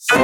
Všetky 0.00 0.16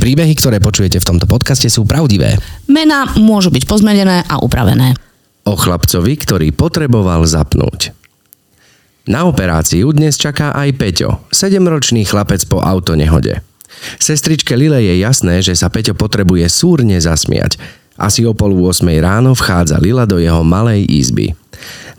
príbehy, 0.00 0.32
ktoré 0.40 0.56
počujete 0.56 0.96
v 0.96 1.04
tomto 1.04 1.28
podcaste 1.28 1.68
sú 1.68 1.84
pravdivé. 1.84 2.40
Mená 2.64 3.12
môžu 3.20 3.52
byť 3.52 3.68
pozmenené 3.68 4.24
a 4.24 4.40
upravené. 4.40 4.96
O 5.44 5.52
chlapcovi, 5.52 6.16
ktorý 6.16 6.48
potreboval 6.56 7.28
zapnúť. 7.28 7.92
Na 9.04 9.28
operáciu 9.28 9.92
dnes 9.92 10.16
čaká 10.16 10.56
aj 10.56 10.80
Peťo, 10.80 11.28
7-ročný 11.28 12.08
chlapec 12.08 12.40
po 12.48 12.64
autonehode. 12.64 13.44
Sestričke 14.00 14.56
Lile 14.56 14.80
je 14.80 14.96
jasné, 14.96 15.44
že 15.44 15.52
sa 15.52 15.68
Peťo 15.68 15.92
potrebuje 15.92 16.48
súrne 16.48 16.96
zasmiať. 16.96 17.81
Asi 18.00 18.24
o 18.24 18.32
pol 18.32 18.56
8 18.56 18.88
ráno 19.00 19.36
vchádza 19.36 19.76
Lila 19.80 20.08
do 20.08 20.16
jeho 20.16 20.40
malej 20.40 20.88
izby. 20.88 21.36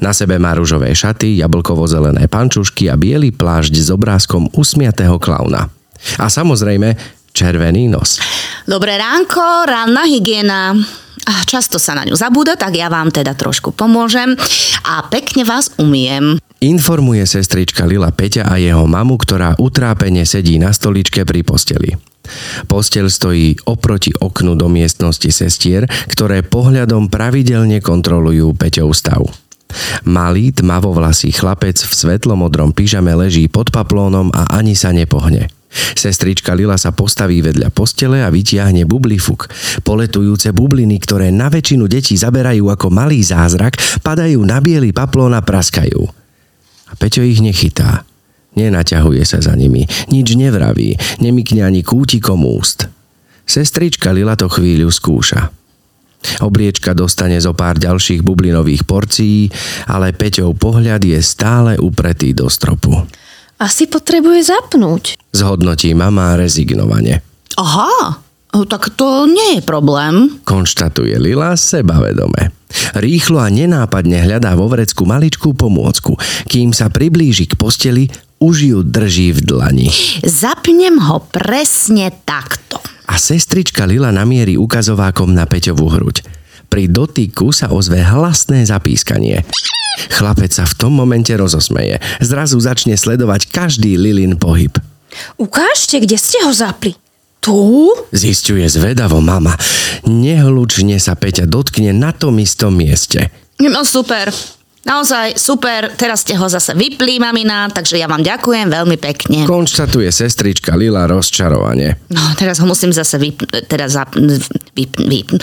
Na 0.01 0.11
sebe 0.11 0.35
má 0.41 0.51
ružové 0.57 0.91
šaty, 0.91 1.39
jablkovo-zelené 1.39 2.27
pančušky 2.27 2.91
a 2.91 2.99
biely 2.99 3.31
plášť 3.31 3.73
s 3.77 3.87
obrázkom 3.93 4.51
usmiatého 4.51 5.15
klauna. 5.21 5.71
A 6.19 6.27
samozrejme, 6.27 6.97
červený 7.31 7.87
nos. 7.87 8.19
Dobré 8.67 8.99
ránko, 8.99 9.63
ranná 9.63 10.03
hygiena. 10.03 10.75
Často 11.47 11.79
sa 11.79 11.95
na 11.95 12.03
ňu 12.03 12.19
zabúda, 12.19 12.59
tak 12.59 12.75
ja 12.75 12.91
vám 12.91 13.07
teda 13.07 13.31
trošku 13.31 13.71
pomôžem 13.71 14.35
a 14.83 15.07
pekne 15.07 15.47
vás 15.47 15.71
umiem. 15.79 16.35
Informuje 16.59 17.23
sestrička 17.23 17.87
Lila 17.87 18.11
Peťa 18.11 18.51
a 18.51 18.59
jeho 18.59 18.83
mamu, 18.83 19.15
ktorá 19.15 19.55
utrápene 19.55 20.27
sedí 20.27 20.59
na 20.59 20.75
stoličke 20.75 21.23
pri 21.23 21.47
posteli. 21.47 21.95
Postel 22.71 23.11
stojí 23.11 23.59
oproti 23.67 24.15
oknu 24.15 24.55
do 24.55 24.71
miestnosti 24.71 25.27
sestier, 25.29 25.85
ktoré 26.07 26.41
pohľadom 26.41 27.11
pravidelne 27.11 27.83
kontrolujú 27.83 28.55
Peťov 28.55 28.95
stav. 28.95 29.21
Malý 30.05 30.53
tmavovlasý 30.53 31.33
chlapec 31.33 31.81
v 31.81 31.93
svetlomodrom 31.93 32.71
pyžame 32.77 33.11
leží 33.17 33.49
pod 33.49 33.73
paplónom 33.73 34.29
a 34.31 34.53
ani 34.53 34.77
sa 34.77 34.93
nepohne. 34.93 35.49
Sestrička 35.73 36.53
Lila 36.53 36.77
sa 36.77 36.93
postaví 36.93 37.41
vedľa 37.41 37.73
postele 37.73 38.21
a 38.21 38.29
vytiahne 38.29 38.85
bublifuk. 38.85 39.49
Poletujúce 39.81 40.53
bubliny, 40.53 41.01
ktoré 41.01 41.33
na 41.33 41.49
väčšinu 41.49 41.89
detí 41.89 42.13
zaberajú 42.13 42.69
ako 42.69 42.93
malý 42.93 43.25
zázrak, 43.25 43.81
padajú 44.05 44.37
na 44.45 44.61
biely 44.61 44.93
paplón 44.93 45.33
a 45.33 45.41
praskajú. 45.41 46.05
A 46.89 46.93
Peťo 46.93 47.25
ich 47.25 47.41
nechytá. 47.41 48.05
Nenaťahuje 48.53 49.23
sa 49.25 49.41
za 49.41 49.57
nimi, 49.57 49.89
nič 50.13 50.37
nevraví, 50.37 50.97
nemykne 51.17 51.65
ani 51.65 51.81
kútikom 51.81 52.45
úst. 52.45 52.85
Sestrička 53.43 54.13
Lila 54.13 54.37
to 54.37 54.47
chvíľu 54.47 54.87
skúša. 54.93 55.49
Obliečka 56.39 56.95
dostane 56.95 57.35
zo 57.43 57.51
pár 57.51 57.75
ďalších 57.75 58.23
bublinových 58.23 58.87
porcií, 58.87 59.51
ale 59.91 60.15
Peťov 60.15 60.55
pohľad 60.55 61.03
je 61.03 61.19
stále 61.19 61.75
upretý 61.75 62.31
do 62.31 62.47
stropu. 62.47 62.95
Asi 63.59 63.91
potrebuje 63.91 64.47
zapnúť. 64.47 65.19
Zhodnotí 65.35 65.91
mama 65.91 66.39
rezignovane. 66.39 67.19
Aha, 67.59 68.23
tak 68.69 68.95
to 68.95 69.27
nie 69.27 69.59
je 69.59 69.61
problém. 69.67 70.39
Konštatuje 70.47 71.19
Lila 71.19 71.59
sebavedome. 71.59 72.55
Rýchlo 72.97 73.37
a 73.37 73.51
nenápadne 73.53 74.23
hľadá 74.25 74.57
vo 74.57 74.65
vrecku 74.71 75.05
maličkú 75.05 75.53
pomôcku. 75.53 76.17
Kým 76.49 76.73
sa 76.73 76.89
priblíži 76.89 77.45
k 77.45 77.53
posteli, 77.53 78.09
už 78.43 78.55
ju 78.59 78.79
drží 78.83 79.31
v 79.31 79.39
dlani. 79.39 79.89
Zapnem 80.27 80.99
ho 80.99 81.23
presne 81.31 82.11
takto. 82.27 82.83
A 83.07 83.15
sestrička 83.15 83.87
Lila 83.87 84.11
namierí 84.11 84.59
ukazovákom 84.59 85.31
na 85.31 85.47
Peťovú 85.47 85.87
hruď. 85.87 86.27
Pri 86.67 86.91
dotyku 86.91 87.55
sa 87.55 87.71
ozve 87.71 88.03
hlasné 88.03 88.67
zapískanie. 88.67 89.47
Chlapec 90.11 90.51
sa 90.51 90.67
v 90.67 90.73
tom 90.75 90.91
momente 90.91 91.31
rozosmeje. 91.31 92.03
Zrazu 92.19 92.59
začne 92.59 92.99
sledovať 92.99 93.47
každý 93.47 93.95
Lilin 93.95 94.35
pohyb. 94.35 94.73
Ukážte, 95.37 96.01
kde 96.01 96.17
ste 96.17 96.41
ho 96.43 96.51
zapli. 96.51 96.97
Tu? 97.43 97.53
Zistuje 98.09 98.65
zvedavo 98.65 99.21
mama. 99.21 99.53
Nehlučne 100.09 100.97
sa 100.97 101.13
Peťa 101.13 101.45
dotkne 101.45 101.93
na 101.93 102.09
tom 102.15 102.41
istom 102.41 102.73
mieste. 102.73 103.29
No 103.61 103.85
super. 103.85 104.33
Naozaj 104.83 105.39
super, 105.39 105.95
teraz 105.95 106.27
ste 106.27 106.35
ho 106.35 106.43
zase 106.51 106.75
vyplí, 106.75 107.15
mamina, 107.15 107.71
takže 107.71 107.95
ja 107.95 108.03
vám 108.03 108.19
ďakujem 108.19 108.67
veľmi 108.67 108.99
pekne. 108.99 109.47
Konštatuje 109.47 110.11
sestrička 110.11 110.75
Lila 110.75 111.07
rozčarovanie. 111.07 112.03
No, 112.11 112.19
teraz 112.35 112.59
ho 112.59 112.67
musím 112.67 112.91
zase 112.91 113.15
vyp... 113.15 113.47
Teda 113.71 113.87
zap... 113.87 114.11
Vyp... 114.75 114.91
Vyp... 114.99 115.39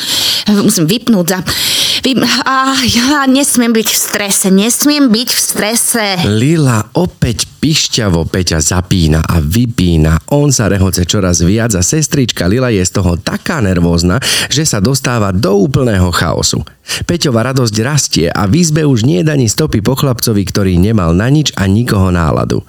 Musím 0.60 0.84
vypnúť 0.84 1.26
za... 1.32 1.40
Vyp... 2.04 2.20
A 2.44 2.84
ja 2.84 3.24
nesmiem 3.24 3.72
byť 3.72 3.88
v 3.88 3.96
strese, 3.96 4.46
nesmiem 4.52 5.08
byť 5.08 5.28
v 5.32 5.40
strese. 5.40 6.04
Lila 6.28 6.92
opäť 6.92 7.48
pišťavo 7.64 8.28
Peťa 8.28 8.60
zapína 8.60 9.24
a 9.24 9.40
vypína. 9.40 10.20
On 10.36 10.52
sa 10.52 10.68
rehoce 10.68 11.08
čoraz 11.08 11.40
viac 11.40 11.72
a 11.76 11.80
sestrička 11.80 12.44
Lila 12.44 12.68
je 12.68 12.84
z 12.84 12.92
toho 12.92 13.16
taká 13.16 13.64
nervózna, 13.64 14.20
že 14.52 14.68
sa 14.68 14.84
dostáva 14.84 15.32
do 15.32 15.64
úplného 15.64 16.12
chaosu. 16.12 16.60
Peťova 17.06 17.46
radosť 17.52 17.76
rastie 17.82 18.26
a 18.28 18.46
v 18.46 18.62
izbe 18.62 18.82
už 18.84 19.06
nie 19.06 19.22
je 19.22 19.30
ani 19.30 19.46
stopy 19.46 19.80
po 19.80 19.94
chlapcovi, 19.96 20.42
ktorý 20.46 20.76
nemal 20.76 21.14
na 21.16 21.30
nič 21.30 21.54
a 21.54 21.66
nikoho 21.70 22.10
náladu. 22.10 22.62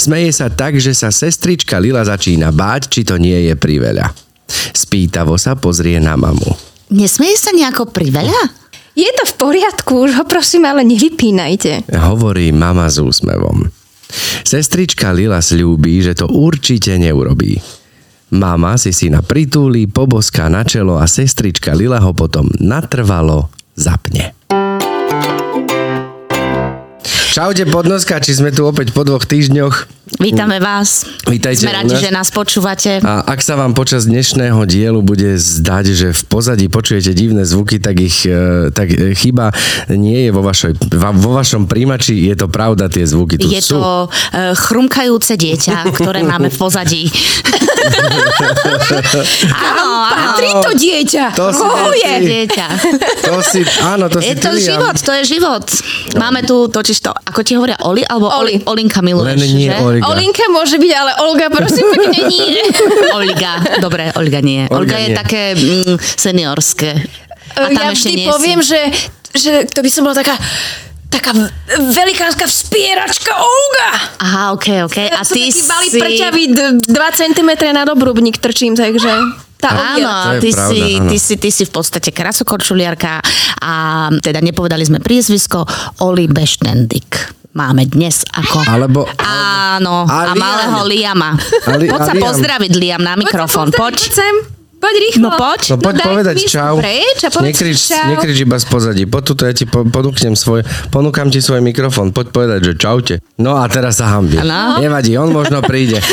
Smeje 0.00 0.32
sa 0.32 0.48
tak, 0.48 0.80
že 0.80 0.96
sa 0.96 1.12
sestrička 1.12 1.76
Lila 1.76 2.02
začína 2.06 2.48
báť, 2.50 2.88
či 2.88 3.00
to 3.04 3.20
nie 3.20 3.52
je 3.52 3.54
priveľa. 3.54 4.16
Spýtavo 4.72 5.36
sa 5.36 5.56
pozrie 5.56 6.00
na 6.00 6.16
mamu. 6.16 6.56
Nesmieje 6.92 7.36
sa 7.36 7.50
nejako 7.52 7.92
priveľa? 7.92 8.64
Je 8.94 9.10
to 9.10 9.24
v 9.26 9.34
poriadku, 9.34 10.06
už 10.06 10.22
ho 10.22 10.24
prosím, 10.24 10.70
ale 10.70 10.86
nevypínajte. 10.86 11.90
Hovorí 11.90 12.54
mama 12.54 12.86
s 12.86 13.02
úsmevom. 13.02 13.66
Sestrička 14.46 15.10
Lila 15.10 15.42
sľúbi, 15.42 15.98
že 15.98 16.14
to 16.14 16.30
určite 16.30 16.94
neurobí. 16.94 17.58
Mama 18.30 18.78
si 18.78 18.94
syna 18.94 19.22
pritúli, 19.22 19.90
poboská 19.90 20.46
na 20.46 20.62
čelo 20.62 20.98
a 20.98 21.06
sestrička 21.10 21.74
Lila 21.74 21.98
ho 21.98 22.14
potom 22.14 22.46
natrvalo 22.62 23.50
zapnie. 23.76 24.32
Čaute 27.34 27.66
podnoska, 27.66 28.22
či 28.22 28.30
sme 28.38 28.54
tu 28.54 28.62
opäť 28.62 28.94
po 28.94 29.02
dvoch 29.02 29.26
týždňoch. 29.26 29.90
Vítame 30.22 30.62
vás. 30.62 31.02
Vítajte 31.26 31.66
Sme 31.66 31.74
radi, 31.74 31.98
že 31.98 32.14
nás 32.14 32.30
počúvate. 32.30 33.02
A 33.02 33.26
ak 33.26 33.42
sa 33.42 33.58
vám 33.58 33.74
počas 33.74 34.06
dnešného 34.06 34.62
dielu 34.70 35.02
bude 35.02 35.34
zdať, 35.34 35.84
že 35.98 36.08
v 36.14 36.22
pozadí 36.30 36.70
počujete 36.70 37.10
divné 37.10 37.42
zvuky, 37.42 37.82
tak 37.82 37.98
ich 37.98 38.22
e, 38.22 38.70
tak 38.70 38.86
e, 38.94 39.18
chyba 39.18 39.50
nie 39.90 40.28
je 40.28 40.30
vo, 40.30 40.46
vašoj, 40.46 40.78
va- 40.94 41.10
vo 41.10 41.34
vašom 41.34 41.66
príjimači, 41.66 42.30
je 42.30 42.38
to 42.38 42.46
pravda, 42.46 42.86
tie 42.86 43.02
zvuky 43.02 43.34
tu 43.34 43.50
Je 43.50 43.58
sú. 43.58 43.82
to 43.82 44.06
uh, 44.06 44.54
chrumkajúce 44.54 45.34
dieťa, 45.34 45.90
ktoré 45.98 46.22
máme 46.22 46.54
v 46.54 46.56
pozadí. 46.60 47.10
áno, 49.50 49.88
áno. 50.04 50.36
Patrí 50.36 50.50
to 50.52 50.72
dieťa. 50.78 51.26
To 51.34 51.48
si 51.50 51.64
ty. 51.64 51.98
je? 51.98 52.14
Dieťa. 52.22 52.66
To 53.26 53.34
si, 53.42 53.60
áno, 53.82 54.06
to 54.06 54.22
si 54.22 54.30
Je 54.30 54.34
to 54.38 54.50
ty, 54.52 54.60
ja- 54.60 54.66
život, 54.76 54.96
to 55.00 55.12
je 55.16 55.22
život. 55.26 55.64
Máme 56.14 56.44
tu 56.44 56.68
totiž 56.68 56.98
to, 57.02 57.10
ako 57.24 57.40
ti 57.40 57.56
hovoria, 57.56 57.80
Oli 57.80 58.04
alebo 58.04 58.28
Oli? 58.28 58.60
Oli. 58.60 58.84
Olinka 58.84 59.00
miluješ, 59.00 59.40
Len 59.40 59.52
nie 59.56 59.68
že? 59.72 59.80
Oliga. 59.80 60.04
Olinka 60.12 60.44
môže 60.52 60.76
byť, 60.76 60.92
ale 60.92 61.10
Olga 61.24 61.46
prosím 61.48 61.86
pekne 61.96 62.20
nie. 62.28 62.60
Olga, 63.16 63.52
dobre, 63.80 64.12
Olga 64.12 64.40
nie. 64.44 64.68
Olga 64.68 64.92
Olga, 64.92 64.96
je 65.00 65.08
nie. 65.08 65.16
také 65.16 65.42
mm, 65.56 65.96
seniorské. 66.00 66.90
A 67.56 67.72
tam 67.72 67.86
ja 67.88 67.94
ešte 67.96 68.12
vždy 68.12 68.20
nie 68.20 68.26
poviem, 68.28 68.60
si. 68.60 68.68
že, 68.68 68.80
že 69.34 69.52
to 69.72 69.80
by 69.80 69.90
som 69.90 70.02
bola 70.04 70.16
taká 70.20 70.36
taká 71.14 71.30
velikánska 71.94 72.44
vspieračka 72.50 73.30
Olga. 73.38 73.90
Aha, 74.18 74.42
ok, 74.58 74.90
ok. 74.90 74.98
A 75.14 75.22
ty 75.22 75.46
si... 75.54 75.62
prťavý 75.94 76.50
2 76.82 76.90
cm 76.90 77.50
na 77.70 77.86
dobrubník 77.86 78.42
trčím, 78.42 78.74
takže 78.74 79.14
tá 79.64 79.96
Áno, 79.96 80.10
ty, 80.36 80.48
pravda, 80.50 80.68
si, 80.68 80.78
áno. 80.94 81.08
ty, 81.08 81.16
si, 81.16 81.34
ty 81.36 81.48
si 81.48 81.64
v 81.64 81.72
podstate 81.72 82.10
krasokorčuliarka 82.10 83.24
a 83.58 83.72
teda 84.14 84.38
nepovedali 84.38 84.84
sme 84.84 85.00
priezvisko 85.00 85.64
Oli 86.00 86.28
Beštendik. 86.28 87.32
Máme 87.52 87.86
dnes 87.86 88.26
ako... 88.28 88.66
Alebo- 88.66 89.06
Áno, 89.16 90.04
A 90.04 90.26
a, 90.26 90.34
malého 90.34 90.84
Liama. 90.84 91.38
A 91.64 91.70
Li- 91.74 91.86
Poď 91.86 91.96
a 91.96 92.04
sa 92.04 92.12
Liam. 92.12 92.24
pozdraviť, 92.24 92.72
Liam, 92.74 93.00
na 93.00 93.14
mikrofón. 93.14 93.70
Poď. 93.70 93.94
Poď. 93.94 93.94
Poď 93.96 94.10
sem. 94.12 94.34
Poď 94.74 94.94
rýchlo. 95.00 95.22
No 95.22 95.30
poď. 95.32 95.60
No 95.64 95.76
poď 95.78 95.94
daj 95.96 96.04
povedať 96.04 96.34
čau. 96.44 96.74
Preč 96.76 97.18
a 97.22 97.28
povedz 97.30 97.46
nekrič, 97.48 97.78
čau. 97.88 98.04
nekrič 98.10 98.36
iba 98.38 98.56
z 98.58 98.66
pozadí. 98.66 99.02
Poď 99.06 99.22
tuto, 99.24 99.42
ja 99.44 99.54
ti 99.54 99.64
po, 99.64 99.80
ponúknem 99.82 100.34
svoj, 100.34 100.60
ponúkam 100.90 101.30
ti 101.30 101.38
svoj 101.38 101.62
mikrofón. 101.62 102.10
Poď 102.10 102.26
povedať, 102.28 102.58
že 102.60 102.72
čaute. 102.76 103.14
No 103.38 103.56
a 103.56 103.64
teraz 103.64 103.96
sa 103.96 104.12
hambí. 104.12 104.36
Nevadí, 104.76 105.14
on 105.14 105.30
možno 105.30 105.62
príde. 105.62 106.02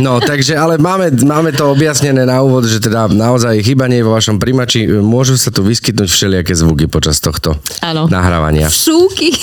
No, 0.00 0.22
takže, 0.24 0.56
ale 0.56 0.80
máme, 0.80 1.12
máme 1.20 1.52
to 1.52 1.68
objasnené 1.68 2.24
na 2.24 2.40
úvod, 2.40 2.64
že 2.64 2.80
teda 2.80 3.12
naozaj 3.12 3.60
chyba 3.60 3.90
nie 3.92 4.00
je 4.00 4.06
vo 4.08 4.16
vašom 4.16 4.40
primači. 4.40 4.88
Môžu 4.88 5.36
sa 5.36 5.52
tu 5.52 5.60
vyskytnúť 5.60 6.08
všelijaké 6.08 6.56
zvuky 6.56 6.88
počas 6.88 7.20
tohto 7.20 7.60
Áno. 7.84 8.08
nahrávania. 8.08 8.72
Šúky. 8.72 9.34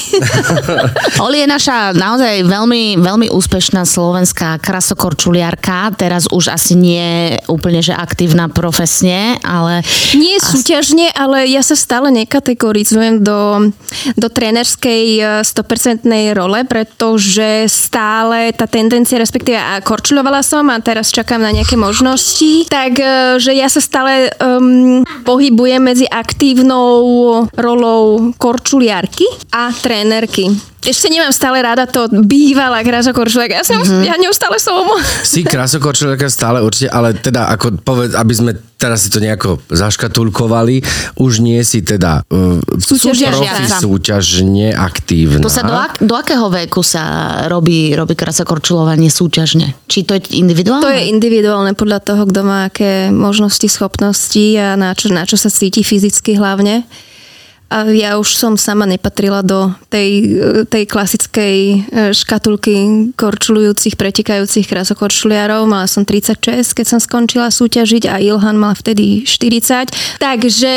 Oli 1.26 1.46
je 1.46 1.48
naša 1.48 1.94
naozaj 1.94 2.50
veľmi, 2.50 2.98
veľmi 2.98 3.28
úspešná 3.30 3.86
slovenská 3.86 4.58
krasokorčuliarka. 4.58 5.94
Teraz 5.94 6.26
už 6.34 6.50
asi 6.50 6.74
nie 6.74 7.38
úplne, 7.46 7.86
že 7.86 7.94
aktívna 7.94 8.50
profesne, 8.50 9.38
ale... 9.46 9.86
Nie 10.18 10.42
súťažne, 10.42 11.14
ale 11.14 11.46
ja 11.46 11.62
sa 11.62 11.78
stále 11.78 12.10
nekategorizujem 12.10 13.22
do, 13.22 13.70
do 14.18 14.28
trénerskej 14.28 15.06
eh, 15.22 15.46
100% 15.46 16.10
role, 16.34 16.66
pretože 16.66 17.70
stále 17.70 18.50
tá 18.56 18.66
tendencia, 18.66 19.22
respektíve 19.22 19.58
a 19.60 19.82
korčulovala 20.40 20.44
som 20.44 20.72
a 20.72 20.80
teraz 20.80 21.12
čakám 21.12 21.44
na 21.44 21.52
nejaké 21.52 21.76
možnosti, 21.76 22.68
tak 22.72 22.96
eh, 23.00 23.36
že 23.40 23.52
ja 23.52 23.68
sa 23.68 23.84
stále 23.84 24.32
um, 24.40 25.04
pohybujem 25.28 25.84
medzi 25.84 26.08
aktívnou 26.08 27.48
rolou 27.56 28.32
korčuliarky 28.40 29.28
a 29.52 29.72
trénerky. 29.76 30.48
Ešte 30.80 31.12
nemám 31.12 31.36
stále 31.36 31.60
rada 31.60 31.84
to 31.84 32.08
bývalá 32.08 32.80
krása 32.88 33.12
korčuliarka. 33.12 33.60
Ja, 33.60 33.66
som, 33.68 33.84
mm-hmm. 33.84 34.04
ja 34.08 34.16
neustále 34.16 34.56
som. 34.64 34.88
Si 35.28 35.44
krasokorčuliarka 35.44 36.32
stále 36.32 36.64
určite, 36.64 36.88
ale 36.88 37.12
teda 37.20 37.52
ako 37.52 37.84
poved, 37.84 38.16
aby 38.16 38.34
sme 38.34 38.52
teraz 38.80 39.04
si 39.04 39.12
to 39.12 39.20
nejako 39.20 39.60
zaškatulkovali, 39.68 40.80
už 41.20 41.44
nie 41.44 41.60
si 41.68 41.84
teda 41.84 42.24
uh, 42.24 42.64
v 42.64 42.80
Súťažiaca. 42.80 43.36
profi 43.36 43.64
súťažne 43.68 44.72
aktívna. 44.72 45.44
To 45.44 45.52
sa 45.52 45.68
do, 45.68 45.76
ak, 45.76 46.00
do 46.00 46.16
akého 46.16 46.48
veku 46.48 46.80
sa 46.80 47.04
robí, 47.52 47.92
robí 47.92 48.16
krasokorčulovanie 48.16 49.12
súťažne? 49.12 49.76
Či 49.92 50.08
to 50.08 50.16
je 50.16 50.40
individuálne? 50.40 50.88
To 50.88 50.96
je 50.96 51.12
individuálne 51.12 51.76
podľa 51.76 52.00
toho, 52.00 52.24
kto 52.24 52.40
má 52.48 52.72
aké 52.72 53.12
možnosti, 53.12 53.68
schopnosti 53.68 54.56
a 54.56 54.80
na 54.80 54.96
čo, 54.96 55.12
na 55.12 55.28
čo 55.28 55.36
sa 55.36 55.52
cíti 55.52 55.84
fyzicky 55.84 56.40
hlavne. 56.40 56.88
A 57.70 57.86
ja 57.94 58.18
už 58.18 58.34
som 58.34 58.54
sama 58.58 58.90
nepatrila 58.90 59.46
do 59.46 59.70
tej, 59.94 60.42
tej 60.70 60.84
klasickej 60.90 61.58
e, 61.58 61.78
škatulky 62.18 63.10
korčulujúcich, 63.14 63.94
pretekajúcich 63.94 64.66
krasokorčuliarov. 64.66 65.70
Mala 65.70 65.86
som 65.86 66.02
36, 66.02 66.74
keď 66.74 66.86
som 66.86 67.00
skončila 67.00 67.54
súťažiť 67.54 68.10
a 68.10 68.18
Ilhan 68.18 68.58
mal 68.58 68.74
vtedy 68.74 69.22
40. 69.22 70.18
Takže 70.18 70.74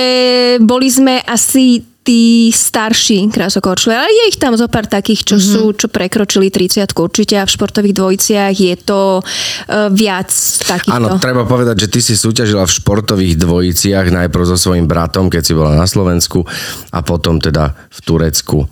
boli 0.61 0.89
sme 0.93 1.25
asi 1.25 1.92
tí 2.03 2.51
starší 2.51 3.31
krasokorčuliari. 3.31 4.03
Ale 4.03 4.11
je 4.11 4.25
ich 4.35 4.39
tam 4.39 4.59
zo 4.59 4.67
pár 4.67 4.91
takých, 4.91 5.23
čo 5.23 5.37
mm-hmm. 5.39 5.53
sú, 5.55 5.65
čo 5.79 5.87
prekročili 5.87 6.51
30 6.51 6.91
určite 6.99 7.39
a 7.39 7.47
v 7.47 7.55
športových 7.55 7.95
dvojiciach 7.95 8.55
je 8.55 8.75
to 8.83 9.23
uh, 9.23 9.89
viac 9.95 10.29
takýchto. 10.67 10.99
Áno, 10.99 11.23
treba 11.23 11.47
povedať, 11.47 11.87
že 11.87 11.89
ty 11.89 12.01
si 12.03 12.15
súťažila 12.19 12.67
v 12.67 12.73
športových 12.75 13.39
dvojiciach 13.39 14.11
najprv 14.11 14.45
so 14.51 14.59
svojím 14.59 14.91
bratom, 14.91 15.31
keď 15.31 15.43
si 15.47 15.53
bola 15.55 15.79
na 15.79 15.87
Slovensku 15.87 16.43
a 16.91 16.99
potom 17.07 17.39
teda 17.39 17.71
v 17.71 17.99
Turecku 18.03 18.67
uh, 18.67 18.69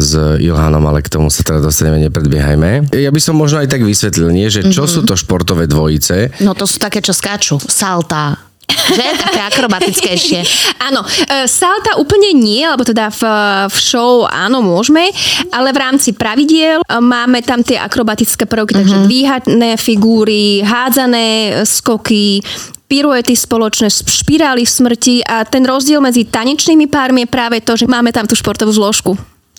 s 0.00 0.16
Ilhanom, 0.40 0.84
ale 0.88 1.04
k 1.04 1.12
tomu 1.12 1.28
sa 1.28 1.44
teda 1.44 1.60
dostaneme, 1.60 2.00
nepredbiehajme. 2.08 2.88
Ja 2.96 3.12
by 3.12 3.20
som 3.20 3.36
možno 3.36 3.60
aj 3.60 3.68
tak 3.68 3.84
vysvetlil, 3.84 4.32
nie, 4.32 4.48
že 4.48 4.64
čo 4.72 4.88
mm-hmm. 4.88 4.94
sú 4.96 5.00
to 5.04 5.12
športové 5.12 5.68
dvojice? 5.68 6.40
No 6.40 6.56
to 6.56 6.64
sú 6.64 6.80
také, 6.80 7.04
čo 7.04 7.12
skáču. 7.12 7.60
Salta. 7.60 8.49
Že? 8.70 9.06
Také 9.20 9.40
akrobatickejšie. 9.54 10.40
áno, 10.88 11.04
e, 11.06 11.46
salta 11.46 11.98
úplne 11.98 12.34
nie, 12.34 12.62
lebo 12.66 12.82
teda 12.82 13.10
v, 13.10 13.22
v 13.70 13.76
show 13.78 14.26
áno, 14.26 14.62
môžeme, 14.64 15.10
ale 15.54 15.70
v 15.70 15.78
rámci 15.78 16.14
pravidiel 16.14 16.82
e, 16.82 16.86
máme 16.98 17.42
tam 17.46 17.62
tie 17.62 17.78
akrobatické 17.78 18.46
prvky, 18.46 18.74
uh-huh. 18.74 18.80
takže 18.82 18.96
dvíhané 19.06 19.72
figúry, 19.78 20.62
hádzané 20.62 21.62
skoky, 21.66 22.42
piruety 22.90 23.38
spoločné, 23.38 23.86
špirály 23.90 24.66
smrti 24.66 25.22
a 25.22 25.46
ten 25.46 25.62
rozdiel 25.62 26.02
medzi 26.02 26.26
tanečnými 26.26 26.90
pármi 26.90 27.22
je 27.22 27.30
práve 27.30 27.62
to, 27.62 27.78
že 27.78 27.86
máme 27.86 28.10
tam 28.10 28.26
tú 28.26 28.34
športovú 28.34 28.74
zložku. 28.74 29.14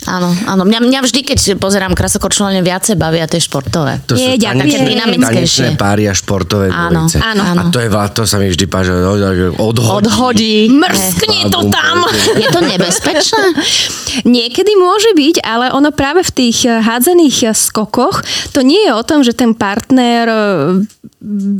Áno, 0.09 0.33
áno. 0.49 0.65
Mňa, 0.65 0.81
mňa 0.81 0.99
vždy, 1.05 1.21
keď 1.21 1.37
pozerám 1.61 1.93
krasokorčulovanie, 1.93 2.65
viacej 2.65 2.97
bavia 2.97 3.29
tie 3.29 3.37
športové. 3.37 4.01
To 4.09 4.17
Nie, 4.17 4.33
sú 4.33 4.41
ďakujem. 4.41 4.65
tanečné, 4.65 4.89
Dynamickejšie. 4.97 5.67
páry 5.77 6.09
a 6.09 6.13
športové 6.17 6.73
Áno, 6.73 7.05
dvojice. 7.05 7.21
áno, 7.21 7.43
A 7.45 7.61
to, 7.69 7.77
je, 7.77 7.87
to 8.17 8.21
sa 8.25 8.41
mi 8.41 8.49
vždy 8.49 8.65
páči, 8.65 8.89
že 8.89 9.53
odhodí. 9.53 10.01
Odhodí. 10.01 10.55
Mrskni 10.73 11.53
to 11.53 11.69
tam! 11.69 12.01
Je 12.33 12.47
to 12.49 12.59
nebezpečné? 12.65 13.45
Niekedy 14.41 14.71
môže 14.73 15.13
byť, 15.13 15.45
ale 15.45 15.69
ono 15.69 15.93
práve 15.93 16.25
v 16.25 16.31
tých 16.33 16.65
eh, 16.65 16.81
hádzaných 16.81 17.37
eh, 17.45 17.53
skokoch, 17.53 18.25
to 18.51 18.65
nie 18.65 18.89
je 18.89 18.91
o 18.97 19.03
tom, 19.05 19.21
že 19.21 19.37
ten 19.37 19.53
partner 19.53 20.25
eh, 20.25 20.41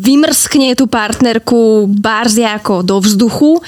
vymrskne 0.02 0.74
tú 0.74 0.90
partnerku 0.90 1.86
barziako 1.94 2.82
do 2.82 2.98
vzduchu. 2.98 3.62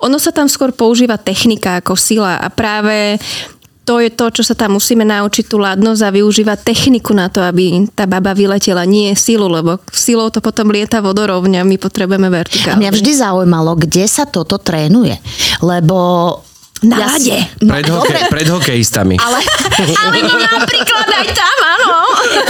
Ono 0.00 0.16
sa 0.16 0.32
tam 0.32 0.48
skôr 0.48 0.72
používa 0.72 1.16
technika 1.16 1.80
ako 1.80 1.96
sila 1.96 2.36
a 2.36 2.48
práve 2.48 3.16
to 3.84 3.98
je 3.98 4.10
to, 4.12 4.26
čo 4.30 4.42
sa 4.46 4.54
tam 4.54 4.76
musíme 4.78 5.02
naučiť 5.02 5.50
tú 5.50 5.58
ladnosť 5.58 6.02
a 6.04 6.14
využívať 6.14 6.58
techniku 6.62 7.10
na 7.16 7.26
to, 7.32 7.42
aby 7.42 7.90
tá 7.90 8.04
baba 8.06 8.36
vyletela, 8.36 8.86
nie 8.86 9.10
silu, 9.18 9.50
lebo 9.50 9.80
silou 9.90 10.30
to 10.30 10.38
potom 10.38 10.70
lieta 10.70 11.02
vodorovne 11.02 11.58
a 11.58 11.66
my 11.66 11.74
potrebujeme 11.80 12.28
vertikálne. 12.30 12.86
mňa 12.86 12.90
vždy 12.94 13.12
zaujímalo, 13.18 13.74
kde 13.80 14.04
sa 14.06 14.28
toto 14.28 14.60
trénuje. 14.60 15.18
Lebo... 15.64 15.98
Na 16.80 16.96
ja 16.96 17.06
lade. 17.12 17.36
No, 17.60 17.76
Pred, 17.76 17.84
dobre, 17.84 18.08
hokej, 18.08 18.22
pred 18.32 18.48
hokejistami. 18.48 19.14
ale, 19.20 19.44
Ale 20.08 20.16
napríklad 20.24 21.06
aj 21.12 21.28
tam, 21.36 21.56
áno. 21.60 21.92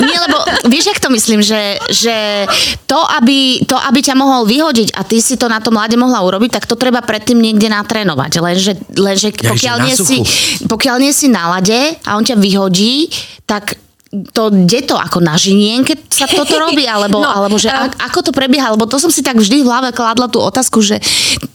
Nie, 0.06 0.22
lebo 0.22 0.38
vieš, 0.70 0.94
jak 0.94 1.02
to 1.02 1.10
myslím, 1.10 1.42
že, 1.42 1.82
že 1.90 2.46
to, 2.86 3.02
aby, 3.18 3.66
to, 3.66 3.74
aby 3.74 3.98
ťa 3.98 4.14
mohol 4.14 4.46
vyhodiť 4.46 4.94
a 4.94 5.02
ty 5.02 5.18
si 5.18 5.34
to 5.34 5.50
na 5.50 5.58
tom 5.58 5.74
mlade 5.74 5.98
mohla 5.98 6.22
urobiť, 6.22 6.62
tak 6.62 6.70
to 6.70 6.78
treba 6.78 7.02
predtým 7.02 7.42
niekde 7.42 7.66
natrénovať. 7.74 8.32
Lenže, 8.38 8.72
lenže 8.94 9.34
Ja, 9.34 9.50
pokiaľ, 9.50 9.76
na 9.82 9.84
nie 9.90 9.94
si, 9.98 10.18
pokiaľ 10.62 10.96
nie 11.02 11.10
si 11.10 11.26
na 11.26 11.50
lade 11.50 11.98
a 12.06 12.14
on 12.14 12.22
ťa 12.22 12.38
vyhodí, 12.38 13.10
tak 13.50 13.74
to, 14.10 14.50
kde 14.50 14.90
to, 14.90 14.98
ako 14.98 15.22
na 15.22 15.38
žinienke 15.38 15.94
sa 16.10 16.26
toto 16.26 16.58
robí, 16.66 16.82
alebo, 16.82 17.22
No, 17.22 17.30
alebo 17.30 17.54
že 17.62 17.70
eh, 17.70 17.78
a, 17.78 18.10
ako 18.10 18.30
to 18.30 18.32
prebieha, 18.34 18.74
lebo 18.74 18.90
to 18.90 18.98
som 18.98 19.06
si 19.10 19.22
tak 19.22 19.38
vždy 19.38 19.62
v 19.62 19.70
hlave 19.70 19.94
kladla 19.94 20.26
tú 20.26 20.42
otázku, 20.42 20.82
že 20.82 20.98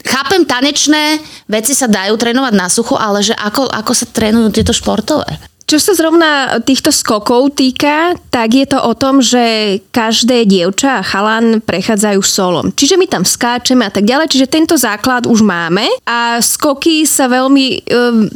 chápem, 0.08 0.48
tanečné 0.48 1.20
veci 1.52 1.76
sa 1.76 1.92
dajú 1.92 2.16
trénovať 2.16 2.54
na 2.56 2.72
suchu, 2.72 2.96
ale 2.96 3.20
že 3.20 3.36
ako, 3.36 3.68
ako 3.68 3.92
sa 3.92 4.08
trénujú 4.08 4.56
tieto 4.56 4.72
športové? 4.72 5.28
Čo 5.66 5.82
sa 5.82 5.98
zrovna 5.98 6.62
týchto 6.62 6.94
skokov 6.94 7.58
týka, 7.58 8.14
tak 8.30 8.54
je 8.54 8.70
to 8.70 8.78
o 8.78 8.94
tom, 8.94 9.18
že 9.18 9.78
každé 9.90 10.46
dievča 10.46 11.02
a 11.02 11.06
chalan 11.06 11.58
prechádzajú 11.58 12.22
solom. 12.22 12.70
Čiže 12.70 13.02
my 13.02 13.10
tam 13.10 13.26
skáčeme 13.26 13.82
a 13.82 13.90
tak 13.90 14.06
ďalej, 14.06 14.30
čiže 14.30 14.54
tento 14.54 14.78
základ 14.78 15.26
už 15.26 15.42
máme 15.42 15.90
a 16.06 16.38
skoky 16.38 17.10
sa 17.10 17.26
veľmi 17.26 17.66
e, 17.66 17.78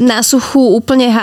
na 0.01 0.25
suchu 0.25 0.73
úplne 0.73 1.13
e, 1.13 1.17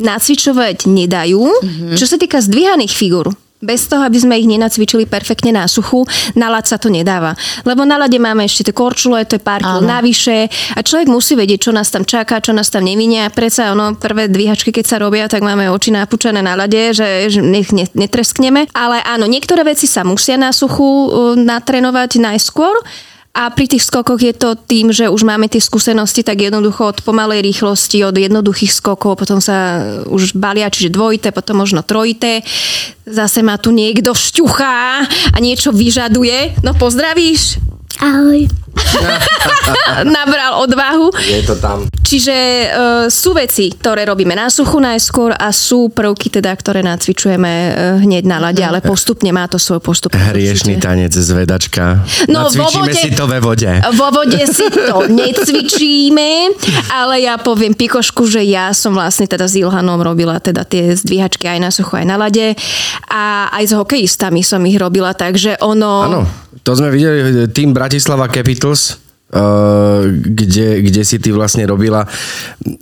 nacvičovať 0.00 0.88
nedajú. 0.88 1.44
Mm-hmm. 1.44 1.96
Čo 2.00 2.06
sa 2.08 2.16
týka 2.16 2.40
zdvíhaných 2.40 2.96
figur, 2.96 3.28
bez 3.64 3.88
toho, 3.88 4.04
aby 4.04 4.20
sme 4.20 4.36
ich 4.36 4.46
nenacvičili 4.46 5.08
perfektne 5.08 5.56
na 5.56 5.64
suchu, 5.64 6.04
na 6.36 6.52
ľad 6.52 6.68
sa 6.68 6.76
to 6.76 6.92
nedáva. 6.92 7.32
Lebo 7.64 7.88
na 7.88 7.96
ľade 7.96 8.20
máme 8.20 8.44
ešte 8.44 8.70
tie 8.70 8.74
korčule, 8.76 9.24
to 9.24 9.40
je 9.40 9.42
pár 9.42 9.64
kil 9.64 9.80
navyše 9.80 10.52
a 10.76 10.80
človek 10.84 11.08
musí 11.08 11.34
vedieť, 11.34 11.70
čo 11.70 11.72
nás 11.72 11.88
tam 11.88 12.04
čaká, 12.04 12.44
čo 12.44 12.52
nás 12.52 12.68
tam 12.68 12.84
neminia. 12.84 13.32
Predsa 13.32 13.72
ono, 13.72 13.96
prvé 13.96 14.28
dvíhačky, 14.28 14.70
keď 14.70 14.84
sa 14.84 14.96
robia, 15.00 15.24
tak 15.26 15.40
máme 15.40 15.72
oči 15.72 15.90
napúčané 15.90 16.44
na 16.44 16.54
ľade, 16.54 16.92
že, 16.92 17.32
nech 17.40 17.72
ne, 17.72 17.88
netreskneme. 17.96 18.68
Ale 18.76 19.00
áno, 19.02 19.24
niektoré 19.24 19.64
veci 19.64 19.88
sa 19.88 20.04
musia 20.04 20.36
na 20.36 20.52
suchu 20.52 20.84
uh, 20.84 21.32
natrénovať 21.34 22.20
najskôr, 22.20 22.76
a 23.34 23.50
pri 23.50 23.66
tých 23.66 23.82
skokoch 23.82 24.22
je 24.22 24.30
to 24.30 24.54
tým, 24.54 24.94
že 24.94 25.10
už 25.10 25.26
máme 25.26 25.50
tie 25.50 25.58
skúsenosti 25.58 26.22
tak 26.22 26.38
jednoducho 26.38 26.86
od 26.86 27.02
pomalej 27.02 27.42
rýchlosti, 27.42 28.06
od 28.06 28.14
jednoduchých 28.14 28.70
skokov, 28.70 29.18
potom 29.18 29.42
sa 29.42 29.82
už 30.06 30.38
balia, 30.38 30.70
čiže 30.70 30.94
dvojité, 30.94 31.34
potom 31.34 31.58
možno 31.58 31.82
trojité. 31.82 32.46
Zase 33.02 33.42
ma 33.42 33.58
tu 33.58 33.74
niekto 33.74 34.14
šťuchá 34.14 34.78
a 35.34 35.36
niečo 35.42 35.74
vyžaduje. 35.74 36.62
No 36.62 36.78
pozdravíš? 36.78 37.58
Ahoj. 37.98 38.63
Nabral 40.16 40.60
odvahu. 40.64 41.10
Je 41.20 41.42
to 41.46 41.56
tam. 41.58 41.86
Čiže 42.04 42.36
uh, 42.36 42.68
sú 43.08 43.32
veci, 43.32 43.72
ktoré 43.72 44.04
robíme 44.04 44.36
na 44.36 44.52
suchu 44.52 44.76
najskôr 44.76 45.32
a 45.34 45.50
sú 45.50 45.88
prvky, 45.88 46.28
teda, 46.28 46.52
ktoré 46.52 46.84
nacvičujeme 46.84 47.50
uh, 47.50 47.72
hneď 48.04 48.28
na 48.28 48.38
lade, 48.38 48.60
ale 48.60 48.84
postupne 48.84 49.32
má 49.32 49.48
to 49.48 49.56
svoj 49.56 49.80
postup. 49.80 50.12
Hriešný 50.12 50.78
určite. 50.78 50.84
tanec 50.84 51.12
z 51.16 51.30
vedačka. 51.32 52.04
No, 52.28 52.46
vo 52.52 52.68
Nacvičíme 52.68 52.92
vode- 52.92 53.02
si 53.02 53.10
to 53.16 53.24
ve 53.24 53.38
vode. 53.40 53.70
Vo 53.96 54.08
vode 54.12 54.42
si 54.46 54.66
to 54.68 55.08
necvičíme, 55.08 56.30
ale 56.92 57.24
ja 57.24 57.40
poviem 57.40 57.72
Pikošku, 57.72 58.28
že 58.28 58.44
ja 58.44 58.70
som 58.76 58.94
vlastne 58.94 59.24
teda 59.24 59.48
s 59.48 59.56
Ilhanom 59.56 59.98
robila 60.04 60.38
teda 60.38 60.62
tie 60.68 60.92
zdvíhačky 60.92 61.48
aj 61.48 61.58
na 61.58 61.70
suchu, 61.72 61.98
aj 61.98 62.06
na 62.06 62.16
lade 62.20 62.52
a 63.08 63.48
aj 63.48 63.64
s 63.64 63.72
hokejistami 63.72 64.44
som 64.44 64.60
ich 64.68 64.76
robila, 64.76 65.16
takže 65.16 65.56
ono... 65.64 65.92
Áno, 66.04 66.20
to 66.62 66.72
sme 66.76 66.92
videli, 66.92 67.48
tým 67.50 67.74
Bratislava 67.74 68.30
Capitals, 68.64 69.04
Uh, 69.34 70.14
kde, 70.14 70.78
kde 70.86 71.02
si 71.02 71.18
ty 71.18 71.34
vlastne 71.34 71.66
robila, 71.66 72.06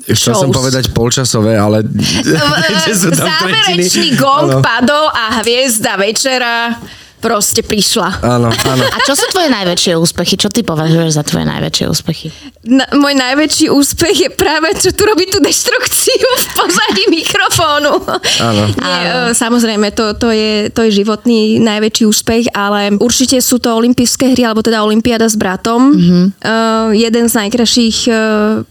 chcel 0.05 0.37
som 0.37 0.53
Shows. 0.53 0.59
povedať 0.61 0.85
polčasové, 0.93 1.57
ale 1.57 1.81
kde 2.85 2.93
sú 2.93 3.09
tam 3.09 3.25
tretiny. 3.41 3.89
Záverečný 3.89 4.09
gong 4.21 4.49
Áno. 4.53 4.61
padol 4.61 5.09
a 5.17 5.41
hviezda 5.41 5.97
večera 5.97 6.77
proste 7.23 7.63
prišla. 7.63 8.19
Áno, 8.27 8.51
áno. 8.51 8.83
A 8.83 8.99
čo 9.07 9.15
sú 9.15 9.31
tvoje 9.31 9.47
najväčšie 9.47 9.95
úspechy? 9.95 10.35
Čo 10.35 10.51
ty 10.51 10.67
považuješ 10.67 11.15
za 11.15 11.23
tvoje 11.23 11.47
najväčšie 11.47 11.85
úspechy? 11.87 12.35
Na, 12.67 12.91
môj 12.91 13.15
najväčší 13.15 13.71
úspech 13.71 14.17
je 14.27 14.31
práve, 14.35 14.75
čo 14.83 14.91
tu 14.91 15.07
robí 15.07 15.31
tú 15.31 15.39
deštrukciu 15.39 16.29
v 16.43 16.47
pozadí 16.59 17.05
mikrofónu. 17.15 18.03
Áno. 18.43 18.65
Nie, 18.75 19.31
e, 19.31 19.39
samozrejme, 19.39 19.95
to, 19.95 20.19
to, 20.19 20.35
je, 20.35 20.75
to 20.75 20.83
je 20.91 20.99
životný 20.99 21.63
najväčší 21.63 22.05
úspech, 22.11 22.45
ale 22.51 22.99
určite 22.99 23.39
sú 23.39 23.63
to 23.63 23.71
olympijské 23.71 24.35
hry, 24.35 24.43
alebo 24.43 24.67
teda 24.67 24.83
olympiáda 24.83 25.31
s 25.31 25.39
bratom. 25.39 25.95
Mm-hmm. 25.95 26.25
Uh, 26.43 26.91
jeden 26.91 27.31
z 27.31 27.35
najkrajších 27.39 27.99
uh, 28.11 28.17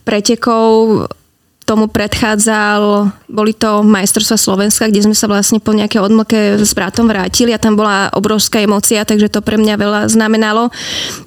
pretekov 0.04 1.08
tomu 1.72 1.88
predchádzal, 1.88 3.08
boli 3.32 3.56
to 3.56 3.80
majstrovstvá 3.80 4.36
Slovenska, 4.36 4.92
kde 4.92 5.08
sme 5.08 5.16
sa 5.16 5.32
vlastne 5.32 5.64
po 5.64 5.72
nejaké 5.72 6.04
odmlke 6.04 6.60
s 6.60 6.76
bratom 6.76 7.08
vrátili 7.08 7.56
a 7.56 7.62
tam 7.64 7.80
bola 7.80 8.12
obrovská 8.12 8.60
emocia, 8.60 9.08
takže 9.08 9.32
to 9.32 9.40
pre 9.40 9.56
mňa 9.56 9.80
veľa 9.80 10.02
znamenalo. 10.12 10.68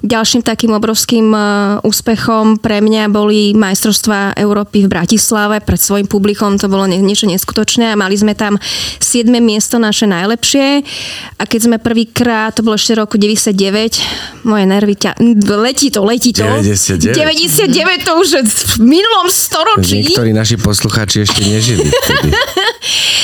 Ďalším 0.05 0.45
takým 0.45 0.77
obrovským 0.77 1.33
e, 1.33 1.39
úspechom 1.81 2.61
pre 2.61 2.77
mňa 2.77 3.09
boli 3.09 3.57
majstrovstvá 3.57 4.37
Európy 4.37 4.85
v 4.85 4.91
Bratislave 4.93 5.65
pred 5.65 5.81
svojim 5.81 6.05
publikom, 6.05 6.61
to 6.61 6.69
bolo 6.69 6.85
niečo 6.85 7.25
neskutočné 7.25 7.89
a 7.89 7.97
mali 7.97 8.13
sme 8.13 8.37
tam 8.37 8.61
7. 9.01 9.25
miesto 9.41 9.81
naše 9.81 10.05
najlepšie 10.05 10.85
a 11.41 11.43
keď 11.49 11.59
sme 11.65 11.77
prvýkrát, 11.81 12.53
to 12.53 12.61
bolo 12.61 12.77
ešte 12.77 12.93
roku 12.93 13.17
99, 13.17 14.45
moje 14.45 14.65
nervy 14.69 14.93
ťa, 14.93 15.17
letí 15.57 15.89
to, 15.89 16.05
letí 16.05 16.29
to. 16.37 16.45
99. 16.45 17.17
99 17.17 18.05
to 18.05 18.11
už 18.21 18.29
v 18.45 18.93
minulom 18.93 19.25
storočí. 19.33 20.05
Niektorí 20.05 20.34
naši 20.35 20.59
poslucháči 20.59 21.23
ešte 21.23 21.47
nežili. 21.47 21.87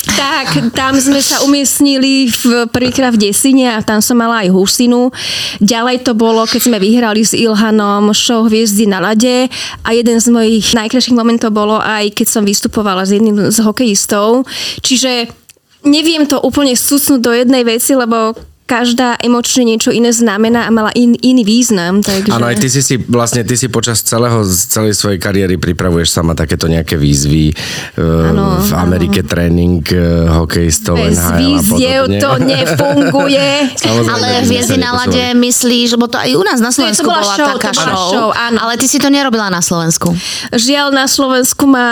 Tak, 0.01 0.73
tam 0.73 0.97
sme 0.97 1.21
sa 1.21 1.45
umiestnili 1.45 2.25
v, 2.25 2.65
prvýkrát 2.73 3.13
v 3.13 3.29
Desine 3.29 3.77
a 3.77 3.85
tam 3.85 4.01
som 4.01 4.17
mala 4.17 4.41
aj 4.41 4.49
husinu. 4.49 5.13
Ďalej 5.61 6.01
to 6.01 6.17
bolo, 6.17 6.49
keď 6.49 6.61
sme 6.65 6.77
vyhrali 6.81 7.21
s 7.21 7.37
Ilhanom 7.37 8.09
show 8.09 8.49
Hviezdy 8.49 8.89
na 8.89 8.97
lade 8.97 9.49
a 9.85 9.89
jeden 9.93 10.17
z 10.17 10.27
mojich 10.33 10.73
najkrajších 10.73 11.13
momentov 11.13 11.53
bolo 11.53 11.77
aj 11.77 12.09
keď 12.17 12.27
som 12.27 12.43
vystupovala 12.45 13.05
s 13.05 13.13
jedným 13.13 13.53
z 13.53 13.57
hokejistov. 13.61 14.49
Čiže 14.81 15.29
neviem 15.85 16.25
to 16.25 16.41
úplne 16.41 16.73
sucnúť 16.73 17.21
do 17.21 17.31
jednej 17.37 17.61
veci, 17.61 17.93
lebo 17.93 18.33
každá 18.71 19.19
emočne 19.19 19.67
niečo 19.67 19.91
iné 19.91 20.15
znamená 20.15 20.63
a 20.63 20.71
mala 20.71 20.95
in, 20.95 21.19
iný 21.19 21.43
význam. 21.43 21.99
Takže... 21.99 22.31
Áno, 22.31 22.47
aj 22.47 22.55
ty 22.55 22.71
si 22.71 22.79
si 22.79 22.95
vlastne, 22.95 23.43
ty 23.43 23.59
si 23.59 23.67
počas 23.67 23.99
celého, 23.99 24.47
celej 24.47 24.95
svojej 24.95 25.19
kariéry 25.19 25.59
pripravuješ 25.59 26.15
sama 26.15 26.31
takéto 26.31 26.71
nejaké 26.71 26.95
výzvy. 26.95 27.51
Áno, 27.99 28.63
v 28.63 28.71
Amerike 28.71 29.27
áno. 29.27 29.27
tréning 29.27 29.83
eh, 29.91 29.99
hokejistov 30.31 30.95
Bez 30.95 31.19
NHL 31.19 31.51
a 31.51 31.61
podobne. 31.67 32.17
to 32.23 32.31
nefunguje. 32.39 33.47
Samozrejme, 33.83 34.15
Ale 34.15 34.27
hviezdy 34.47 34.77
na 34.79 34.91
lade 34.95 35.23
myslíš, 35.35 35.99
lebo 35.99 36.07
to 36.07 36.15
aj 36.15 36.31
u 36.31 36.43
nás 36.47 36.63
na 36.63 36.71
To 36.71 36.79
je- 36.87 36.95
to 36.95 37.03
Slovensku 37.03 37.07
bola 37.11 37.23
bola, 37.27 37.35
show, 37.35 37.47
taká 37.59 37.71
to 37.75 37.75
bola 37.75 37.91
show. 37.91 38.07
show, 38.07 38.27
áno. 38.31 38.57
Ale 38.63 38.73
ty 38.79 38.87
si 38.87 38.97
to 39.03 39.11
nerobila 39.11 39.51
na 39.51 39.59
Slovensku. 39.59 40.15
Žiaľ, 40.55 40.87
na 40.95 41.05
Slovensku 41.11 41.67
ma 41.67 41.87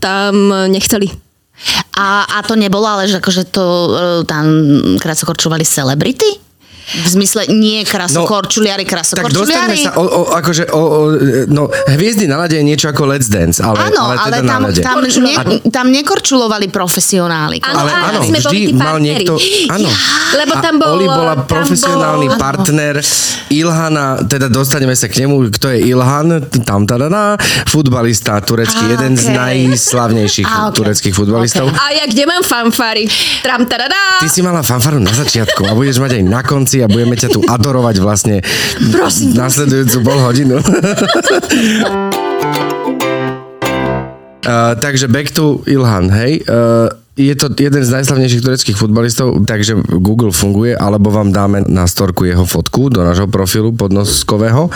tam 0.00 0.32
nechceli. 0.72 1.25
A, 1.96 2.28
a 2.28 2.38
to 2.44 2.54
nebolo, 2.56 2.84
ale 2.84 3.08
že 3.08 3.18
akože 3.18 3.48
to 3.48 3.64
e, 3.64 3.88
tam 4.28 4.44
krásokorčovali 5.00 5.64
celebrity? 5.64 6.45
V 6.86 7.06
zmysle 7.18 7.50
nie 7.50 7.82
krasokorčuliari, 7.84 8.86
Tak 8.86 9.04
dostaňme 9.28 9.74
krasokorčuliari? 9.74 9.78
sa, 9.84 9.98
o, 9.98 10.06
o, 10.06 10.20
akože, 10.32 10.64
o, 10.70 10.80
o, 10.80 10.98
no, 11.50 11.68
hviezdy 11.90 12.30
na 12.30 12.40
lade 12.40 12.56
je 12.56 12.64
niečo 12.64 12.88
ako 12.88 13.10
Let's 13.10 13.28
Dance, 13.28 13.60
ale, 13.60 13.90
Áno, 13.92 14.10
ale, 14.10 14.14
ale, 14.16 14.30
teda 14.30 14.38
na 14.40 14.52
tam, 14.56 14.60
lade. 14.64 14.80
tam, 14.80 14.96
ne, 15.02 15.34
tam 15.68 15.86
nekorčulovali 15.92 16.66
profesionáli. 16.72 17.60
Áno, 17.60 17.84
ale 17.84 17.90
áno, 17.92 18.18
sme 18.24 18.38
vždy 18.40 18.72
mal 18.72 18.96
niekto... 19.02 19.36
Áno. 19.68 19.90
Lebo 20.32 20.54
A 20.56 20.62
tam 20.62 20.74
bol... 20.80 20.96
Oli 20.96 21.06
bola 21.10 21.34
profesionálny 21.44 22.26
bol, 22.32 22.38
partner 22.40 22.94
Ilhana, 23.52 24.22
teda 24.26 24.46
dostaneme 24.50 24.94
sa 24.94 25.06
k 25.10 25.26
nemu, 25.26 25.52
kto 25.58 25.74
je 25.74 25.90
Ilhan, 25.90 26.48
tam 26.64 26.86
tadadá, 26.86 27.34
futbalista 27.66 28.38
turecký, 28.42 28.90
Á, 28.90 28.92
jeden 28.98 29.14
z 29.18 29.30
okej. 29.30 29.36
najslavnejších 29.36 30.46
Á, 30.48 30.70
okej. 30.70 30.76
tureckých 30.82 31.14
futbalistov. 31.14 31.66
A 31.70 31.94
ja 31.94 32.04
kde 32.06 32.24
mám 32.26 32.42
fanfary? 32.46 33.06
Tram. 33.42 33.66
Ty 33.66 34.28
si 34.30 34.40
mala 34.46 34.62
fanfaru 34.62 35.02
na 35.02 35.10
začiatku 35.10 35.66
a 35.66 35.74
budeš 35.74 35.98
mať 35.98 36.20
aj 36.20 36.22
na 36.22 36.40
konci 36.46 36.75
a 36.82 36.90
budeme 36.90 37.16
ťa 37.16 37.28
tu 37.32 37.40
adorovať 37.44 37.96
vlastne 38.00 38.40
Prosím, 38.92 39.36
nasledujúcu 39.36 39.98
pol 40.02 40.18
hodinu. 40.20 40.56
Uh, 44.46 44.78
takže 44.78 45.10
back 45.10 45.34
to 45.34 45.58
Ilhan, 45.66 46.06
hej. 46.06 46.38
Uh, 46.46 46.86
je 47.18 47.34
to 47.34 47.50
jeden 47.58 47.82
z 47.82 47.90
najslavnejších 47.90 48.44
tureckých 48.46 48.78
futbalistov, 48.78 49.42
takže 49.42 49.74
Google 49.98 50.30
funguje, 50.30 50.76
alebo 50.78 51.10
vám 51.10 51.34
dáme 51.34 51.66
na 51.66 51.88
storku 51.90 52.30
jeho 52.30 52.46
fotku 52.46 52.86
do 52.86 53.02
nášho 53.02 53.26
profilu 53.26 53.74
podnoskového. 53.74 54.70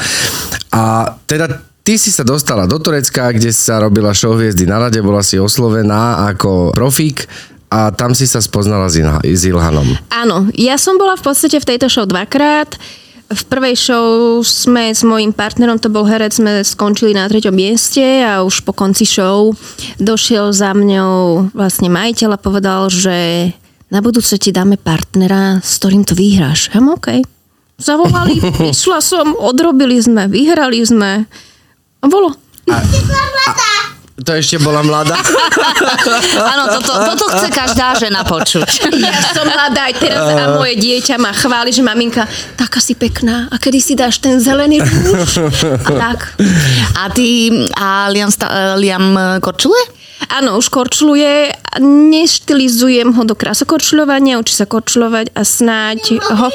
A 0.75 1.15
teda 1.23 1.63
ty 1.87 2.03
si 2.03 2.11
sa 2.11 2.27
dostala 2.27 2.67
do 2.67 2.83
Turecka, 2.83 3.31
kde 3.31 3.55
sa 3.55 3.79
robila 3.79 4.11
show 4.11 4.35
Hviezdy 4.35 4.67
na 4.67 4.83
rade, 4.83 4.99
bola 5.05 5.23
si 5.23 5.39
oslovená 5.39 6.27
ako 6.35 6.75
profík 6.75 7.31
a 7.71 7.95
tam 7.95 8.19
si 8.19 8.27
sa 8.27 8.43
spoznala 8.43 8.91
s, 8.91 8.99
Ilha- 8.99 9.23
s 9.23 9.47
Ilhanom. 9.47 9.87
Áno, 10.11 10.51
ja 10.59 10.75
som 10.75 10.99
bola 10.99 11.15
v 11.15 11.23
podstate 11.23 11.63
v 11.63 11.69
tejto 11.71 11.87
show 11.87 12.03
dvakrát. 12.03 12.75
V 13.31 13.43
prvej 13.47 13.79
show 13.79 14.43
sme 14.43 14.91
s 14.91 15.07
mojím 15.07 15.31
partnerom, 15.31 15.79
to 15.79 15.87
bol 15.87 16.03
herec, 16.03 16.35
sme 16.35 16.67
skončili 16.67 17.15
na 17.15 17.31
treťom 17.31 17.55
mieste 17.55 18.03
a 18.27 18.43
už 18.43 18.67
po 18.67 18.75
konci 18.75 19.07
show 19.07 19.55
došiel 20.03 20.51
za 20.51 20.75
mňou 20.75 21.55
vlastne 21.55 21.87
majiteľ 21.95 22.35
a 22.35 22.43
povedal, 22.43 22.91
že 22.91 23.51
na 23.87 24.03
budúce 24.03 24.35
ti 24.35 24.51
dáme 24.51 24.75
partnera, 24.75 25.63
s 25.63 25.79
ktorým 25.79 26.03
to 26.03 26.19
vyhráš. 26.19 26.75
Ja 26.75 26.83
OK. 26.83 27.23
Zavolali, 27.79 28.43
išla 28.75 28.99
som, 28.99 29.39
odrobili 29.39 30.03
sme, 30.03 30.27
vyhrali 30.27 30.83
sme. 30.83 31.23
A 32.03 32.07
bolo. 32.11 32.35
To 34.21 34.31
ešte 34.37 34.61
bola 34.61 34.85
mladá. 34.85 35.17
Áno, 36.53 36.65
toto, 36.77 36.93
toto 36.93 37.25
chce 37.33 37.49
každá 37.49 37.97
žena 37.97 38.21
počuť. 38.27 38.69
Ja 39.01 39.33
som 39.33 39.49
mladá 39.49 39.89
aj 39.89 39.95
teraz 39.97 40.23
a 40.23 40.45
moje 40.61 40.77
dieťa 40.77 41.17
ma 41.17 41.33
chváli, 41.33 41.73
že 41.73 41.81
maminka, 41.81 42.29
taká 42.55 42.79
si 42.79 42.93
pekná. 42.93 43.49
A 43.49 43.57
kedy 43.57 43.79
si 43.81 43.95
dáš 43.97 44.21
ten 44.21 44.37
zelený 44.39 44.85
rúž? 44.85 45.41
A 45.65 45.91
tak. 45.97 46.37
A 47.01 47.09
ty, 47.11 47.49
a 47.75 48.13
Liam, 48.13 48.29
Liam 48.77 49.07
korčule? 49.41 49.79
Áno, 50.29 50.61
už 50.61 50.69
korčuluje. 50.69 51.49
Neštilizujem 51.81 53.17
ho 53.17 53.23
do 53.25 53.33
krasokorčulovania, 53.33 54.37
učí 54.37 54.53
sa 54.53 54.69
korčulovať 54.69 55.33
a 55.33 55.43
snáď 55.43 56.21
ho... 56.21 56.49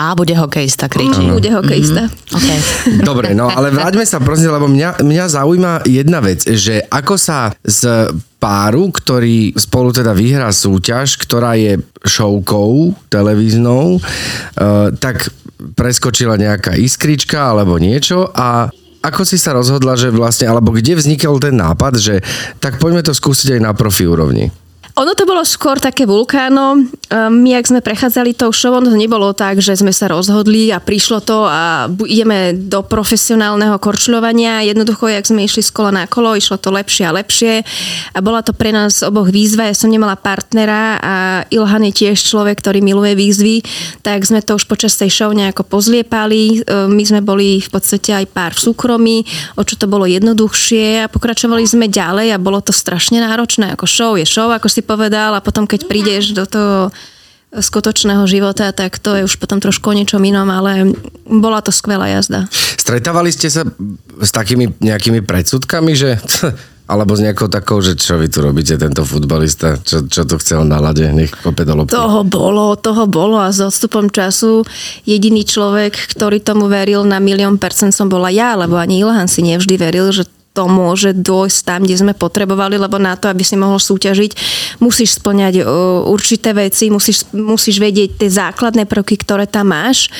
A 0.00 0.16
bude 0.16 0.32
hokejista, 0.32 0.88
kričí. 0.88 1.28
Bude 1.28 1.52
hokejista. 1.52 2.08
Okay. 2.32 2.58
Dobre, 3.08 3.36
no 3.36 3.52
ale 3.52 3.68
vráťme 3.68 4.08
sa 4.08 4.16
prosím, 4.16 4.48
lebo 4.48 4.64
mňa, 4.64 5.04
mňa 5.04 5.24
zaujíma 5.28 5.72
jedna 5.84 6.24
vec, 6.24 6.40
že 6.40 6.80
ako 6.88 7.20
sa 7.20 7.52
z 7.60 8.08
páru, 8.40 8.88
ktorý 8.88 9.52
spolu 9.60 9.92
teda 9.92 10.16
vyhrá 10.16 10.48
súťaž, 10.48 11.20
ktorá 11.20 11.52
je 11.60 11.76
showkou 12.00 12.96
televíznou, 13.12 14.00
uh, 14.00 14.88
tak 14.96 15.28
preskočila 15.76 16.40
nejaká 16.40 16.80
iskrička 16.80 17.52
alebo 17.52 17.76
niečo 17.76 18.32
a 18.32 18.72
ako 19.00 19.24
si 19.24 19.40
sa 19.40 19.56
rozhodla, 19.56 19.96
že 19.96 20.12
vlastne, 20.12 20.48
alebo 20.48 20.76
kde 20.76 20.96
vznikol 20.96 21.40
ten 21.40 21.56
nápad, 21.56 21.96
že 21.96 22.20
tak 22.60 22.76
poďme 22.76 23.00
to 23.00 23.16
skúsiť 23.16 23.56
aj 23.56 23.60
na 23.60 23.72
profi 23.72 24.04
úrovni. 24.04 24.52
Ono 24.98 25.12
to 25.14 25.22
bolo 25.22 25.46
skôr 25.46 25.78
také 25.78 26.02
vulkáno. 26.02 26.82
My, 27.10 27.50
ak 27.58 27.70
sme 27.70 27.80
prechádzali 27.82 28.34
tou 28.34 28.50
show, 28.50 28.74
ono 28.74 28.90
to 28.90 28.98
nebolo 28.98 29.30
tak, 29.34 29.62
že 29.62 29.78
sme 29.78 29.94
sa 29.94 30.10
rozhodli 30.10 30.74
a 30.74 30.82
prišlo 30.82 31.18
to 31.22 31.46
a 31.46 31.86
ideme 32.06 32.54
do 32.54 32.82
profesionálneho 32.82 33.78
korčuľovania. 33.78 34.66
Jednoducho, 34.66 35.06
jak 35.06 35.26
sme 35.26 35.46
išli 35.46 35.62
z 35.62 35.70
kola 35.70 35.90
na 35.94 36.04
kolo, 36.10 36.34
išlo 36.34 36.58
to 36.58 36.74
lepšie 36.74 37.06
a 37.06 37.14
lepšie. 37.14 37.62
A 38.14 38.18
bola 38.18 38.42
to 38.42 38.50
pre 38.50 38.74
nás 38.74 39.02
oboch 39.06 39.30
výzva. 39.30 39.70
Ja 39.70 39.74
som 39.78 39.94
nemala 39.94 40.18
partnera 40.18 40.98
a 40.98 41.14
Ilhan 41.50 41.86
je 41.90 42.06
tiež 42.06 42.18
človek, 42.26 42.58
ktorý 42.58 42.82
miluje 42.82 43.14
výzvy. 43.14 43.62
Tak 44.02 44.26
sme 44.26 44.42
to 44.42 44.58
už 44.58 44.66
počas 44.66 44.98
tej 44.98 45.10
show 45.10 45.30
nejako 45.30 45.66
pozliepali. 45.66 46.62
E, 46.66 46.86
My 46.90 47.02
sme 47.06 47.22
boli 47.22 47.62
v 47.62 47.70
podstate 47.70 48.10
aj 48.14 48.26
pár 48.30 48.52
v 48.58 48.70
súkromí, 48.70 49.22
o 49.54 49.62
čo 49.62 49.78
to 49.78 49.86
bolo 49.86 50.04
jednoduchšie 50.06 51.06
a 51.06 51.10
pokračovali 51.10 51.62
sme 51.62 51.86
ďalej 51.86 52.34
a 52.34 52.42
bolo 52.42 52.58
to 52.58 52.74
strašne 52.74 53.22
náročné. 53.22 53.74
Ako 53.78 53.86
show 53.86 54.12
je 54.18 54.26
show, 54.26 54.50
ako 54.50 54.68
si 54.68 54.79
povedal 54.82 55.36
a 55.36 55.44
potom 55.44 55.64
keď 55.64 55.86
prídeš 55.86 56.32
do 56.32 56.44
toho 56.44 56.94
skutočného 57.50 58.22
života, 58.30 58.70
tak 58.70 59.02
to 59.02 59.18
je 59.18 59.26
už 59.26 59.34
potom 59.42 59.58
trošku 59.58 59.90
o 59.90 59.96
niečom 59.98 60.22
inom, 60.22 60.46
ale 60.46 60.94
bola 61.26 61.58
to 61.58 61.74
skvelá 61.74 62.06
jazda. 62.06 62.46
Stretávali 62.78 63.34
ste 63.34 63.50
sa 63.50 63.66
s 64.22 64.30
takými 64.30 64.78
nejakými 64.78 65.22
predsudkami, 65.26 65.92
že... 65.98 66.10
Alebo 66.90 67.14
s 67.14 67.22
nejakou 67.22 67.46
takou, 67.46 67.78
že 67.78 67.94
čo 67.94 68.18
vy 68.18 68.26
tu 68.26 68.42
robíte, 68.42 68.74
tento 68.74 69.06
futbalista, 69.06 69.78
čo, 69.78 70.10
čo 70.10 70.26
tu 70.26 70.34
chcel 70.42 70.66
na 70.66 70.82
lade, 70.82 71.06
nech 71.14 71.30
kope 71.38 71.62
do 71.62 71.78
lopty. 71.78 71.94
Toho 71.94 72.26
bolo, 72.26 72.74
toho 72.74 73.06
bolo 73.06 73.38
a 73.38 73.54
s 73.54 73.62
odstupom 73.62 74.10
času 74.10 74.66
jediný 75.06 75.46
človek, 75.46 75.94
ktorý 75.94 76.42
tomu 76.42 76.66
veril 76.66 77.06
na 77.06 77.22
milión 77.22 77.62
percent 77.62 77.94
som 77.94 78.10
bola 78.10 78.26
ja, 78.34 78.58
lebo 78.58 78.74
ani 78.74 79.06
Ilhan 79.06 79.30
si 79.30 79.46
nevždy 79.46 79.78
veril, 79.78 80.10
že 80.10 80.26
to 80.50 80.66
môže 80.66 81.14
dôjsť 81.14 81.58
tam, 81.62 81.80
kde 81.86 81.96
sme 81.96 82.12
potrebovali, 82.14 82.74
lebo 82.74 82.98
na 82.98 83.14
to, 83.14 83.30
aby 83.30 83.46
si 83.46 83.54
mohol 83.54 83.78
súťažiť, 83.78 84.34
musíš 84.82 85.22
splňať 85.22 85.62
určité 86.10 86.50
veci, 86.50 86.90
musíš, 86.90 87.30
musíš 87.30 87.78
vedieť 87.78 88.18
tie 88.18 88.30
základné 88.30 88.90
prvky, 88.90 89.14
ktoré 89.22 89.46
tam 89.46 89.70
máš. 89.70 90.10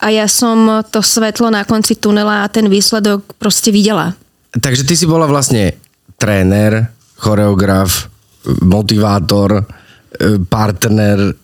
A 0.00 0.08
ja 0.08 0.24
som 0.24 0.80
to 0.88 1.04
svetlo 1.04 1.52
na 1.52 1.68
konci 1.68 1.92
tunela 1.92 2.40
a 2.40 2.48
ten 2.48 2.64
výsledok 2.72 3.36
proste 3.36 3.68
videla. 3.68 4.16
Takže 4.56 4.88
ty 4.88 4.96
si 4.96 5.04
bola 5.04 5.28
vlastne 5.28 5.76
tréner, 6.16 6.88
choreograf, 7.20 8.08
motivátor, 8.64 9.60
e, 9.60 9.64
partner, 10.48 11.36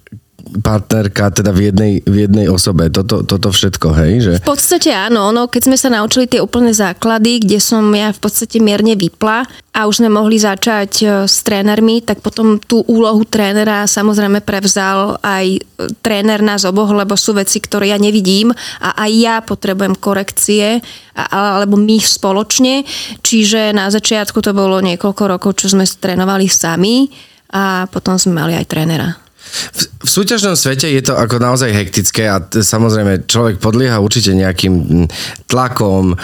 partnerka 0.62 1.34
teda 1.34 1.50
v 1.50 1.70
jednej, 1.70 1.92
v 2.06 2.26
jednej 2.26 2.46
osobe. 2.46 2.88
Toto, 2.88 3.26
toto 3.26 3.50
všetko, 3.50 3.88
hej? 3.98 4.12
Že... 4.22 4.32
V 4.42 4.46
podstate 4.46 4.90
áno, 4.94 5.34
no, 5.34 5.50
keď 5.50 5.62
sme 5.66 5.76
sa 5.76 5.90
naučili 5.90 6.30
tie 6.30 6.38
úplné 6.38 6.70
základy, 6.70 7.42
kde 7.42 7.58
som 7.58 7.82
ja 7.90 8.14
v 8.14 8.20
podstate 8.22 8.62
mierne 8.62 8.94
vypla 8.94 9.44
a 9.76 9.80
už 9.84 10.00
sme 10.00 10.08
mohli 10.08 10.38
začať 10.38 10.92
e, 11.02 11.06
s 11.26 11.42
trénermi, 11.42 12.00
tak 12.06 12.22
potom 12.22 12.56
tú 12.62 12.80
úlohu 12.86 13.26
trénera 13.26 13.84
samozrejme 13.84 14.40
prevzal 14.40 15.18
aj 15.20 15.46
e, 15.52 15.60
tréner 16.00 16.40
nás 16.40 16.62
oboch, 16.64 16.94
lebo 16.94 17.18
sú 17.18 17.34
veci, 17.34 17.58
ktoré 17.58 17.90
ja 17.92 17.98
nevidím 17.98 18.54
a 18.80 18.88
aj 19.02 19.10
ja 19.12 19.36
potrebujem 19.42 19.98
korekcie, 19.98 20.80
alebo 21.16 21.74
my 21.80 21.98
spoločne. 21.98 22.86
Čiže 23.20 23.74
na 23.74 23.90
začiatku 23.90 24.38
to 24.40 24.54
bolo 24.54 24.78
niekoľko 24.84 25.22
rokov, 25.26 25.60
čo 25.60 25.72
sme 25.72 25.88
trénovali 25.88 26.46
sami 26.46 27.08
a 27.52 27.88
potom 27.90 28.20
sme 28.20 28.36
mali 28.44 28.52
aj 28.54 28.66
trénera. 28.68 29.25
V, 29.46 30.06
v 30.06 30.08
súťažnom 30.08 30.54
svete 30.58 30.90
je 30.90 31.02
to 31.02 31.14
ako 31.16 31.40
naozaj 31.40 31.70
hektické 31.72 32.28
a 32.28 32.42
t- 32.42 32.60
samozrejme 32.60 33.26
človek 33.30 33.62
podlieha 33.62 33.98
určite 34.02 34.34
nejakým 34.36 35.06
tlakom, 35.48 36.14
e, 36.14 36.16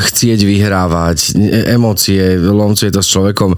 chcieť 0.00 0.40
vyhrávať, 0.42 1.18
e, 1.38 1.72
emócie, 1.72 2.36
lomcuje 2.40 2.90
to 2.90 3.00
s 3.00 3.12
človekom. 3.12 3.54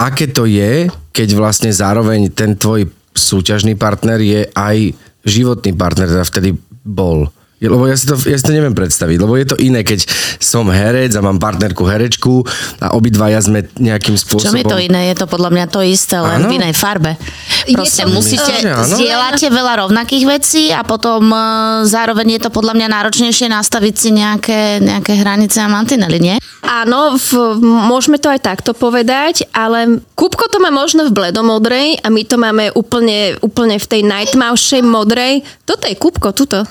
Aké 0.00 0.32
to 0.32 0.48
je, 0.48 0.88
keď 1.12 1.28
vlastne 1.36 1.70
zároveň 1.70 2.32
ten 2.32 2.56
tvoj 2.56 2.88
súťažný 3.12 3.74
partner 3.76 4.22
je 4.22 4.48
aj 4.54 4.96
životný 5.26 5.76
partner, 5.76 6.08
teda 6.08 6.24
vtedy 6.24 6.56
bol? 6.84 7.28
Lebo 7.60 7.84
ja 7.84 7.92
si, 7.92 8.08
to, 8.08 8.16
ja 8.16 8.40
si 8.40 8.44
to 8.48 8.56
neviem 8.56 8.72
predstaviť, 8.72 9.20
lebo 9.20 9.36
je 9.36 9.52
to 9.52 9.56
iné, 9.60 9.84
keď 9.84 10.08
som 10.40 10.64
herec 10.72 11.12
a 11.12 11.20
mám 11.20 11.36
partnerku 11.36 11.84
herečku 11.84 12.40
a 12.80 12.96
obidvaja 12.96 13.44
sme 13.44 13.68
nejakým 13.76 14.16
spôsobom... 14.16 14.56
Čom 14.56 14.60
je 14.64 14.64
to 14.64 14.80
iné? 14.80 15.12
Je 15.12 15.16
to 15.20 15.28
podľa 15.28 15.52
mňa 15.52 15.66
to 15.68 15.84
isté, 15.84 16.16
len 16.16 16.40
ano? 16.40 16.48
v 16.48 16.56
inej 16.56 16.72
farbe. 16.72 17.20
Proste 17.68 18.08
to, 18.08 18.16
musíte, 18.16 18.52
zdieľate 18.64 19.52
veľa 19.52 19.84
rovnakých 19.84 20.24
vecí 20.24 20.64
a 20.72 20.80
potom 20.80 21.28
uh, 21.28 21.84
zároveň 21.84 22.40
je 22.40 22.48
to 22.48 22.50
podľa 22.50 22.72
mňa 22.80 22.88
náročnejšie 22.96 23.52
nastaviť 23.52 23.94
si 23.94 24.08
nejaké, 24.16 24.80
nejaké 24.80 25.20
hranice 25.20 25.60
a 25.60 25.68
mantinely, 25.68 26.16
nie? 26.16 26.36
Áno, 26.64 27.20
v, 27.20 27.60
môžeme 27.60 28.16
to 28.16 28.32
aj 28.32 28.40
takto 28.40 28.72
povedať, 28.72 29.44
ale 29.52 30.00
Kupko 30.16 30.48
to 30.48 30.64
má 30.64 30.72
možno 30.72 31.08
v 31.08 31.12
bledomodrej 31.12 32.00
a 32.00 32.08
my 32.08 32.22
to 32.24 32.40
máme 32.40 32.72
úplne, 32.72 33.36
úplne 33.44 33.76
v 33.76 33.86
tej 33.86 34.02
najtmavšej 34.08 34.80
modrej. 34.80 35.44
Toto 35.68 35.84
je 35.84 35.96
Kupko, 36.00 36.32
tuto. 36.32 36.64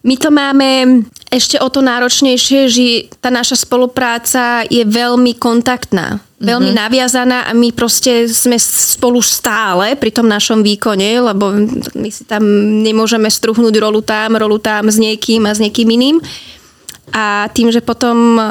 My 0.00 0.16
to 0.16 0.32
máme 0.32 1.04
ešte 1.28 1.60
o 1.60 1.68
to 1.68 1.84
náročnejšie, 1.84 2.60
že 2.72 2.84
tá 3.20 3.28
naša 3.28 3.68
spolupráca 3.68 4.64
je 4.64 4.80
veľmi 4.80 5.36
kontaktná, 5.36 6.16
mm-hmm. 6.16 6.40
veľmi 6.40 6.72
naviazaná 6.72 7.44
a 7.44 7.52
my 7.52 7.68
proste 7.76 8.24
sme 8.24 8.56
spolu 8.56 9.20
stále 9.20 10.00
pri 10.00 10.08
tom 10.08 10.24
našom 10.24 10.64
výkone, 10.64 11.20
lebo 11.20 11.52
my 11.92 12.08
si 12.08 12.24
tam 12.24 12.42
nemôžeme 12.80 13.28
struhnúť 13.28 13.76
rolu 13.76 14.00
tam, 14.00 14.40
rolu 14.40 14.56
tam 14.56 14.88
s 14.88 14.96
niekým 14.96 15.44
a 15.44 15.52
s 15.52 15.60
niekým 15.60 15.86
iným. 15.92 16.16
A 17.10 17.50
tým, 17.50 17.74
že 17.74 17.82
potom 17.82 18.38
e, 18.38 18.42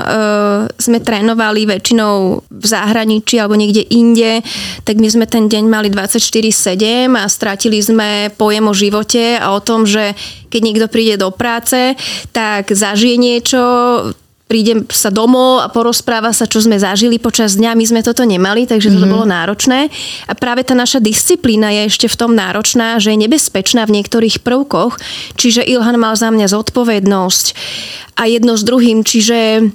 sme 0.75 0.99
trénovali 0.99 1.63
väčšinou 1.63 2.43
v 2.49 2.65
zahraničí 2.65 3.39
alebo 3.39 3.55
niekde 3.55 3.87
inde, 3.87 4.43
tak 4.83 4.99
my 4.99 5.07
sme 5.07 5.25
ten 5.25 5.47
deň 5.47 5.63
mali 5.67 5.87
24-7 5.87 7.15
a 7.15 7.25
strátili 7.31 7.79
sme 7.79 8.29
pojem 8.35 8.65
o 8.67 8.73
živote 8.75 9.39
a 9.39 9.55
o 9.55 9.63
tom, 9.63 9.87
že 9.87 10.11
keď 10.51 10.61
niekto 10.61 10.85
príde 10.91 11.15
do 11.15 11.31
práce, 11.31 11.95
tak 12.35 12.67
zažije 12.73 13.15
niečo, 13.15 13.61
príde 14.49 14.89
sa 14.89 15.13
domov 15.13 15.61
a 15.61 15.69
porozpráva 15.69 16.33
sa, 16.33 16.49
čo 16.49 16.57
sme 16.57 16.81
zažili 16.81 17.21
počas 17.21 17.53
dňa. 17.53 17.77
My 17.77 17.85
sme 17.85 18.01
toto 18.01 18.25
nemali, 18.25 18.65
takže 18.65 18.89
mm-hmm. 18.89 19.05
to 19.05 19.13
bolo 19.13 19.25
náročné. 19.29 19.93
A 20.25 20.33
práve 20.33 20.65
tá 20.65 20.73
naša 20.73 20.97
disciplína 20.97 21.69
je 21.69 21.81
ešte 21.85 22.07
v 22.09 22.17
tom 22.17 22.33
náročná, 22.33 22.97
že 22.97 23.13
je 23.13 23.21
nebezpečná 23.29 23.85
v 23.85 24.01
niektorých 24.01 24.41
prvkoch. 24.41 24.97
Čiže 25.37 25.61
Ilhan 25.61 26.01
mal 26.01 26.17
za 26.17 26.33
mňa 26.33 26.49
zodpovednosť 26.49 27.45
a 28.17 28.25
jedno 28.25 28.57
s 28.57 28.65
druhým, 28.65 29.05
čiže 29.05 29.69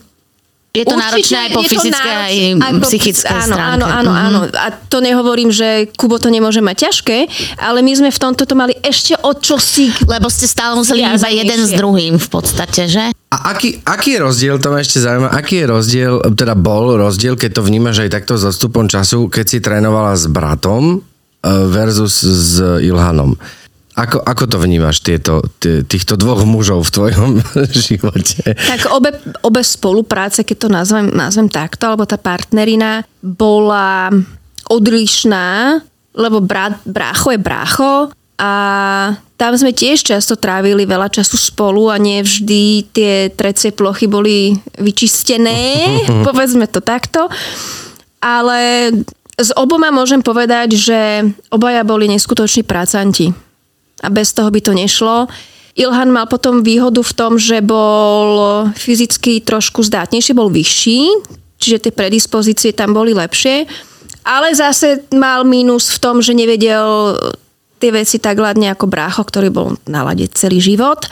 je 0.75 0.83
to 0.83 0.99
Určite, 0.99 1.07
náročné 1.07 1.39
aj 1.39 1.51
po 1.55 1.63
fyzické, 1.63 2.11
aj, 2.11 2.35
aj 2.59 2.73
po 2.75 2.87
psychické 2.91 3.31
áno, 3.31 3.47
stránke. 3.47 3.79
Áno, 3.79 3.87
áno, 3.87 4.11
áno. 4.11 4.41
Mhm. 4.51 4.59
A 4.59 4.67
to 4.91 4.99
nehovorím, 4.99 5.55
že 5.55 5.87
Kubo 5.95 6.19
to 6.19 6.35
nemôže 6.35 6.59
mať 6.59 6.91
ťažké, 6.91 7.19
ale 7.63 7.79
my 7.87 7.95
sme 7.95 8.11
v 8.11 8.19
tomto 8.19 8.43
to 8.43 8.59
mali 8.59 8.75
ešte 8.83 9.15
o 9.23 9.39
čosi. 9.39 9.95
Lebo 10.03 10.27
ste 10.27 10.51
stále 10.51 10.75
museli 10.75 11.07
iba 11.07 11.31
jeden 11.31 11.61
s 11.63 11.71
druhým 11.79 12.19
v 12.19 12.29
podstate, 12.29 12.91
že? 12.91 13.15
A 13.31 13.55
aký, 13.55 13.87
aký 13.87 14.19
je 14.19 14.21
rozdiel, 14.27 14.55
to 14.59 14.75
ma 14.75 14.83
ešte 14.83 14.99
zaujíma, 14.99 15.31
aký 15.31 15.63
je 15.63 15.67
rozdiel, 15.71 16.15
teda 16.35 16.59
bol 16.59 16.99
rozdiel, 16.99 17.39
keď 17.39 17.51
to 17.55 17.63
vnímaš 17.63 18.03
aj 18.03 18.11
takto 18.11 18.35
s 18.35 18.43
odstupom 18.43 18.91
času, 18.91 19.31
keď 19.31 19.45
si 19.47 19.59
trénovala 19.63 20.19
s 20.19 20.27
bratom 20.27 20.99
e, 20.99 21.51
versus 21.71 22.19
s 22.19 22.59
Ilhanom? 22.83 23.39
Ako, 23.95 24.19
ako 24.27 24.45
to 24.51 24.59
vnímaš, 24.59 25.07
tieto, 25.07 25.47
týchto 25.63 26.19
dvoch 26.19 26.43
mužov 26.43 26.83
v 26.83 26.95
tvojom 26.99 27.31
živote? 27.87 28.43
Tak 28.59 28.91
obe, 28.91 29.15
obe 29.47 29.63
spolupráce, 29.63 30.43
keď 30.43 30.57
to 30.59 30.69
nazvem, 30.69 31.07
nazvem 31.15 31.47
takto, 31.47 31.87
alebo 31.87 32.03
tá 32.03 32.19
partnerina 32.19 33.07
bola 33.23 34.11
odlišná, 34.67 35.79
lebo 36.11 36.43
brat, 36.43 36.83
brácho 36.83 37.31
je 37.31 37.39
brácho 37.39 38.11
a 38.35 38.53
tam 39.39 39.53
sme 39.55 39.71
tiež 39.71 40.03
často 40.03 40.35
trávili 40.35 40.91
veľa 40.91 41.07
času 41.07 41.39
spolu 41.39 41.87
a 41.87 41.95
nie 41.95 42.19
vždy 42.19 42.91
tie 42.91 43.31
trecie 43.31 43.71
plochy 43.71 44.11
boli 44.11 44.59
vyčistené, 44.75 45.87
povedzme 46.27 46.67
to 46.67 46.83
takto. 46.83 47.31
Ale 48.19 48.91
s 49.39 49.55
oboma 49.55 49.95
môžem 49.95 50.19
povedať, 50.19 50.75
že 50.75 51.01
obaja 51.55 51.87
boli 51.87 52.11
neskutoční 52.11 52.67
prácanti 52.67 53.44
a 54.03 54.09
bez 54.11 54.35
toho 54.35 54.51
by 54.51 54.61
to 54.65 54.73
nešlo. 54.75 55.31
Ilhan 55.75 56.11
mal 56.15 56.31
potom 56.31 56.63
výhodu 56.63 57.03
v 57.03 57.13
tom, 57.19 57.33
že 57.35 57.59
bol 57.59 58.67
fyzicky 58.79 59.43
trošku 59.43 59.83
zdátnejší, 59.83 60.31
bol 60.35 60.51
vyšší, 60.51 61.01
čiže 61.59 61.89
tie 61.89 61.93
predispozície 61.93 62.71
tam 62.71 62.95
boli 62.95 63.11
lepšie, 63.11 63.67
ale 64.23 64.55
zase 64.55 65.03
mal 65.11 65.43
mínus 65.43 65.91
v 65.91 65.99
tom, 65.99 66.23
že 66.23 66.31
nevedel 66.33 67.19
tie 67.83 67.91
veci 67.91 68.23
tak 68.23 68.39
ladne 68.39 68.71
ako 68.71 68.87
brácho, 68.87 69.23
ktorý 69.27 69.51
bol 69.51 69.69
na 69.85 70.07
lade 70.07 70.31
celý 70.33 70.63
život. 70.63 71.05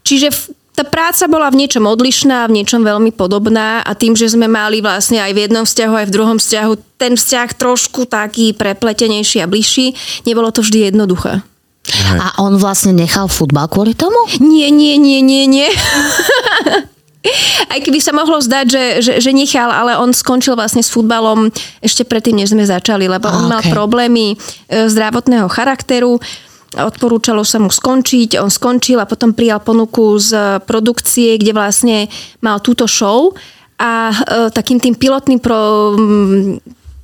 Čiže 0.00 0.32
tá 0.74 0.88
práca 0.88 1.28
bola 1.28 1.52
v 1.52 1.60
niečom 1.60 1.84
odlišná, 1.84 2.48
v 2.48 2.56
niečom 2.62 2.80
veľmi 2.80 3.12
podobná 3.12 3.84
a 3.84 3.92
tým, 3.92 4.16
že 4.16 4.32
sme 4.32 4.48
mali 4.48 4.80
vlastne 4.80 5.20
aj 5.20 5.36
v 5.36 5.44
jednom 5.44 5.68
vzťahu, 5.68 5.92
aj 5.92 6.06
v 6.08 6.14
druhom 6.16 6.38
vzťahu 6.40 6.72
ten 6.96 7.20
vzťah 7.20 7.48
trošku 7.52 8.08
taký 8.08 8.56
prepletenejší 8.56 9.44
a 9.44 9.50
bližší, 9.50 9.92
nebolo 10.24 10.48
to 10.48 10.64
vždy 10.64 10.88
jednoduché. 10.88 11.44
A 12.20 12.40
on 12.42 12.56
vlastne 12.56 12.96
nechal 12.96 13.28
futbal 13.30 13.68
kvôli 13.70 13.94
tomu? 13.94 14.16
Nie, 14.40 14.72
nie, 14.72 14.96
nie, 14.96 15.20
nie, 15.20 15.44
nie. 15.46 15.68
Aj 17.68 17.76
keby 17.76 18.00
sa 18.00 18.16
mohlo 18.16 18.40
zdať, 18.40 18.66
že, 18.66 18.84
že, 19.04 19.12
že 19.20 19.30
nechal, 19.36 19.68
ale 19.68 19.92
on 20.00 20.16
skončil 20.16 20.56
vlastne 20.56 20.80
s 20.80 20.88
futbalom 20.88 21.52
ešte 21.84 22.08
predtým, 22.08 22.40
než 22.40 22.56
sme 22.56 22.64
začali, 22.64 23.04
lebo 23.04 23.28
on 23.28 23.44
okay. 23.44 23.52
mal 23.52 23.62
problémy 23.68 24.32
e, 24.32 24.36
zdravotného 24.88 25.44
charakteru. 25.52 26.16
Odporúčalo 26.70 27.44
sa 27.44 27.60
mu 27.60 27.68
skončiť, 27.68 28.40
on 28.40 28.48
skončil 28.48 28.96
a 29.02 29.04
potom 29.04 29.36
prijal 29.36 29.60
ponuku 29.60 30.16
z 30.16 30.62
produkcie, 30.64 31.36
kde 31.36 31.52
vlastne 31.52 31.96
mal 32.40 32.56
túto 32.64 32.88
show 32.88 33.36
a 33.76 34.08
e, 34.08 34.14
takým 34.48 34.80
tým 34.80 34.96
pilotným 34.96 35.44
pro, 35.44 35.92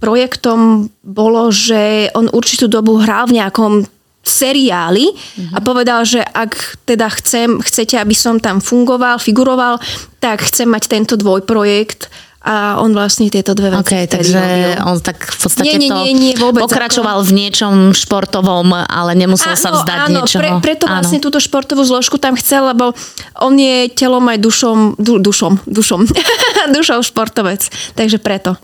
projektom 0.01 0.89
bolo, 1.05 1.53
že 1.53 2.09
on 2.17 2.29
určitú 2.33 2.69
dobu 2.69 3.01
hral 3.01 3.29
v 3.29 3.41
nejakom 3.41 3.85
seriály 4.27 5.15
mm-hmm. 5.15 5.55
a 5.55 5.59
povedal, 5.63 6.03
že 6.03 6.21
ak 6.21 6.83
teda 6.85 7.07
chcem, 7.17 7.63
chcete, 7.63 7.97
aby 7.97 8.15
som 8.15 8.43
tam 8.43 8.59
fungoval, 8.59 9.23
figuroval, 9.23 9.79
tak 10.19 10.43
chcem 10.45 10.67
mať 10.67 10.91
tento 10.91 11.15
dvojprojekt 11.15 12.11
a 12.47 12.79
on 12.79 12.95
vlastne 12.95 13.27
tieto 13.27 13.59
dve 13.59 13.75
veci 13.75 13.91
okay, 13.91 14.07
takže 14.07 14.39
robil. 14.39 14.87
on 14.87 14.97
tak 15.03 15.19
v 15.19 15.39
podstate 15.43 15.67
nie, 15.67 15.83
nie, 15.83 15.91
nie, 15.91 16.13
nie, 16.15 16.33
vôbec 16.39 16.63
pokračoval 16.63 17.19
ako... 17.19 17.27
v 17.27 17.31
niečom 17.43 17.75
športovom, 17.91 18.71
ale 18.87 19.19
nemusel 19.19 19.59
áno, 19.59 19.59
sa 19.59 19.71
vzdať 19.75 19.99
áno, 19.99 20.15
niečoho. 20.15 20.41
Pre, 20.41 20.51
preto 20.63 20.87
áno. 20.87 21.03
vlastne 21.03 21.19
túto 21.19 21.43
športovú 21.43 21.83
zložku 21.83 22.23
tam 22.23 22.39
chcel, 22.39 22.71
lebo 22.71 22.95
on 23.43 23.59
je 23.59 23.91
telom 23.91 24.23
aj 24.31 24.39
dušom, 24.39 24.95
du, 24.95 25.19
dušom, 25.19 25.67
dušom, 25.67 26.07
dušou 26.79 27.03
športovec. 27.03 27.67
Takže 27.99 28.23
preto. 28.23 28.55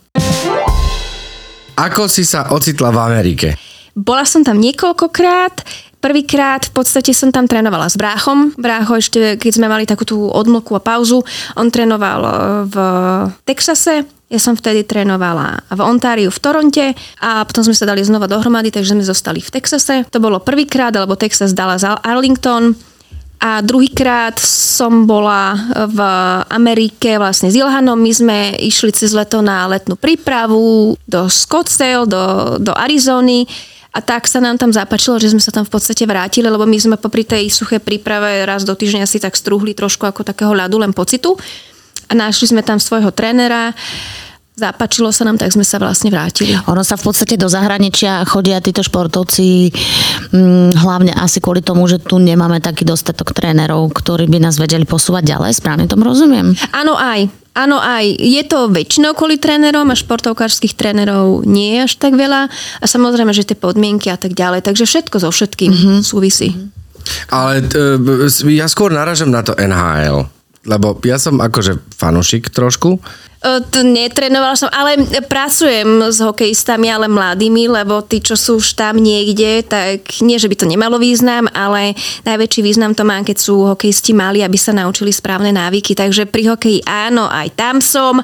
Ako 1.75 2.07
si 2.07 2.23
sa 2.23 2.47
ocitla 2.55 2.95
v 2.95 2.99
Amerike? 3.03 3.72
Bola 3.93 4.25
som 4.25 4.41
tam 4.41 4.57
niekoľkokrát. 4.57 5.65
prvýkrát 6.03 6.67
v 6.67 6.73
podstate 6.75 7.15
som 7.15 7.31
tam 7.31 7.47
trénovala 7.47 7.87
s 7.87 7.95
bráchom. 7.95 8.51
Brácho 8.59 8.99
ešte, 8.99 9.39
keď 9.39 9.53
sme 9.55 9.71
mali 9.71 9.87
takú 9.87 10.03
tú 10.03 10.27
odmlku 10.27 10.75
a 10.75 10.83
pauzu, 10.83 11.23
on 11.55 11.71
trénoval 11.71 12.21
e, 12.27 12.33
v 12.67 12.77
Texase, 13.47 14.03
ja 14.33 14.41
som 14.41 14.57
vtedy 14.57 14.89
trénovala 14.89 15.61
v 15.69 15.81
Ontáriu 15.85 16.33
v 16.33 16.41
Toronte 16.41 16.97
a 17.21 17.45
potom 17.45 17.61
sme 17.61 17.77
sa 17.77 17.85
dali 17.85 18.01
znova 18.01 18.25
dohromady, 18.25 18.73
takže 18.73 18.97
sme 18.97 19.05
zostali 19.05 19.45
v 19.45 19.53
Texase. 19.53 20.09
To 20.09 20.19
bolo 20.25 20.41
prvýkrát, 20.41 20.89
alebo 20.97 21.21
Texas 21.21 21.53
dala 21.53 21.77
za 21.77 22.01
Arlington. 22.01 22.73
A 23.43 23.59
druhýkrát 23.61 24.39
som 24.41 25.05
bola 25.05 25.53
v 25.85 25.99
Amerike 26.49 27.19
vlastne 27.19 27.51
s 27.51 27.59
Ilhanom. 27.59 27.99
My 27.99 28.13
sme 28.15 28.39
išli 28.57 28.95
cez 28.95 29.13
leto 29.13 29.43
na 29.45 29.69
letnú 29.69 29.99
prípravu 29.99 30.95
do 31.05 31.21
Scottsdale, 31.29 32.09
do, 32.09 32.57
do 32.63 32.73
Arizony. 32.73 33.45
A 33.93 34.01
tak 34.01 34.25
sa 34.25 34.41
nám 34.41 34.57
tam 34.57 34.73
zapáčilo, 34.73 35.21
že 35.21 35.29
sme 35.29 35.43
sa 35.45 35.53
tam 35.53 35.69
v 35.69 35.73
podstate 35.77 36.09
vrátili, 36.09 36.49
lebo 36.49 36.65
my 36.65 36.79
sme 36.81 36.97
popri 36.97 37.29
tej 37.29 37.53
suchej 37.53 37.77
príprave 37.77 38.49
raz 38.49 38.65
do 38.65 38.73
týždňa 38.73 39.05
si 39.05 39.21
tak 39.21 39.37
struhli 39.37 39.77
trošku 39.77 40.09
ako 40.09 40.25
takého 40.25 40.57
ľadu, 40.57 40.81
len 40.81 40.97
pocitu. 40.97 41.37
A 42.09 42.17
našli 42.17 42.49
sme 42.49 42.65
tam 42.65 42.81
svojho 42.81 43.13
trénera 43.13 43.77
Zapačilo 44.53 45.09
sa 45.17 45.25
nám, 45.25 45.41
tak 45.41 45.49
sme 45.49 45.65
sa 45.65 45.81
vlastne 45.81 46.13
vrátili. 46.13 46.53
Ono 46.69 46.85
sa 46.85 47.01
v 47.01 47.09
podstate 47.09 47.41
do 47.41 47.49
zahraničia 47.49 48.21
chodia 48.29 48.61
títo 48.61 48.85
športovci 48.85 49.73
hm, 50.29 50.77
hlavne 50.77 51.17
asi 51.17 51.41
kvôli 51.41 51.65
tomu, 51.65 51.89
že 51.89 51.97
tu 51.97 52.21
nemáme 52.21 52.61
taký 52.61 52.85
dostatok 52.85 53.33
trénerov, 53.33 53.89
ktorí 53.97 54.29
by 54.29 54.45
nás 54.45 54.61
vedeli 54.61 54.85
posúvať 54.85 55.25
ďalej. 55.25 55.57
Správne 55.57 55.89
tomu 55.89 56.05
rozumiem? 56.05 56.53
Áno 56.69 56.93
aj. 57.01 57.33
Áno 57.57 57.81
aj. 57.81 58.05
Je 58.21 58.45
to 58.45 58.69
väčšinou 58.69 59.17
kvôli 59.17 59.41
trénerom 59.41 59.89
a 59.89 59.97
športovkárskych 59.97 60.77
trénerov 60.77 61.49
nie 61.49 61.81
je 61.81 61.89
až 61.89 61.97
tak 61.97 62.13
veľa. 62.13 62.53
A 62.53 62.85
samozrejme, 62.85 63.33
že 63.33 63.49
tie 63.49 63.57
podmienky 63.57 64.13
a 64.13 64.21
tak 64.21 64.37
ďalej. 64.37 64.69
Takže 64.69 64.85
všetko 64.85 65.17
so 65.17 65.33
všetkým 65.33 65.73
mm-hmm. 65.73 65.99
súvisí. 66.05 66.53
Ale 67.33 67.65
t- 67.65 68.01
ja 68.53 68.69
skôr 68.69 68.93
naražam 68.93 69.33
na 69.33 69.41
to 69.41 69.57
NHL. 69.57 70.29
Lebo 70.63 70.95
ja 71.03 71.19
som 71.19 71.43
akože 71.43 71.79
fanušik 71.99 72.55
trošku 72.55 73.03
to 73.43 73.83
netrenovala 73.83 74.55
som, 74.55 74.71
ale 74.71 75.03
pracujem 75.27 76.15
s 76.15 76.23
hokejistami, 76.23 76.87
ale 76.87 77.11
mladými, 77.11 77.67
lebo 77.67 77.99
tí, 78.07 78.23
čo 78.23 78.39
sú 78.39 78.63
už 78.63 78.79
tam 78.79 79.03
niekde, 79.03 79.67
tak 79.67 80.23
nie, 80.23 80.39
že 80.39 80.47
by 80.47 80.57
to 80.63 80.67
nemalo 80.71 81.03
význam, 81.03 81.51
ale 81.51 81.99
najväčší 82.23 82.61
význam 82.63 82.95
to 82.95 83.03
má, 83.03 83.19
keď 83.27 83.37
sú 83.43 83.67
hokejisti 83.75 84.15
mali, 84.15 84.47
aby 84.47 84.55
sa 84.55 84.71
naučili 84.71 85.11
správne 85.11 85.51
návyky. 85.51 85.99
Takže 85.99 86.31
pri 86.31 86.55
hokeji 86.55 86.87
áno, 86.87 87.27
aj 87.27 87.49
tam 87.59 87.83
som, 87.83 88.23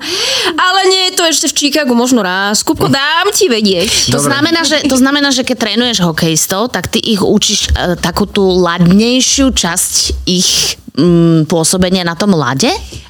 ale 0.54 0.80
nie 0.86 1.10
je 1.10 1.16
to 1.18 1.22
ešte 1.26 1.46
v 1.50 1.56
Chicagu 1.66 1.98
možno 1.98 2.22
raz. 2.22 2.62
Kupko, 2.62 2.86
dám 2.86 3.34
ti 3.34 3.50
vedieť. 3.50 4.14
To 4.14 4.22
znamená, 4.22 4.62
že, 4.62 4.86
to 4.86 4.94
znamená, 4.94 5.34
že 5.34 5.42
keď 5.42 5.56
trénuješ 5.58 5.98
hokejistov, 6.06 6.70
tak 6.70 6.86
ty 6.86 7.02
ich 7.02 7.18
učíš 7.18 7.74
e, 7.74 7.98
takú 7.98 8.30
tú 8.30 8.46
ladnejšiu 8.62 9.50
časť 9.50 10.22
ich 10.30 10.78
mm, 10.98 11.46
pôsobenia 11.46 12.02
na 12.02 12.18
tom 12.18 12.34
lade? 12.34 12.68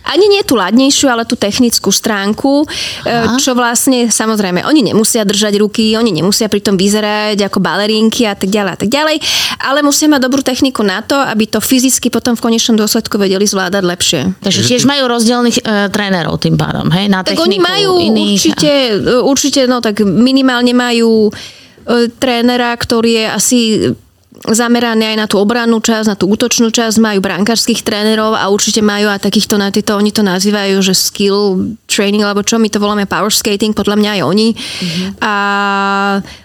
Ani 0.08 0.24
nie 0.28 0.40
tú 0.44 0.56
ladnejšiu, 0.56 1.08
ale 1.08 1.28
tú 1.28 1.36
technickú 1.36 1.92
stránku, 1.92 2.64
e, 2.64 2.66
Aha. 3.08 3.36
čo 3.36 3.52
vlastne, 3.52 4.08
samozrejme, 4.08 4.64
oni 4.64 4.92
nemusia 4.92 5.24
držať 5.24 5.60
ruky, 5.60 5.96
oni 5.96 6.12
nemusia 6.12 6.48
pritom 6.48 6.76
vyzerať 6.76 7.40
ako 7.44 7.58
balerínky 7.60 8.24
a 8.24 8.32
tak 8.36 8.48
ďalej 8.48 8.72
a 8.72 8.78
tak 8.78 8.88
ďalej, 8.88 9.16
ale 9.64 9.84
musia 9.84 10.08
mať 10.08 10.20
dobrú 10.24 10.40
techniku 10.40 10.80
na 10.84 11.04
to, 11.04 11.16
aby 11.16 11.48
to 11.48 11.60
fyzicky 11.60 12.08
potom 12.08 12.36
v 12.36 12.44
konečnom 12.44 12.76
dôsledku 12.76 13.20
vedeli 13.20 13.44
zvládať 13.44 13.82
lepšie. 13.84 14.20
Takže 14.40 14.60
tiež 14.64 14.88
majú 14.88 15.08
rozdielných 15.08 15.58
e, 15.60 15.92
trénerov 15.92 16.40
tým 16.40 16.56
pádom, 16.56 16.88
hej? 16.92 17.08
Na 17.08 17.24
tak 17.24 17.40
oni 17.40 17.60
majú 17.60 18.00
iných... 18.00 18.40
určite, 18.40 18.72
e, 18.96 19.20
určite, 19.20 19.60
no 19.68 19.84
tak 19.84 20.00
minimálne 20.04 20.72
majú 20.72 21.28
e, 21.28 21.32
trénera, 22.16 22.72
ktorý 22.72 23.10
je 23.12 23.24
asi 23.28 23.60
zamerané 24.46 25.14
aj 25.14 25.16
na 25.18 25.26
tú 25.26 25.42
obrannú 25.42 25.82
časť, 25.82 26.06
na 26.06 26.16
tú 26.18 26.30
útočnú 26.30 26.70
časť, 26.70 27.02
majú 27.02 27.18
brankárskych 27.18 27.82
trénerov 27.82 28.38
a 28.38 28.46
určite 28.52 28.78
majú 28.78 29.10
aj 29.10 29.26
takýchto 29.26 29.58
na 29.58 29.74
tieto, 29.74 29.98
oni 29.98 30.14
to 30.14 30.22
nazývajú, 30.22 30.78
že 30.78 30.94
skill 30.94 31.74
training, 31.90 32.22
alebo 32.22 32.46
čo 32.46 32.62
my 32.62 32.70
to 32.70 32.78
voláme 32.78 33.10
power 33.10 33.34
skating, 33.34 33.74
podľa 33.74 33.98
mňa 33.98 34.10
aj 34.14 34.20
oni. 34.22 34.48
Mm-hmm. 34.54 35.08
A 35.24 35.34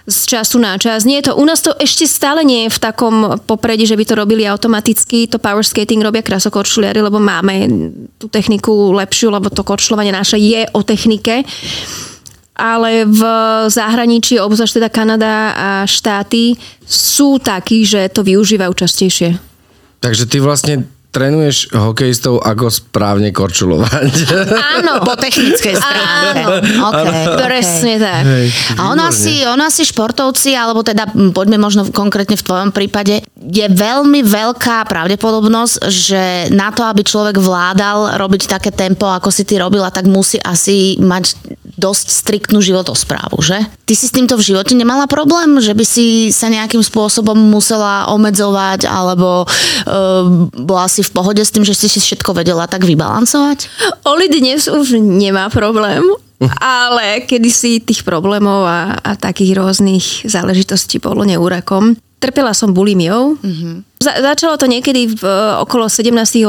z 0.04 0.20
času 0.26 0.58
na 0.60 0.76
čas. 0.76 1.06
Nie 1.06 1.22
je 1.22 1.32
to, 1.32 1.40
u 1.40 1.46
nás 1.46 1.62
to 1.62 1.72
ešte 1.80 2.10
stále 2.10 2.44
nie 2.44 2.68
je 2.68 2.76
v 2.76 2.80
takom 2.82 3.16
popredí, 3.46 3.88
že 3.88 3.96
by 3.96 4.04
to 4.04 4.20
robili 4.20 4.44
automaticky. 4.44 5.30
To 5.32 5.40
power 5.40 5.64
skating 5.64 6.04
robia 6.04 6.26
krasokorčuliari, 6.26 7.00
lebo 7.00 7.22
máme 7.22 7.70
tú 8.20 8.28
techniku 8.28 8.92
lepšiu, 8.98 9.32
lebo 9.32 9.48
to 9.48 9.64
korčulovanie 9.64 10.12
naše 10.12 10.36
je 10.36 10.68
o 10.76 10.82
technike 10.84 11.48
ale 12.54 13.10
v 13.10 13.22
zahraničí, 13.70 14.38
obzvlášť 14.38 14.78
teda 14.78 14.90
Kanada 14.94 15.34
a 15.54 15.70
štáty, 15.90 16.54
sú 16.86 17.42
takí, 17.42 17.82
že 17.82 18.10
to 18.14 18.22
využívajú 18.22 18.74
častejšie. 18.78 19.36
Takže 20.00 20.24
ty 20.30 20.38
vlastne 20.38 20.86
trénuješ 21.14 21.70
hokejistov, 21.70 22.42
ako 22.42 22.74
správne 22.74 23.30
korčulovať. 23.30 24.14
Áno. 24.82 25.06
Po 25.06 25.14
technickej 25.14 25.78
stránke. 25.78 26.42
Áno. 26.42 26.90
Okay, 26.90 27.24
Presne 27.38 27.94
tak. 28.02 28.24
Hej, 28.26 28.48
a 28.82 28.90
ono 28.90 29.06
asi, 29.06 29.46
ono 29.46 29.70
asi 29.70 29.86
športovci, 29.86 30.58
alebo 30.58 30.82
teda 30.82 31.14
poďme 31.32 31.62
možno 31.62 31.86
konkrétne 31.94 32.34
v 32.34 32.46
tvojom 32.46 32.70
prípade, 32.74 33.22
je 33.38 33.66
veľmi 33.70 34.26
veľká 34.26 34.90
pravdepodobnosť, 34.90 35.76
že 35.86 36.24
na 36.50 36.74
to, 36.74 36.82
aby 36.82 37.06
človek 37.06 37.38
vládal 37.38 38.18
robiť 38.18 38.50
také 38.50 38.74
tempo, 38.74 39.06
ako 39.06 39.30
si 39.30 39.46
ty 39.46 39.62
robila, 39.62 39.94
tak 39.94 40.10
musí 40.10 40.42
asi 40.42 40.98
mať 40.98 41.38
dosť 41.78 42.06
striktnú 42.10 42.62
životosprávu, 42.62 43.38
že? 43.42 43.58
Ty 43.84 43.94
si 43.98 44.06
s 44.08 44.16
týmto 44.16 44.40
v 44.40 44.46
živote 44.54 44.78
nemala 44.78 45.10
problém, 45.10 45.60
že 45.60 45.74
by 45.74 45.86
si 45.86 46.30
sa 46.30 46.48
nejakým 46.48 46.80
spôsobom 46.80 47.36
musela 47.36 48.08
obmedzovať 48.14 48.86
alebo 48.88 49.44
uh, 49.44 50.48
bola 50.54 50.88
si 50.88 51.03
v 51.04 51.12
pohode 51.12 51.44
s 51.44 51.52
tým, 51.52 51.68
že 51.68 51.76
si 51.76 51.92
si 51.92 52.00
všetko 52.00 52.34
vedela 52.34 52.66
tak 52.66 52.88
vybalancovať? 52.88 53.68
Oli 54.08 54.32
dnes 54.32 54.72
už 54.72 54.98
nemá 54.98 55.52
problém. 55.52 56.02
Ale 56.60 57.24
kedysi 57.24 57.80
tých 57.80 58.04
problémov 58.04 58.68
a, 58.68 59.00
a 59.00 59.12
takých 59.16 59.64
rôznych 59.64 60.28
záležitostí 60.28 61.00
bolo 61.00 61.24
neúrakom. 61.24 61.96
Trpela 62.24 62.56
som 62.56 62.72
bulimiou. 62.72 63.36
Mm-hmm. 63.36 64.00
Za- 64.00 64.20
začalo 64.24 64.56
to 64.56 64.72
niekedy 64.72 65.12
v 65.12 65.24
okolo 65.60 65.92
17-18 65.92 66.48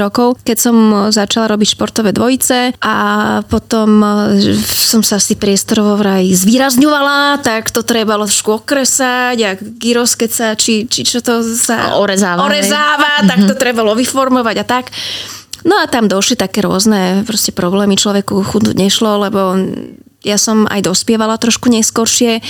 rokov, 0.00 0.40
keď 0.40 0.56
som 0.56 0.76
začala 1.12 1.52
robiť 1.52 1.76
športové 1.76 2.16
dvojice 2.16 2.72
a 2.80 2.96
potom 3.44 4.00
e, 4.00 4.56
som 4.64 5.04
sa 5.04 5.20
si 5.20 5.36
priestorovo 5.36 6.00
vraj 6.00 6.32
zvýrazňovala, 6.32 7.44
tak 7.44 7.68
to 7.68 7.84
trebalo 7.84 8.24
trošku 8.24 8.64
okresať 8.64 9.36
a 9.44 9.50
gyros, 9.60 10.16
keď 10.16 10.30
sa, 10.32 10.46
či, 10.56 10.88
či 10.88 11.04
čo 11.04 11.20
to 11.20 11.44
sa 11.44 12.00
orezáva, 12.00 12.48
orezáva 12.48 13.20
tak 13.28 13.44
mm-hmm. 13.44 13.50
to 13.52 13.54
trebalo 13.60 13.92
vyformovať 13.92 14.56
a 14.60 14.64
tak. 14.64 14.88
No 15.62 15.78
a 15.78 15.86
tam 15.86 16.10
došli 16.10 16.34
také 16.34 16.64
rôzne 16.64 17.22
proste 17.22 17.54
problémy, 17.54 17.94
človeku 17.94 18.42
chudnúť 18.42 18.76
nešlo, 18.80 19.28
lebo 19.28 19.54
ja 20.22 20.38
som 20.38 20.66
aj 20.70 20.86
dospievala 20.86 21.38
trošku 21.38 21.70
neskôršie 21.70 22.42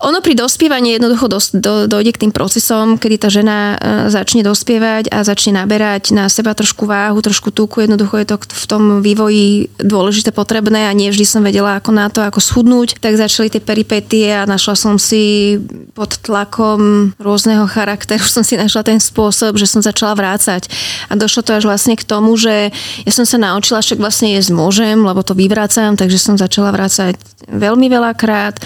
ono 0.00 0.24
pri 0.24 0.32
dospievaní 0.32 0.96
jednoducho 0.96 1.28
do, 1.28 1.38
do, 1.52 1.72
dojde 1.84 2.16
k 2.16 2.20
tým 2.24 2.32
procesom, 2.32 2.96
kedy 2.96 3.16
tá 3.20 3.28
žena 3.28 3.76
e, 3.76 4.08
začne 4.08 4.40
dospievať 4.40 5.12
a 5.12 5.20
začne 5.20 5.60
naberať 5.60 6.16
na 6.16 6.32
seba 6.32 6.56
trošku 6.56 6.88
váhu, 6.88 7.20
trošku 7.20 7.52
tuku. 7.52 7.84
Jednoducho 7.84 8.16
je 8.16 8.26
to 8.32 8.36
v 8.40 8.64
tom 8.64 8.82
vývoji 9.04 9.68
dôležité, 9.76 10.32
potrebné 10.32 10.88
a 10.88 10.96
nie 10.96 11.12
vždy 11.12 11.28
som 11.28 11.44
vedela 11.44 11.76
ako 11.76 11.92
na 11.92 12.08
to, 12.08 12.24
ako 12.24 12.40
schudnúť. 12.40 12.96
Tak 12.96 13.20
začali 13.20 13.52
tie 13.52 13.60
peripetie 13.60 14.32
a 14.32 14.48
našla 14.48 14.72
som 14.72 14.96
si 14.96 15.60
pod 15.92 16.16
tlakom 16.24 17.12
rôzneho 17.20 17.68
charakteru, 17.68 18.24
som 18.40 18.40
si 18.40 18.56
našla 18.56 18.88
ten 18.88 19.04
spôsob, 19.04 19.60
že 19.60 19.68
som 19.68 19.84
začala 19.84 20.16
vrácať. 20.16 20.64
A 21.12 21.16
došlo 21.16 21.44
to 21.44 21.52
až 21.52 21.68
vlastne 21.68 21.92
k 21.92 22.08
tomu, 22.08 22.40
že 22.40 22.72
ja 23.04 23.12
som 23.12 23.28
sa 23.28 23.36
naučila, 23.36 23.84
však 23.84 24.00
vlastne 24.00 24.32
jesť 24.32 24.56
môžem, 24.56 24.96
lebo 24.96 25.20
to 25.20 25.36
vyvrácam, 25.36 25.92
takže 25.92 26.16
som 26.16 26.40
začala 26.40 26.72
vrácať 26.72 27.20
veľmi 27.52 27.92
veľakrát 27.92 28.56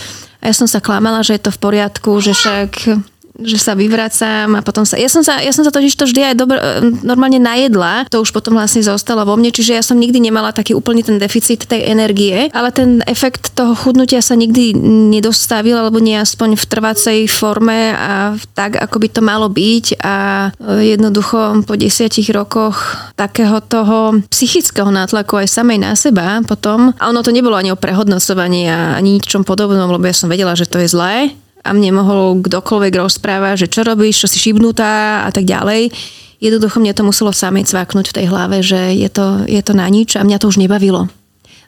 a 0.45 0.53
ja 0.53 0.55
som 0.55 0.69
sa 0.69 0.85
klamala, 0.85 1.25
že 1.25 1.41
je 1.41 1.49
to 1.49 1.51
v 1.57 1.59
poriadku, 1.65 2.21
že 2.21 2.37
však 2.37 2.71
že 3.35 3.59
sa 3.59 3.75
vyvracam 3.75 4.55
a 4.55 4.61
potom 4.63 4.87
sa... 4.87 4.95
Ja 4.95 5.11
som 5.11 5.27
sa, 5.27 5.43
ja 5.43 5.51
som 5.51 5.67
sa 5.67 5.75
totiž 5.75 5.91
to 5.99 6.07
vždy 6.07 6.23
aj 6.23 6.35
dobro, 6.39 6.59
normálne 7.03 7.43
najedla, 7.43 8.07
to 8.07 8.23
už 8.23 8.31
potom 8.31 8.55
vlastne 8.55 8.87
zostalo 8.87 9.27
vo 9.27 9.35
mne, 9.35 9.51
čiže 9.51 9.75
ja 9.75 9.83
som 9.83 9.99
nikdy 9.99 10.23
nemala 10.23 10.55
taký 10.55 10.71
úplný 10.79 11.03
ten 11.03 11.19
deficit 11.19 11.67
tej 11.67 11.83
energie, 11.91 12.47
ale 12.55 12.71
ten 12.71 13.03
efekt 13.11 13.59
toho 13.59 13.75
chudnutia 13.75 14.23
sa 14.23 14.39
nikdy 14.39 14.79
nedostavil, 15.11 15.75
alebo 15.75 15.99
nie 15.99 16.15
aspoň 16.15 16.55
v 16.55 16.65
trvacej 16.65 17.19
forme 17.27 17.91
a 17.99 18.39
tak, 18.55 18.79
ako 18.79 19.03
by 19.03 19.09
to 19.11 19.21
malo 19.21 19.51
byť 19.51 19.99
a 19.99 20.49
jednoducho 20.79 21.67
po 21.67 21.75
desiatich 21.75 22.31
rokoch 22.31 22.79
takého 23.19 23.59
toho 23.67 24.23
psychického 24.31 24.95
nátlaku 24.95 25.43
aj 25.43 25.51
samej 25.51 25.79
na 25.83 25.99
seba 25.99 26.39
potom, 26.47 26.95
a 27.03 27.11
ono 27.11 27.27
to 27.27 27.35
nebolo 27.35 27.59
ani 27.59 27.75
o 27.75 27.79
prehodnocovaní 27.79 28.71
a 28.71 28.95
ani 28.95 29.19
ničom 29.19 29.43
podobnom, 29.43 29.91
lebo 29.91 30.07
ja 30.07 30.15
som 30.15 30.31
vedela, 30.31 30.55
že 30.55 30.71
to 30.71 30.79
je 30.79 30.87
zlé, 30.87 31.35
a 31.65 31.71
mne 31.73 31.97
mohol 31.97 32.45
kdokoľvek 32.45 32.93
rozprávať, 33.01 33.67
že 33.67 33.73
čo 33.73 33.81
robíš, 33.89 34.25
čo 34.25 34.29
si 34.29 34.37
šibnutá 34.37 35.25
a 35.25 35.31
tak 35.33 35.49
ďalej. 35.49 35.89
Jednoducho 36.45 36.77
mne 36.77 36.93
to 36.93 37.09
muselo 37.09 37.33
samej 37.33 37.65
cvaknúť 37.73 38.13
v 38.13 38.17
tej 38.21 38.27
hlave, 38.29 38.61
že 38.61 38.93
je 38.93 39.09
to, 39.09 39.49
je 39.49 39.61
to 39.65 39.73
na 39.73 39.89
nič 39.89 40.21
a 40.21 40.23
mňa 40.23 40.37
to 40.37 40.53
už 40.53 40.61
nebavilo. 40.61 41.09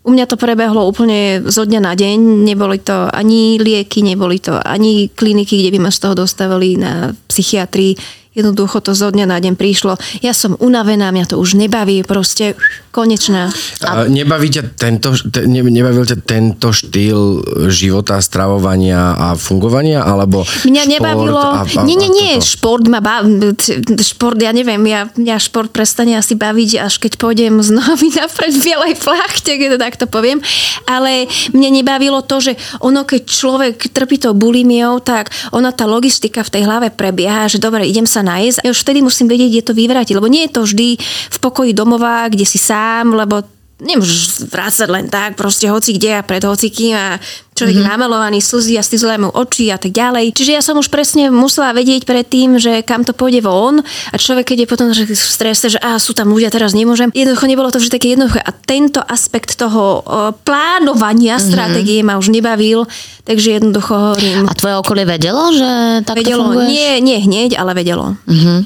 U 0.07 0.15
mňa 0.15 0.31
to 0.31 0.39
prebehlo 0.39 0.87
úplne 0.87 1.43
zo 1.51 1.67
dňa 1.67 1.81
na 1.83 1.99
deň. 1.99 2.47
Neboli 2.47 2.79
to 2.79 3.11
ani 3.11 3.59
lieky, 3.59 4.07
neboli 4.07 4.39
to 4.39 4.55
ani 4.55 5.11
kliniky, 5.11 5.59
kde 5.59 5.75
by 5.75 5.79
ma 5.83 5.91
z 5.91 5.99
toho 5.99 6.15
dostavili 6.15 6.79
na 6.79 7.11
psychiatrii 7.27 7.99
Jednoducho 8.37 8.85
to 8.85 8.93
zo 8.93 9.09
dňa 9.09 9.25
na 9.25 9.41
deň 9.41 9.57
prišlo. 9.57 9.97
Ja 10.21 10.37
som 10.37 10.61
unavená, 10.61 11.09
mňa 11.09 11.33
to 11.33 11.41
už 11.41 11.57
nebaví, 11.57 12.05
proste 12.05 12.53
konečná. 12.93 13.49
A... 13.81 14.05
Nebaví 14.05 14.53
ťa 14.53 14.77
tento, 14.77 15.17
te, 15.17 15.49
ne, 15.49 15.65
nebavil 15.65 16.05
ťa 16.05 16.21
tento 16.21 16.69
štýl 16.69 17.41
života, 17.73 18.21
stravovania 18.21 19.17
a 19.17 19.27
fungovania? 19.41 20.05
Alebo 20.05 20.45
mňa 20.69 20.85
nebavilo... 20.85 21.41
A, 21.41 21.65
a, 21.65 21.81
nie, 21.89 21.97
nie, 21.97 22.13
nie, 22.13 22.33
šport 22.45 22.85
ma 22.93 23.01
baví. 23.01 23.57
Šport, 24.05 24.37
ja 24.37 24.53
neviem, 24.53 24.85
ja, 24.85 25.09
mňa 25.17 25.37
šport 25.41 25.73
prestane 25.73 26.13
asi 26.21 26.37
baviť, 26.37 26.85
až 26.85 27.01
keď 27.01 27.17
pôjdem 27.17 27.65
z 27.65 27.73
napred 27.73 28.53
v 28.53 28.61
bielej 28.61 28.95
plachte, 29.01 29.57
keď 29.57 29.69
to 29.77 29.79
takto 29.81 30.05
poviem. 30.05 30.45
Ale 30.85 31.25
mňa 31.57 31.71
nebavilo 31.73 32.21
to, 32.21 32.45
že 32.45 32.53
ono, 32.85 33.09
keď 33.09 33.23
človek 33.25 33.77
trpí 33.97 34.21
to 34.21 34.37
bulimiou, 34.37 35.01
tak 35.01 35.33
ona 35.57 35.73
tá 35.73 35.89
logistika 35.89 36.45
v 36.45 36.53
tej 36.53 36.63
hlave 36.69 36.93
prebieha, 36.93 37.49
že 37.49 37.57
dobre, 37.57 37.89
idem 37.89 38.05
sa 38.05 38.26
nájsť. 38.27 38.59
A 38.67 38.75
už 38.75 38.83
vtedy 38.83 39.01
musím 39.07 39.31
vedieť, 39.31 39.51
kde 39.55 39.69
to 39.71 39.79
vyvrátiť, 39.79 40.15
lebo 40.19 40.27
nie 40.27 40.51
je 40.51 40.55
to 40.59 40.61
vždy 40.67 40.89
v 41.31 41.39
pokoji 41.39 41.71
domova, 41.71 42.27
kde 42.27 42.43
si 42.43 42.59
sám, 42.59 43.15
lebo 43.15 43.47
nemôžeš 43.79 44.49
vrácať 44.49 44.89
len 44.89 45.07
tak, 45.07 45.37
proste 45.37 45.69
hoci 45.69 45.95
kde 45.95 46.19
a 46.19 46.27
pred 46.27 46.41
hocikým 46.41 46.97
a 46.97 47.21
človek 47.57 47.81
mm-hmm. 47.81 47.91
namalovaný 47.97 48.45
slzy 48.45 48.77
a 48.77 48.85
stizlé 48.85 49.17
mu 49.17 49.33
oči 49.33 49.73
a 49.73 49.81
tak 49.81 49.97
ďalej. 49.97 50.37
Čiže 50.37 50.53
ja 50.53 50.63
som 50.63 50.77
už 50.77 50.93
presne 50.93 51.33
musela 51.33 51.73
vedieť 51.73 52.05
predtým, 52.05 52.61
že 52.61 52.85
kam 52.85 53.03
to 53.03 53.17
pôjde 53.17 53.41
von 53.41 53.81
a 54.13 54.17
človek, 54.21 54.53
keď 54.53 54.59
je 54.63 54.69
potom 54.69 54.87
v 54.93 55.17
strese, 55.17 55.73
že 55.73 55.81
a 55.81 55.97
sú 55.97 56.13
tam 56.13 56.29
ľudia, 56.31 56.53
teraz 56.53 56.77
nemôžem. 56.77 57.09
Jednoducho 57.17 57.49
nebolo 57.49 57.73
to 57.73 57.81
vždy 57.81 57.91
také 57.97 58.09
jednoduché. 58.13 58.45
A 58.45 58.53
tento 58.53 59.01
aspekt 59.01 59.57
toho 59.57 60.05
o, 60.05 60.37
plánovania 60.45 61.41
mm-hmm. 61.41 61.49
stratégie 61.49 62.05
ma 62.05 62.21
už 62.21 62.29
nebavil, 62.29 62.85
takže 63.25 63.57
jednoducho 63.57 64.13
hovorím. 64.13 64.45
A 64.45 64.53
tvoje 64.53 64.77
okolie 64.77 65.09
vedelo, 65.09 65.49
že 65.57 66.05
takto 66.05 66.21
vedelo, 66.21 66.53
funguješ? 66.53 66.69
Nie, 66.69 66.93
nie 67.01 67.19
hneď, 67.25 67.57
ale 67.57 67.73
vedelo. 67.73 68.21
Mm-hmm. 68.29 68.59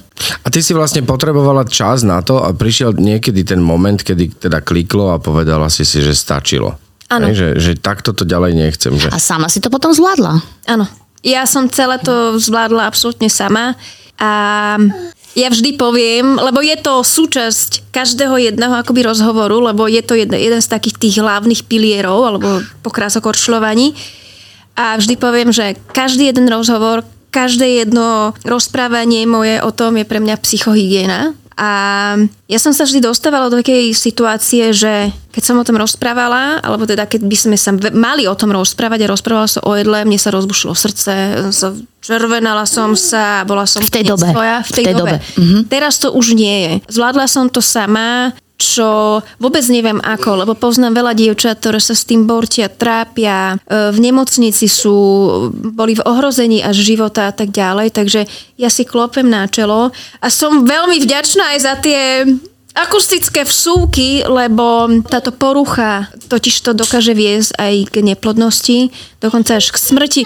A 0.43 0.47
ty 0.51 0.61
si 0.61 0.75
vlastne 0.75 1.07
potrebovala 1.07 1.63
čas 1.65 2.03
na 2.03 2.19
to 2.21 2.43
a 2.43 2.51
prišiel 2.51 2.99
niekedy 2.99 3.47
ten 3.47 3.63
moment, 3.63 4.03
kedy 4.03 4.51
teda 4.51 4.61
kliklo 4.61 5.15
a 5.15 5.23
povedala 5.23 5.71
si 5.71 5.87
si, 5.87 6.03
že 6.03 6.13
stačilo. 6.13 6.90
Áno. 7.11 7.35
Že, 7.35 7.59
že 7.59 7.73
takto 7.75 8.15
to 8.15 8.23
ďalej 8.23 8.55
nechcem. 8.55 8.95
Že... 8.95 9.11
A 9.11 9.19
sama 9.19 9.51
si 9.51 9.59
to 9.59 9.67
potom 9.67 9.91
zvládla? 9.91 10.39
Áno. 10.71 10.87
Ja 11.21 11.45
som 11.45 11.69
celé 11.69 12.01
to 12.01 12.39
zvládla 12.41 12.87
absolútne 12.89 13.29
sama 13.29 13.77
a 14.17 14.31
ja 15.39 15.47
vždy 15.47 15.79
poviem, 15.79 16.35
lebo 16.39 16.59
je 16.59 16.75
to 16.81 17.07
súčasť 17.07 17.95
každého 17.95 18.35
jedného 18.51 18.75
akoby 18.75 19.07
rozhovoru, 19.07 19.63
lebo 19.63 19.87
je 19.87 20.03
to 20.03 20.19
jeden, 20.19 20.35
jeden 20.35 20.59
z 20.59 20.71
takých 20.71 20.99
tých 20.99 21.17
hlavných 21.23 21.71
pilierov 21.71 22.19
alebo 22.27 22.49
pokrásokorčľovaní. 22.83 23.95
A 24.75 24.99
vždy 24.99 25.15
poviem, 25.21 25.55
že 25.55 25.79
každý 25.95 26.33
jeden 26.33 26.51
rozhovor, 26.51 27.07
každé 27.31 27.85
jedno 27.85 28.35
rozprávanie 28.43 29.23
moje 29.29 29.63
o 29.63 29.71
tom 29.71 29.95
je 30.01 30.09
pre 30.09 30.19
mňa 30.19 30.35
psychohygiena. 30.43 31.37
A 31.61 31.71
ja 32.49 32.57
som 32.57 32.73
sa 32.73 32.89
vždy 32.89 33.05
dostávala 33.05 33.53
do 33.53 33.61
takej 33.61 33.93
situácie, 33.93 34.73
že 34.73 35.13
keď 35.29 35.43
som 35.45 35.61
o 35.61 35.67
tom 35.69 35.77
rozprávala, 35.77 36.57
alebo 36.65 36.89
teda 36.89 37.05
keď 37.05 37.21
by 37.21 37.37
sme 37.37 37.57
sa 37.61 37.77
mali 37.93 38.25
o 38.25 38.33
tom 38.33 38.49
rozprávať 38.57 39.05
a 39.05 39.13
rozprávala 39.13 39.45
sa 39.45 39.61
o 39.69 39.77
jedle, 39.77 40.09
mne 40.09 40.17
sa 40.17 40.33
rozbušilo 40.33 40.73
srdce, 40.73 41.13
červenala 42.01 42.65
som 42.65 42.97
sa, 42.97 43.45
bola 43.45 43.69
som 43.69 43.85
v 43.85 43.93
tej 43.93 44.09
dobe. 44.09 44.33
Svoja, 44.33 44.65
v 44.65 44.71
tej, 44.73 44.73
v 44.73 44.87
tej 44.89 44.95
dobe. 44.97 45.13
dobe. 45.13 45.17
Mm-hmm. 45.21 45.63
Teraz 45.69 46.01
to 46.01 46.09
už 46.17 46.33
nie 46.33 46.57
je. 46.65 46.73
Zvládla 46.97 47.29
som 47.29 47.53
to 47.53 47.61
sama, 47.61 48.33
čo 48.61 49.25
vôbec 49.41 49.65
neviem 49.73 49.97
ako, 50.05 50.45
lebo 50.45 50.53
poznám 50.53 51.01
veľa 51.01 51.13
dievčat, 51.17 51.65
ktoré 51.65 51.81
sa 51.81 51.97
s 51.97 52.05
tým 52.05 52.29
bortia, 52.29 52.69
trápia, 52.69 53.57
e, 53.57 53.89
v 53.89 53.99
nemocnici 53.99 54.69
sú, 54.69 54.93
boli 55.73 55.97
v 55.97 56.05
ohrození 56.05 56.61
až 56.61 56.85
života 56.85 57.27
a 57.27 57.33
tak 57.33 57.49
ďalej, 57.49 57.97
takže 57.97 58.29
ja 58.61 58.69
si 58.69 58.85
klopem 58.85 59.25
na 59.25 59.49
čelo 59.49 59.89
a 60.21 60.27
som 60.29 60.69
veľmi 60.69 61.01
vďačná 61.01 61.57
aj 61.57 61.59
za 61.65 61.75
tie 61.81 62.29
akustické 62.75 63.43
vsúky, 63.43 64.23
lebo 64.25 64.89
táto 65.07 65.35
porucha 65.35 66.09
totiž 66.31 66.55
to 66.63 66.71
dokáže 66.73 67.13
viesť 67.13 67.51
aj 67.59 67.75
k 67.91 67.95
neplodnosti, 68.07 68.79
dokonca 69.19 69.59
až 69.59 69.75
k 69.75 69.77
smrti. 69.77 70.23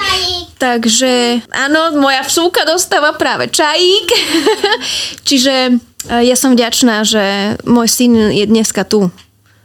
Takže 0.61 1.45
áno, 1.51 1.99
moja 1.99 2.23
vsúka 2.25 2.69
dostáva 2.69 3.17
práve 3.17 3.49
čajík. 3.49 4.09
Čiže 5.29 5.81
Eh, 6.05 6.29
ja 6.29 6.37
som 6.37 6.53
vďačná, 6.53 7.05
že 7.05 7.57
môj 7.65 7.89
syn 7.89 8.13
je 8.33 8.45
dneska 8.45 8.85
tu. 8.85 9.09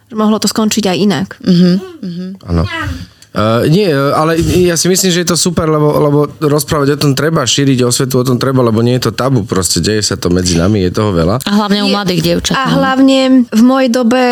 Mohlo 0.10 0.40
to 0.42 0.48
skončiť 0.50 0.90
aj 0.90 0.98
inak. 0.98 1.28
Áno. 2.48 2.64
Uh, 3.30 3.62
nie, 3.70 3.86
ale 3.94 4.42
ja 4.42 4.74
si 4.74 4.90
myslím, 4.90 5.14
že 5.14 5.22
je 5.22 5.30
to 5.30 5.38
super, 5.38 5.70
lebo, 5.70 6.02
lebo 6.02 6.20
rozprávať 6.42 6.98
o 6.98 7.02
tom 7.02 7.14
treba, 7.14 7.46
šíriť 7.46 7.86
osvetu 7.86 8.18
o 8.18 8.26
tom 8.26 8.42
treba, 8.42 8.66
lebo 8.66 8.82
nie 8.82 8.98
je 8.98 9.06
to 9.06 9.14
tabu, 9.14 9.46
proste 9.46 9.86
deje 9.86 10.02
sa 10.02 10.18
to 10.18 10.34
medzi 10.34 10.58
nami, 10.58 10.90
je 10.90 10.98
toho 10.98 11.14
veľa. 11.14 11.46
A 11.46 11.52
hlavne 11.62 11.86
u 11.86 11.94
mladých 11.94 12.26
dievčat. 12.26 12.58
A 12.58 12.66
no. 12.66 12.82
hlavne 12.82 13.46
v 13.46 13.62
mojej 13.62 13.90
dobe 13.94 14.24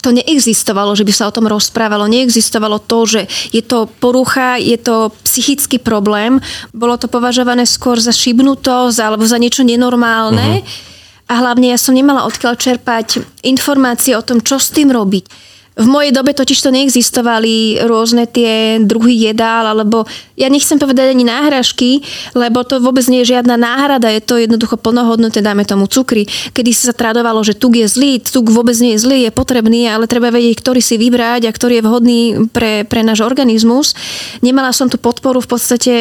to 0.00 0.16
neexistovalo, 0.16 0.96
že 0.96 1.04
by 1.04 1.12
sa 1.12 1.28
o 1.28 1.34
tom 1.36 1.52
rozprávalo. 1.52 2.08
Neexistovalo 2.08 2.80
to, 2.80 3.04
že 3.04 3.20
je 3.52 3.60
to 3.60 3.84
porucha, 4.00 4.56
je 4.56 4.80
to 4.80 5.12
psychický 5.20 5.76
problém. 5.76 6.40
Bolo 6.72 6.96
to 6.96 7.12
považované 7.12 7.68
skôr 7.68 8.00
za 8.00 8.16
šibnutosť 8.16 9.04
alebo 9.04 9.28
za 9.28 9.36
niečo 9.36 9.68
nenormálne. 9.68 10.64
Uh-huh 10.64 10.88
a 11.30 11.38
hlavne 11.38 11.70
ja 11.70 11.78
som 11.78 11.94
nemala 11.94 12.26
odkiaľ 12.26 12.58
čerpať 12.58 13.22
informácie 13.46 14.18
o 14.18 14.26
tom, 14.26 14.42
čo 14.42 14.58
s 14.58 14.74
tým 14.74 14.90
robiť. 14.90 15.49
V 15.80 15.88
mojej 15.88 16.12
dobe 16.12 16.36
totiž 16.36 16.60
to 16.60 16.68
neexistovali 16.68 17.80
rôzne 17.88 18.28
tie 18.28 18.76
druhy 18.84 19.32
jedál, 19.32 19.64
alebo 19.72 20.04
ja 20.36 20.52
nechcem 20.52 20.76
povedať 20.76 21.16
ani 21.16 21.24
náhražky, 21.24 22.04
lebo 22.36 22.60
to 22.68 22.84
vôbec 22.84 23.04
nie 23.08 23.24
je 23.24 23.32
žiadna 23.32 23.56
náhrada, 23.56 24.12
je 24.12 24.20
to 24.20 24.36
jednoducho 24.36 24.76
plnohodnoté, 24.76 25.40
dáme 25.40 25.64
tomu 25.64 25.88
cukry. 25.88 26.28
Kedy 26.52 26.70
sa 26.76 26.92
tradovalo, 26.92 27.40
že 27.40 27.56
tuk 27.56 27.80
je 27.80 27.88
zlý, 27.88 28.20
tuk 28.20 28.52
vôbec 28.52 28.76
nie 28.76 29.00
je 29.00 29.08
zlý, 29.08 29.24
je 29.24 29.32
potrebný, 29.32 29.88
ale 29.88 30.04
treba 30.04 30.28
vedieť, 30.28 30.60
ktorý 30.60 30.84
si 30.84 31.00
vybrať 31.00 31.48
a 31.48 31.54
ktorý 31.56 31.80
je 31.80 31.86
vhodný 31.88 32.20
pre, 32.52 32.84
pre 32.84 33.00
náš 33.00 33.24
organizmus. 33.24 33.96
Nemala 34.44 34.76
som 34.76 34.92
tu 34.92 35.00
podporu 35.00 35.40
v 35.40 35.48
podstate 35.48 35.92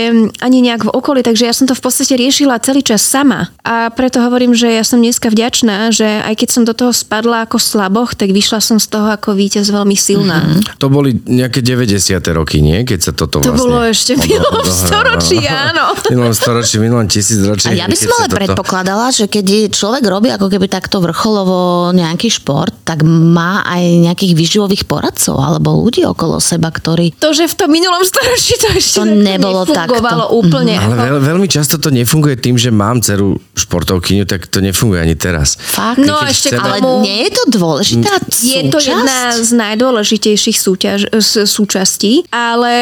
ani 0.44 0.60
nejak 0.60 0.92
v 0.92 0.94
okolí, 0.94 1.24
takže 1.24 1.48
ja 1.48 1.56
som 1.56 1.72
to 1.72 1.72
v 1.72 1.84
podstate 1.88 2.20
riešila 2.20 2.60
celý 2.60 2.84
čas 2.84 3.00
sama. 3.00 3.48
A 3.64 3.88
preto 3.96 4.20
hovorím, 4.20 4.52
že 4.52 4.76
ja 4.76 4.84
som 4.84 5.00
dneska 5.00 5.32
vďačná, 5.32 5.96
že 5.96 6.20
aj 6.28 6.36
keď 6.36 6.50
som 6.52 6.64
do 6.68 6.76
toho 6.76 6.92
spadla 6.92 7.48
ako 7.48 7.56
slaboch, 7.64 8.12
tak 8.20 8.36
vyšla 8.36 8.60
som 8.60 8.76
z 8.76 8.92
toho 8.92 9.08
ako 9.08 9.40
víťaz 9.40 9.69
veľmi 9.70 9.96
silná. 9.96 10.40
Mm-hmm. 10.44 10.82
To 10.82 10.88
boli 10.90 11.16
nejaké 11.26 11.62
90. 11.62 12.20
roky, 12.36 12.60
nie? 12.60 12.84
Keď 12.84 13.00
sa 13.00 13.12
toto 13.16 13.42
To 13.42 13.54
vlastne 13.54 13.62
bolo 13.62 13.80
ešte 13.86 14.12
v 14.18 14.36
minulom 14.36 14.66
storočí, 14.66 15.40
áno. 15.70 15.94
V 15.96 16.14
minulom 16.14 16.34
storočí, 16.36 16.74
v 16.78 16.84
minulom 16.90 17.08
tisícročí. 17.08 17.70
A 17.70 17.78
ja 17.78 17.86
by 17.86 17.96
som 17.98 18.12
ale 18.16 18.28
toto... 18.28 18.38
predpokladala, 18.42 19.08
že 19.14 19.26
keď 19.30 19.72
človek 19.74 20.04
robí 20.06 20.30
ako 20.34 20.48
keby 20.50 20.68
takto 20.68 21.02
vrcholovo 21.02 21.90
nejaký 21.94 22.30
šport, 22.30 22.74
tak 22.84 23.06
má 23.06 23.62
aj 23.66 23.84
nejakých 24.10 24.34
výživových 24.34 24.84
poradcov 24.90 25.38
alebo 25.38 25.78
ľudí 25.78 26.06
okolo 26.06 26.42
seba, 26.42 26.74
ktorí... 26.74 27.18
To, 27.22 27.32
že 27.32 27.50
v 27.50 27.56
tom 27.56 27.70
minulom 27.70 28.02
storočí 28.02 28.58
to 28.58 28.68
ešte 28.74 29.02
to 29.02 29.06
nebolo 29.06 29.64
takto. 29.70 30.02
úplne. 30.34 30.76
Mm-hmm. 30.78 30.86
Ale 30.90 30.96
veľ, 30.98 31.18
veľmi 31.36 31.48
často 31.50 31.78
to 31.78 31.94
nefunguje 31.94 32.40
tým, 32.40 32.56
že 32.58 32.74
mám 32.74 33.02
dceru 33.02 33.38
športovkyňu, 33.56 34.24
tak 34.26 34.48
to 34.48 34.64
nefunguje 34.64 35.00
ani 35.04 35.16
teraz. 35.16 35.56
Fakt? 35.60 36.02
No 36.02 36.20
ešte 36.24 36.56
chceme... 36.56 36.82
Ale 36.82 37.04
nie 37.04 37.28
je 37.28 37.32
to 37.36 37.44
dôležitá 37.54 38.12
Je 38.40 38.62
to 38.72 38.80
jedna 38.80 39.36
z 39.36 39.52
najdôležitejších 39.60 40.58
súťaž, 40.58 41.00
súčastí, 41.44 42.24
ale 42.32 42.74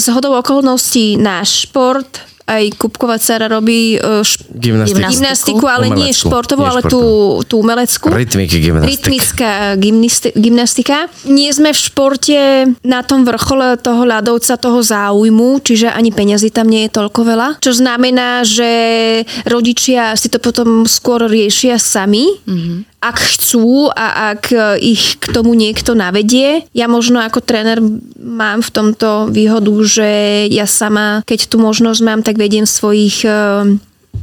z 0.00 0.06
hodou 0.08 0.40
okolností 0.40 1.20
náš 1.20 1.68
šport 1.68 2.32
aj 2.42 2.74
Kupková 2.74 3.22
dcera 3.22 3.46
robí 3.46 3.96
uh, 3.96 4.26
šp- 4.26 4.50
gymnastiku. 4.50 4.98
gymnastiku, 4.98 5.64
ale 5.70 5.86
umeleckú. 5.88 6.02
nie 6.02 6.10
športovú, 6.10 6.62
nie 6.66 6.70
ale 6.74 6.80
tú, 6.90 7.02
tú 7.46 7.62
umeleckú. 7.62 8.10
Rytmiky 8.10 8.58
gymnastika. 8.58 8.90
Rytmická 8.90 9.50
gymnasti- 9.78 10.34
gymnastika. 10.34 10.96
Nie 11.30 11.54
sme 11.54 11.70
v 11.70 11.78
športe 11.78 12.38
na 12.82 13.00
tom 13.06 13.22
vrchole 13.22 13.78
toho 13.78 14.02
ľadovca, 14.02 14.58
toho 14.58 14.82
záujmu, 14.82 15.62
čiže 15.62 15.94
ani 15.94 16.10
peniazy 16.10 16.50
tam 16.50 16.66
nie 16.66 16.90
je 16.90 16.94
toľko 16.98 17.20
veľa. 17.22 17.48
Čo 17.62 17.78
znamená, 17.78 18.42
že 18.42 18.70
rodičia 19.46 20.18
si 20.18 20.26
to 20.26 20.42
potom 20.42 20.84
skôr 20.84 21.30
riešia 21.30 21.78
sami. 21.78 22.26
Mm-hmm 22.42 22.91
ak 23.02 23.18
chcú 23.18 23.90
a 23.90 24.38
ak 24.38 24.54
ich 24.78 25.18
k 25.18 25.24
tomu 25.34 25.58
niekto 25.58 25.98
navedie. 25.98 26.70
Ja 26.70 26.86
možno 26.86 27.18
ako 27.18 27.42
tréner 27.42 27.82
mám 28.22 28.62
v 28.62 28.70
tomto 28.70 29.26
výhodu, 29.28 29.74
že 29.82 30.10
ja 30.46 30.70
sama, 30.70 31.26
keď 31.26 31.50
tú 31.50 31.58
možnosť 31.58 32.00
mám, 32.06 32.22
tak 32.22 32.38
vediem 32.38 32.64
svojich 32.64 33.26
eh, 33.26 33.66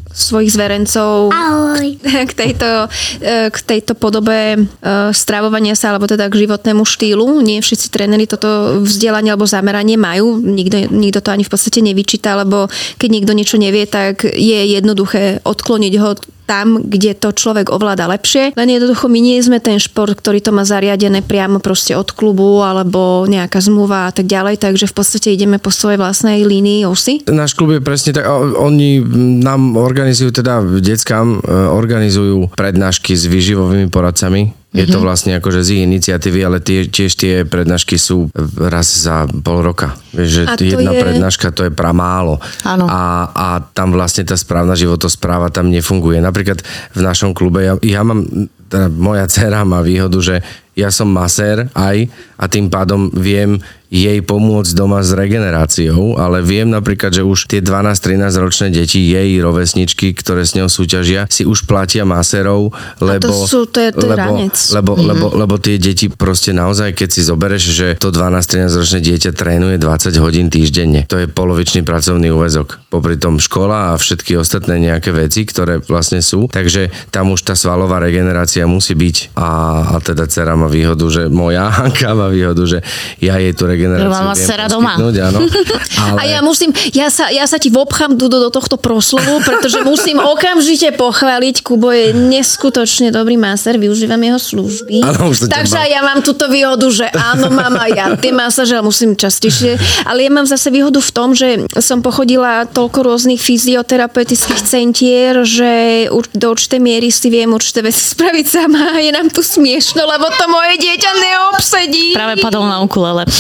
svojich 0.10 0.52
zverencov 0.58 1.30
Ahoj. 1.30 2.02
k 2.30 2.34
tejto, 2.34 2.90
eh, 3.22 3.48
k 3.54 3.58
tejto 3.62 3.94
podobe 3.94 4.66
stravovania 5.14 5.78
sa, 5.78 5.94
alebo 5.94 6.10
teda 6.10 6.28
k 6.28 6.48
životnému 6.48 6.84
štýlu. 6.84 7.44
Nie 7.46 7.62
všetci 7.62 7.88
tréneri 7.94 8.26
toto 8.26 8.82
vzdelanie 8.82 9.34
alebo 9.34 9.46
zameranie 9.46 10.00
majú. 10.00 10.42
Nikto, 10.42 10.90
nikto 10.90 11.20
to 11.22 11.30
ani 11.30 11.46
v 11.46 11.52
podstate 11.52 11.80
nevyčíta, 11.86 12.34
lebo 12.40 12.72
keď 12.98 13.10
niekto 13.10 13.34
niečo 13.38 13.58
nevie, 13.62 13.86
tak 13.86 14.26
je 14.26 14.60
jednoduché 14.72 15.44
odkloniť 15.46 15.94
ho 16.02 16.10
tam, 16.50 16.82
kde 16.82 17.14
to 17.14 17.30
človek 17.30 17.70
ovláda 17.70 18.10
lepšie. 18.10 18.58
Len 18.58 18.74
jednoducho 18.74 19.06
my 19.06 19.22
nie 19.22 19.38
sme 19.38 19.62
ten 19.62 19.78
šport, 19.78 20.18
ktorý 20.18 20.42
to 20.42 20.50
má 20.50 20.66
zariadené 20.66 21.22
priamo 21.22 21.62
proste 21.62 21.94
od 21.94 22.10
klubu 22.10 22.66
alebo 22.66 23.30
nejaká 23.30 23.62
zmluva 23.62 24.10
a 24.10 24.12
tak 24.12 24.26
ďalej, 24.26 24.58
takže 24.58 24.90
v 24.90 24.96
podstate 24.98 25.30
ideme 25.30 25.62
po 25.62 25.70
svojej 25.70 26.02
vlastnej 26.02 26.42
línii 26.42 26.90
osy. 26.90 27.22
Náš 27.30 27.54
klub 27.54 27.78
je 27.78 27.86
presne 27.86 28.18
tak, 28.18 28.26
oni 28.58 29.06
nám 29.46 29.78
organizujú 29.78 30.34
teda 30.34 30.66
deckám, 30.82 31.38
e, 31.38 31.54
organizujú 31.54 32.50
prednášky 32.58 33.14
s 33.14 33.30
výživovými 33.30 33.94
poradcami, 33.94 34.59
je 34.70 34.86
to 34.86 35.02
vlastne 35.02 35.34
akože 35.34 35.66
z 35.66 35.70
ich 35.74 35.82
iniciatívy, 35.82 36.40
ale 36.46 36.58
tie, 36.62 36.86
tiež 36.86 37.12
tie 37.18 37.34
prednášky 37.42 37.98
sú 37.98 38.30
raz 38.54 38.86
za 38.86 39.26
pol 39.26 39.66
roka. 39.66 39.98
Vieš, 40.14 40.30
že 40.30 40.44
jedna 40.62 40.94
je... 40.94 41.02
prednáška 41.02 41.50
to 41.50 41.66
je 41.66 41.74
pramálo. 41.74 42.38
Áno. 42.62 42.86
A, 42.86 43.34
a 43.34 43.48
tam 43.74 43.90
vlastne 43.98 44.22
tá 44.30 44.38
správna 44.38 44.78
životospráva 44.78 45.50
tam 45.50 45.74
nefunguje. 45.74 46.22
Napríklad 46.22 46.62
v 46.94 47.02
našom 47.02 47.34
klube, 47.34 47.66
ja, 47.66 47.74
ja 47.82 48.06
mám, 48.06 48.30
teda 48.70 48.94
moja 48.94 49.26
dcera 49.26 49.66
má 49.66 49.82
výhodu, 49.82 50.22
že 50.22 50.46
ja 50.78 50.94
som 50.94 51.10
masér 51.10 51.74
aj 51.74 52.06
a 52.38 52.46
tým 52.46 52.70
pádom 52.70 53.10
viem 53.18 53.58
jej 53.90 54.22
pomôcť 54.22 54.72
doma 54.78 55.02
s 55.02 55.12
regeneráciou, 55.18 56.16
ale 56.22 56.46
viem 56.46 56.70
napríklad, 56.70 57.10
že 57.10 57.26
už 57.26 57.50
tie 57.50 57.60
12-13 57.60 58.38
ročné 58.38 58.68
deti, 58.70 59.02
jej 59.02 59.30
rovesničky, 59.42 60.14
ktoré 60.14 60.46
s 60.46 60.54
ňou 60.54 60.70
súťažia, 60.70 61.26
si 61.28 61.44
už 61.44 61.66
platia 61.66 62.06
maserov, 62.06 62.70
lebo... 63.02 63.34
To, 63.34 63.50
sú, 63.50 63.60
to 63.66 63.82
je, 63.82 63.90
to 63.90 64.06
lebo, 64.06 64.22
ranec. 64.22 64.56
Lebo, 64.70 64.94
mm-hmm. 64.94 65.10
lebo, 65.10 65.26
lebo 65.34 65.56
tie 65.58 65.82
deti 65.82 66.06
proste 66.08 66.54
naozaj, 66.54 66.94
keď 66.94 67.10
si 67.10 67.22
zobereš, 67.26 67.64
že 67.74 67.88
to 67.98 68.14
12-13 68.14 68.78
ročné 68.78 69.00
dieťa 69.02 69.32
trénuje 69.34 69.76
20 69.82 70.14
hodín 70.22 70.48
týždenne, 70.54 71.10
to 71.10 71.18
je 71.18 71.26
polovičný 71.26 71.82
pracovný 71.82 72.30
úvezok. 72.30 72.89
Popri 72.90 73.22
tom 73.22 73.38
škola 73.38 73.94
a 73.94 74.02
všetky 74.02 74.34
ostatné 74.34 74.82
nejaké 74.82 75.14
veci, 75.14 75.46
ktoré 75.46 75.78
vlastne 75.78 76.26
sú, 76.26 76.50
takže 76.50 76.90
tam 77.14 77.30
už 77.38 77.46
tá 77.46 77.54
svalová 77.54 78.02
regenerácia 78.02 78.66
musí 78.66 78.98
byť. 78.98 79.38
A, 79.38 79.50
a 79.94 79.96
teda 80.02 80.26
dcera 80.26 80.58
má 80.58 80.66
výhodu, 80.66 81.06
že 81.06 81.30
moja 81.30 81.70
Hanka 81.78 82.18
má 82.18 82.34
výhodu, 82.34 82.66
že 82.66 82.82
ja 83.22 83.38
jej 83.38 83.54
tu 83.54 83.70
regeneráciu 83.70 84.10
Mama 84.10 84.34
sera 84.34 84.66
doma. 84.66 84.98
Áno. 84.98 85.40
Ale... 86.02 86.18
A 86.18 86.22
ja 86.26 86.40
musím, 86.42 86.74
ja 86.98 87.14
sa, 87.14 87.30
ja 87.30 87.46
sa 87.46 87.62
ti 87.62 87.70
vobchám 87.70 88.18
do, 88.18 88.26
do 88.26 88.50
tohto 88.50 88.82
proslovu, 88.82 89.38
pretože 89.46 89.86
musím 89.86 90.18
okamžite 90.18 90.90
pochváliť, 90.98 91.62
Kubo 91.62 91.94
je 91.94 92.10
neskutočne 92.18 93.14
dobrý 93.14 93.38
maser, 93.38 93.78
využívam 93.78 94.18
jeho 94.18 94.40
služby. 94.42 94.98
Ano, 95.10 95.34
Takže 95.34 95.90
ja 95.90 96.06
mám 96.06 96.22
túto 96.22 96.46
výhodu, 96.46 96.86
že 96.94 97.10
áno, 97.10 97.50
mama, 97.50 97.90
ja 97.90 98.14
tie 98.14 98.30
masaže 98.30 98.78
musím 98.86 99.18
častejšie. 99.18 99.76
Ale 100.06 100.22
ja 100.26 100.32
mám 100.32 100.46
zase 100.46 100.70
výhodu 100.70 101.02
v 101.02 101.12
tom, 101.12 101.34
že 101.34 101.66
som 101.82 102.06
pochodila 102.06 102.70
toľko 102.80 103.00
rôznych 103.04 103.44
fyzioterapeutických 103.44 104.62
centier, 104.64 105.44
že 105.44 106.08
do 106.32 106.48
určitej 106.56 106.80
miery 106.80 107.12
si 107.12 107.28
viem 107.28 107.52
určité 107.52 107.84
veci 107.84 108.00
spraviť 108.00 108.46
sama 108.48 108.96
a 108.96 108.98
je 109.04 109.12
nám 109.12 109.28
tu 109.28 109.44
smiešno, 109.44 110.00
lebo 110.00 110.32
to 110.32 110.48
moje 110.48 110.80
dieťa 110.80 111.12
neobsedí. 111.12 112.16
Práve 112.16 112.40
padol 112.40 112.72
na 112.72 112.80
ukulele. 112.80 113.28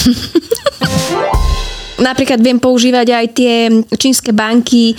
Napríklad 1.99 2.39
viem 2.43 2.60
používať 2.60 3.08
aj 3.15 3.25
tie 3.32 3.56
čínske 3.95 4.36
banky, 4.36 4.95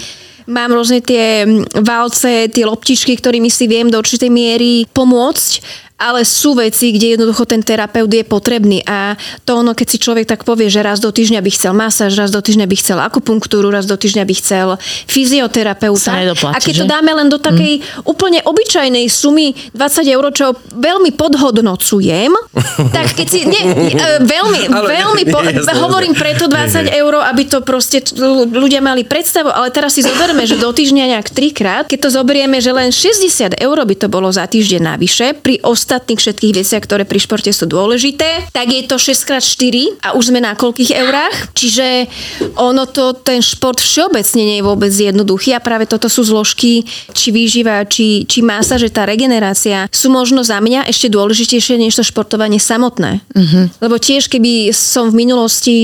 mám 0.48 0.72
rôzne 0.72 1.05
tie 1.05 1.44
válce, 1.81 2.48
tie 2.48 2.64
loptičky, 2.64 3.16
ktorými 3.16 3.53
si 3.53 3.68
viem 3.68 3.92
do 3.92 4.00
určitej 4.00 4.33
miery 4.33 4.88
pomôcť 4.88 5.61
ale 6.01 6.25
sú 6.25 6.57
veci, 6.57 6.97
kde 6.97 7.15
jednoducho 7.15 7.45
ten 7.45 7.61
terapeut 7.61 8.09
je 8.09 8.25
potrebný 8.25 8.81
a 8.89 9.15
to 9.45 9.61
ono, 9.61 9.77
keď 9.77 9.87
si 9.87 9.99
človek 10.01 10.25
tak 10.25 10.49
povie, 10.49 10.73
že 10.73 10.81
raz 10.81 10.97
do 10.97 11.13
týždňa 11.13 11.45
by 11.45 11.51
chcel 11.53 11.73
masáž, 11.77 12.17
raz 12.17 12.33
do 12.33 12.41
týždňa 12.41 12.65
by 12.65 12.77
chcel 12.81 12.99
akupunktúru, 13.05 13.69
raz 13.69 13.85
do 13.85 14.01
týždňa 14.01 14.25
by 14.25 14.35
chcel 14.41 14.69
fyzioterapeuta. 15.07 16.17
Nedoplatí, 16.17 16.57
a 16.57 16.59
keď 16.59 16.75
že? 16.75 16.81
to 16.81 16.87
dáme 16.89 17.13
len 17.13 17.29
do 17.29 17.37
takej 17.37 17.85
mm. 17.85 18.09
úplne 18.09 18.41
obyčajnej 18.41 19.05
sumy 19.13 19.53
20 19.77 20.17
eur, 20.17 20.25
čo 20.33 20.57
veľmi 20.73 21.13
podhodnocujem, 21.13 22.33
tak 22.97 23.13
keď 23.13 23.27
si, 23.29 23.45
nie, 23.45 23.63
e, 23.93 24.25
veľmi, 24.25 24.73
ale, 24.73 24.87
veľmi, 24.97 25.23
po, 25.29 25.45
hovorím 25.85 26.17
preto 26.17 26.49
20 26.49 26.89
eur, 26.97 27.13
aby 27.29 27.43
to 27.45 27.61
proste 27.61 28.17
ľudia 28.49 28.81
mali 28.81 29.05
predstavu, 29.05 29.53
ale 29.53 29.69
teraz 29.69 29.99
si 29.99 30.01
zoberme, 30.01 30.49
že 30.49 30.57
do 30.57 30.73
týždňa 30.73 31.19
nejak 31.19 31.29
trikrát, 31.29 31.85
keď 31.85 32.09
to 32.09 32.11
zoberieme, 32.17 32.57
že 32.63 32.73
len 32.73 32.89
60 32.89 33.61
eur 33.61 33.77
by 33.77 33.95
to 33.99 34.07
bolo 34.09 34.33
za 34.33 34.49
týždeň 34.49 34.97
navyše, 34.97 35.37
pri 35.37 35.61
ostatných 35.61 35.89
všetkých 35.98 36.62
veciach, 36.62 36.83
ktoré 36.87 37.03
pri 37.03 37.18
športe 37.18 37.50
sú 37.50 37.66
dôležité, 37.66 38.46
tak 38.55 38.70
je 38.70 38.87
to 38.87 39.00
6x4 39.00 40.05
a 40.07 40.09
už 40.14 40.31
sme 40.31 40.38
na 40.38 40.55
koľkých 40.55 40.94
eurách. 40.94 41.50
Čiže 41.57 42.07
ono 42.55 42.87
to, 42.87 43.16
ten 43.18 43.42
šport 43.42 43.83
všeobecne 43.83 44.42
nie 44.44 44.57
je 44.61 44.66
vôbec 44.66 44.92
jednoduchý 44.92 45.57
a 45.57 45.64
práve 45.64 45.90
toto 45.90 46.07
sú 46.07 46.22
zložky, 46.22 46.87
či 47.11 47.35
výživa, 47.35 47.83
či, 47.88 48.29
či 48.29 48.44
masáže, 48.44 48.92
tá 48.92 49.09
regenerácia 49.09 49.88
sú 49.90 50.12
možno 50.12 50.44
za 50.44 50.61
mňa 50.61 50.87
ešte 50.87 51.11
dôležitejšie 51.11 51.81
než 51.81 51.98
to 51.98 52.05
športovanie 52.05 52.61
samotné. 52.61 53.24
Mm-hmm. 53.33 53.64
Lebo 53.81 53.96
tiež, 53.96 54.29
keby 54.29 54.70
som 54.76 55.09
v 55.11 55.24
minulosti 55.24 55.76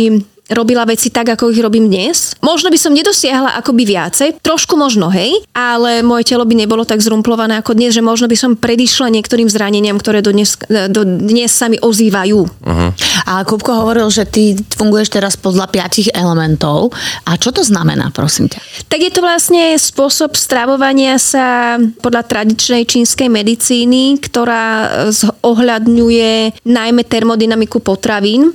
robila 0.51 0.87
veci 0.87 1.11
tak, 1.11 1.35
ako 1.35 1.51
ich 1.51 1.63
robím 1.63 1.91
dnes. 1.91 2.35
Možno 2.43 2.71
by 2.71 2.79
som 2.79 2.95
nedosiahla 2.95 3.59
akoby 3.59 3.83
viacej, 3.83 4.29
trošku 4.43 4.79
možno, 4.79 5.11
hej, 5.11 5.43
ale 5.51 6.07
moje 6.07 6.31
telo 6.31 6.47
by 6.47 6.55
nebolo 6.55 6.87
tak 6.87 7.03
zrumplované 7.03 7.59
ako 7.59 7.75
dnes, 7.75 7.95
že 7.95 8.03
možno 8.05 8.31
by 8.31 8.37
som 8.39 8.55
predišla 8.55 9.11
niektorým 9.11 9.51
zraneniam, 9.51 9.99
ktoré 9.99 10.23
do 10.23 10.31
dnes, 10.31 10.55
do 10.69 11.03
dnes 11.03 11.51
sa 11.51 11.67
mi 11.67 11.79
ozývajú. 11.81 12.41
Uh-huh. 12.47 12.91
A 13.27 13.43
Kupko 13.43 13.87
hovoril, 13.87 14.07
že 14.11 14.27
ty 14.27 14.55
funguješ 14.55 15.11
teraz 15.19 15.35
podľa 15.35 15.67
piatich 15.71 16.15
elementov. 16.15 16.95
A 17.27 17.35
čo 17.35 17.51
to 17.51 17.67
znamená, 17.67 18.15
prosím 18.15 18.47
ťa? 18.47 18.61
Tak 18.87 19.01
je 19.03 19.13
to 19.13 19.21
vlastne 19.25 19.75
spôsob 19.75 20.39
stravovania 20.39 21.19
sa 21.19 21.79
podľa 22.03 22.23
tradičnej 22.23 22.87
čínskej 22.87 23.27
medicíny, 23.27 24.23
ktorá 24.23 24.65
zohľadňuje 25.11 26.63
najmä 26.63 27.03
termodynamiku 27.03 27.83
potravín 27.83 28.55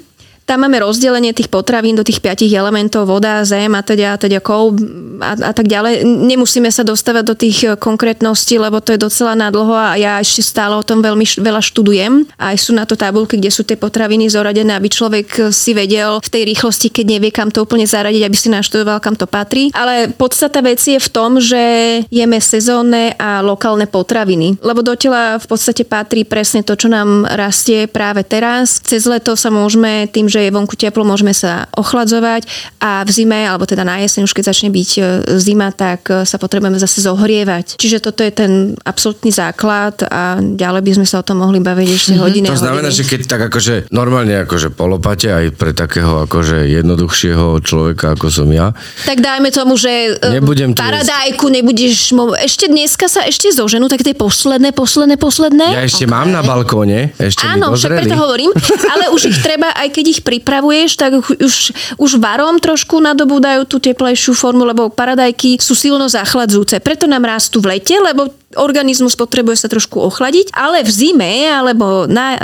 tam 0.51 0.67
máme 0.67 0.83
rozdelenie 0.83 1.31
tých 1.31 1.47
potravín 1.47 1.95
do 1.95 2.03
tých 2.03 2.19
piatich 2.19 2.51
elementov, 2.51 3.07
voda, 3.07 3.39
zem 3.47 3.71
a 3.71 3.79
teda, 3.79 4.13
a 4.13 4.17
teda 4.19 4.43
kov 4.43 4.75
a, 5.23 5.39
a 5.39 5.51
tak 5.55 5.71
ďalej. 5.71 6.03
Nemusíme 6.03 6.67
sa 6.67 6.83
dostávať 6.83 7.23
do 7.23 7.35
tých 7.39 7.57
eh, 7.63 7.79
konkrétností, 7.79 8.59
lebo 8.59 8.83
to 8.83 8.91
je 8.91 8.99
docela 8.99 9.31
nadlho 9.31 9.71
a 9.71 9.95
ja 9.95 10.19
ešte 10.19 10.43
stále 10.43 10.75
o 10.75 10.83
tom 10.83 10.99
veľmi 10.99 11.23
veľa 11.39 11.63
študujem. 11.63 12.27
Aj 12.35 12.59
sú 12.59 12.75
na 12.75 12.83
to 12.83 12.99
tabulky, 12.99 13.39
kde 13.39 13.47
sú 13.47 13.63
tie 13.63 13.79
potraviny 13.79 14.27
zoradené, 14.27 14.75
aby 14.75 14.91
človek 14.91 15.27
eh, 15.39 15.43
si 15.55 15.71
vedel 15.71 16.19
v 16.19 16.27
tej 16.27 16.43
rýchlosti, 16.51 16.91
keď 16.91 17.05
nevie, 17.07 17.31
kam 17.31 17.47
to 17.47 17.63
úplne 17.63 17.87
zaradiť, 17.87 18.27
aby 18.27 18.35
si 18.35 18.51
naštudoval, 18.51 18.99
kam 18.99 19.15
to 19.15 19.31
patrí. 19.31 19.71
Ale 19.71 20.11
podstata 20.11 20.59
veci 20.59 20.99
je 20.99 21.01
v 21.01 21.09
tom, 21.15 21.39
že 21.39 21.63
jeme 22.11 22.43
sezónne 22.43 23.15
a 23.15 23.39
lokálne 23.39 23.87
potraviny, 23.87 24.59
lebo 24.59 24.83
do 24.83 24.99
tela 24.99 25.39
v 25.39 25.47
podstate 25.47 25.87
patrí 25.87 26.27
presne 26.27 26.59
to, 26.59 26.75
čo 26.75 26.91
nám 26.91 27.23
rastie 27.23 27.87
práve 27.87 28.27
teraz. 28.27 28.83
Cez 28.83 29.07
leto 29.07 29.39
sa 29.39 29.47
môžeme 29.47 30.11
tým, 30.11 30.27
že 30.27 30.40
je 30.41 30.51
vonku 30.53 30.75
teplo, 30.75 31.05
môžeme 31.05 31.31
sa 31.31 31.69
ochladzovať 31.77 32.45
a 32.81 33.05
v 33.05 33.09
zime, 33.13 33.45
alebo 33.45 33.69
teda 33.69 33.85
na 33.85 34.01
jeseň, 34.01 34.25
už 34.25 34.33
keď 34.33 34.53
začne 34.53 34.69
byť 34.73 34.89
e, 34.97 35.01
zima, 35.37 35.69
tak 35.69 36.09
e, 36.09 36.25
sa 36.25 36.37
potrebujeme 36.41 36.81
zase 36.81 37.05
zohrievať. 37.05 37.77
Čiže 37.77 38.01
toto 38.01 38.25
je 38.25 38.31
ten 38.33 38.51
absolútny 38.83 39.29
základ 39.29 40.01
a 40.09 40.41
ďalej 40.41 40.81
by 40.81 40.91
sme 41.01 41.07
sa 41.07 41.21
o 41.21 41.25
tom 41.25 41.41
mohli 41.45 41.61
baviť 41.61 41.87
ešte 41.87 42.13
mm-hmm. 42.13 42.23
hodiny. 42.25 42.47
To 42.49 42.59
znamená, 42.59 42.89
hodiny. 42.89 42.99
že 43.05 43.09
keď 43.09 43.21
tak 43.29 43.41
akože 43.47 43.75
normálne 43.93 44.43
akože 44.43 44.73
polopate 44.73 45.29
aj 45.29 45.45
pre 45.55 45.71
takého 45.71 46.25
akože 46.25 46.67
jednoduchšieho 46.67 47.61
človeka 47.61 48.17
ako 48.17 48.27
som 48.27 48.49
ja. 48.49 48.73
Tak 49.05 49.21
dajme 49.21 49.49
tomu, 49.53 49.77
že 49.77 50.17
e, 50.17 50.35
Nebudem 50.41 50.73
paradajku 50.73 51.47
nebudeš, 51.47 52.15
ešte 52.41 52.65
dneska 52.71 53.05
sa 53.05 53.27
ešte 53.27 53.51
zoženú, 53.53 53.87
tak 53.87 54.01
tie 54.01 54.15
posledné, 54.17 54.73
posledné, 54.73 55.15
posledné. 55.19 55.67
Ja 55.77 55.83
ešte 55.85 56.05
okay. 56.07 56.13
mám 56.13 56.29
na 56.33 56.41
balkóne, 56.41 57.13
ešte 57.19 57.45
Áno, 57.45 57.73
však 57.75 58.01
preto 58.01 58.15
hovorím, 58.17 58.51
ale 58.93 59.11
už 59.13 59.31
ich 59.31 59.39
treba, 59.39 59.71
aj 59.75 59.89
keď 59.93 60.05
ich 60.17 60.21
pripravuješ, 60.31 60.95
tak 60.95 61.11
už, 61.19 61.55
už 61.99 62.11
varom 62.23 62.55
trošku 62.63 63.03
nadobúdajú 63.03 63.67
tú 63.67 63.83
teplejšiu 63.83 64.31
formu, 64.31 64.63
lebo 64.63 64.87
paradajky 64.87 65.59
sú 65.59 65.75
silno 65.75 66.07
zachladzujúce. 66.07 66.79
Preto 66.79 67.03
nám 67.09 67.27
rastú 67.27 67.59
v 67.59 67.75
lete, 67.75 67.99
lebo 67.99 68.31
organizmus 68.55 69.15
potrebuje 69.15 69.63
sa 69.63 69.67
trošku 69.71 69.99
ochladiť, 69.99 70.51
ale 70.55 70.83
v 70.83 70.91
zime 70.91 71.33
alebo 71.47 72.07
na, 72.07 72.35
e, 72.35 72.39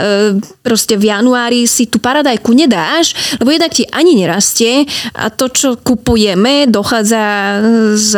proste 0.64 0.96
v 0.96 1.12
januári 1.12 1.68
si 1.68 1.88
tú 1.88 2.00
paradajku 2.00 2.52
nedáš, 2.56 3.16
lebo 3.40 3.52
jednak 3.52 3.76
ti 3.76 3.84
ani 3.92 4.16
nerastie 4.16 4.88
a 5.16 5.28
to, 5.32 5.52
čo 5.52 5.80
kupujeme, 5.80 6.68
dochádza 6.72 7.24
z 7.96 8.12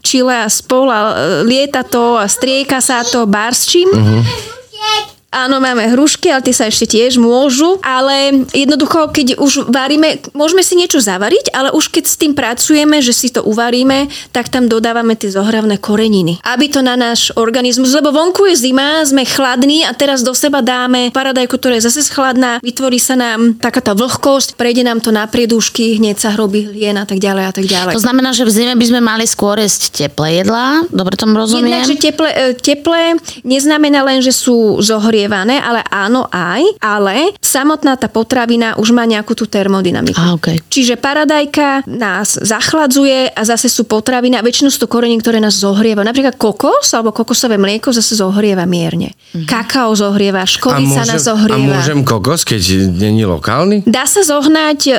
Čile 0.00 0.44
a 0.44 0.48
spol 0.48 0.88
a 0.88 1.00
lieta 1.44 1.84
to 1.84 2.16
a 2.16 2.24
strieka 2.28 2.80
sa 2.80 3.04
to, 3.04 3.28
bár 3.28 3.52
s 3.52 3.68
čím. 3.68 3.88
Uh-huh 3.92 5.15
Áno, 5.34 5.58
máme 5.58 5.90
hrušky, 5.90 6.30
ale 6.30 6.46
tie 6.46 6.54
sa 6.54 6.70
ešte 6.70 6.96
tiež 6.96 7.18
môžu, 7.18 7.82
ale 7.82 8.46
jednoducho, 8.54 9.10
keď 9.10 9.36
už 9.36 9.68
varíme, 9.68 10.22
môžeme 10.32 10.62
si 10.62 10.78
niečo 10.78 11.02
zavariť, 11.02 11.50
ale 11.50 11.74
už 11.74 11.90
keď 11.90 12.04
s 12.06 12.16
tým 12.16 12.32
pracujeme, 12.32 13.02
že 13.02 13.10
si 13.10 13.28
to 13.34 13.42
uvaríme, 13.42 14.06
tak 14.30 14.48
tam 14.48 14.70
dodávame 14.70 15.18
tie 15.18 15.34
zohravné 15.34 15.82
koreniny. 15.82 16.38
Aby 16.46 16.70
to 16.70 16.80
na 16.80 16.94
náš 16.94 17.34
organizmus, 17.34 17.90
lebo 17.90 18.14
vonku 18.14 18.46
je 18.54 18.70
zima, 18.70 19.02
sme 19.02 19.26
chladní 19.26 19.82
a 19.82 19.92
teraz 19.98 20.22
do 20.22 20.30
seba 20.30 20.62
dáme 20.62 21.10
paradajku, 21.10 21.58
ktorá 21.58 21.82
je 21.82 21.90
zase 21.90 22.06
schladná, 22.06 22.62
vytvorí 22.62 23.02
sa 23.02 23.18
nám 23.18 23.58
taká 23.58 23.82
tá 23.82 23.98
vlhkosť, 23.98 24.54
prejde 24.54 24.86
nám 24.86 25.02
to 25.02 25.10
na 25.10 25.26
priedušky, 25.26 25.98
hneď 25.98 26.22
sa 26.22 26.38
hrobí 26.38 26.70
hlien 26.70 26.96
a 26.96 27.04
tak 27.04 27.18
ďalej 27.18 27.44
a 27.50 27.52
tak 27.52 27.66
ďalej. 27.66 27.92
To 27.98 28.04
znamená, 28.06 28.30
že 28.30 28.46
v 28.46 28.54
zime 28.54 28.78
by 28.78 28.86
sme 28.88 29.00
mali 29.02 29.26
skôr 29.26 29.58
jesť 29.58 30.06
teplé 30.06 30.40
jedlá, 30.40 30.86
dobre 30.88 31.18
tomu 31.18 31.34
rozumiem? 31.34 31.82
Jednak, 31.82 31.90
že 31.90 31.96
teplé, 31.98 32.30
e, 32.30 32.44
teplé 32.54 33.02
neznamená 33.42 34.06
len, 34.06 34.22
že 34.22 34.30
sú 34.30 34.78
zohrie 34.80 35.15
zohrievané, 35.16 35.56
ale 35.64 35.80
áno 35.88 36.28
aj, 36.28 36.76
ale 36.76 37.32
samotná 37.40 37.96
tá 37.96 38.12
potravina 38.12 38.76
už 38.76 38.92
má 38.92 39.08
nejakú 39.08 39.32
tú 39.32 39.48
termodynamiku. 39.48 40.20
A, 40.20 40.36
okay. 40.36 40.60
Čiže 40.68 41.00
paradajka 41.00 41.88
nás 41.88 42.36
zachladzuje 42.36 43.32
a 43.32 43.40
zase 43.48 43.72
sú 43.72 43.88
potraviny 43.88 44.36
a 44.36 44.44
väčšinu 44.44 44.68
sú 44.68 44.84
to 44.84 44.88
korení, 44.92 45.16
ktoré 45.16 45.40
nás 45.40 45.56
zohrieva. 45.56 46.04
Napríklad 46.04 46.36
kokos 46.36 46.92
alebo 46.92 47.16
kokosové 47.16 47.56
mlieko 47.56 47.96
zase 47.96 48.20
zohrieva 48.20 48.68
mierne. 48.68 49.16
Mm-hmm. 49.16 49.48
Kakao 49.48 49.96
zohrieva, 49.96 50.44
škodica 50.44 51.08
nás 51.08 51.24
zohrieva. 51.24 51.80
A 51.80 51.80
môžem 51.80 52.04
kokos, 52.04 52.44
keď 52.44 52.92
není 52.92 53.24
lokálny? 53.24 53.88
Dá 53.88 54.04
sa 54.04 54.20
zohnať 54.20 54.80
e, 54.84 54.94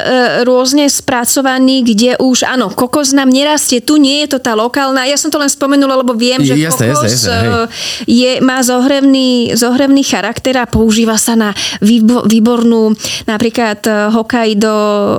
rôzne 0.50 0.90
spracovaný, 0.90 1.86
kde 1.86 2.18
už, 2.18 2.42
áno, 2.50 2.74
kokos 2.74 3.14
nám 3.14 3.30
nerastie, 3.30 3.86
tu 3.86 4.02
nie 4.02 4.26
je 4.26 4.34
to 4.34 4.40
tá 4.42 4.58
lokálna. 4.58 5.06
Ja 5.06 5.20
som 5.20 5.30
to 5.30 5.38
len 5.38 5.52
spomenula, 5.52 6.02
lebo 6.02 6.18
viem, 6.18 6.42
že 6.42 6.58
jasne, 6.58 6.90
kokos 6.90 7.06
jasne, 7.06 7.38
jasne, 7.38 7.70
je, 8.10 8.32
má 8.42 8.58
zohrevný, 8.64 9.54
zohrevný 9.54 10.07
charakter 10.08 10.56
a 10.64 10.66
používa 10.66 11.20
sa 11.20 11.36
na 11.36 11.52
výbornú 12.26 12.96
napríklad 13.28 13.80
e, 13.84 13.92
Hokkaido 14.16 14.72
e, 14.72 15.16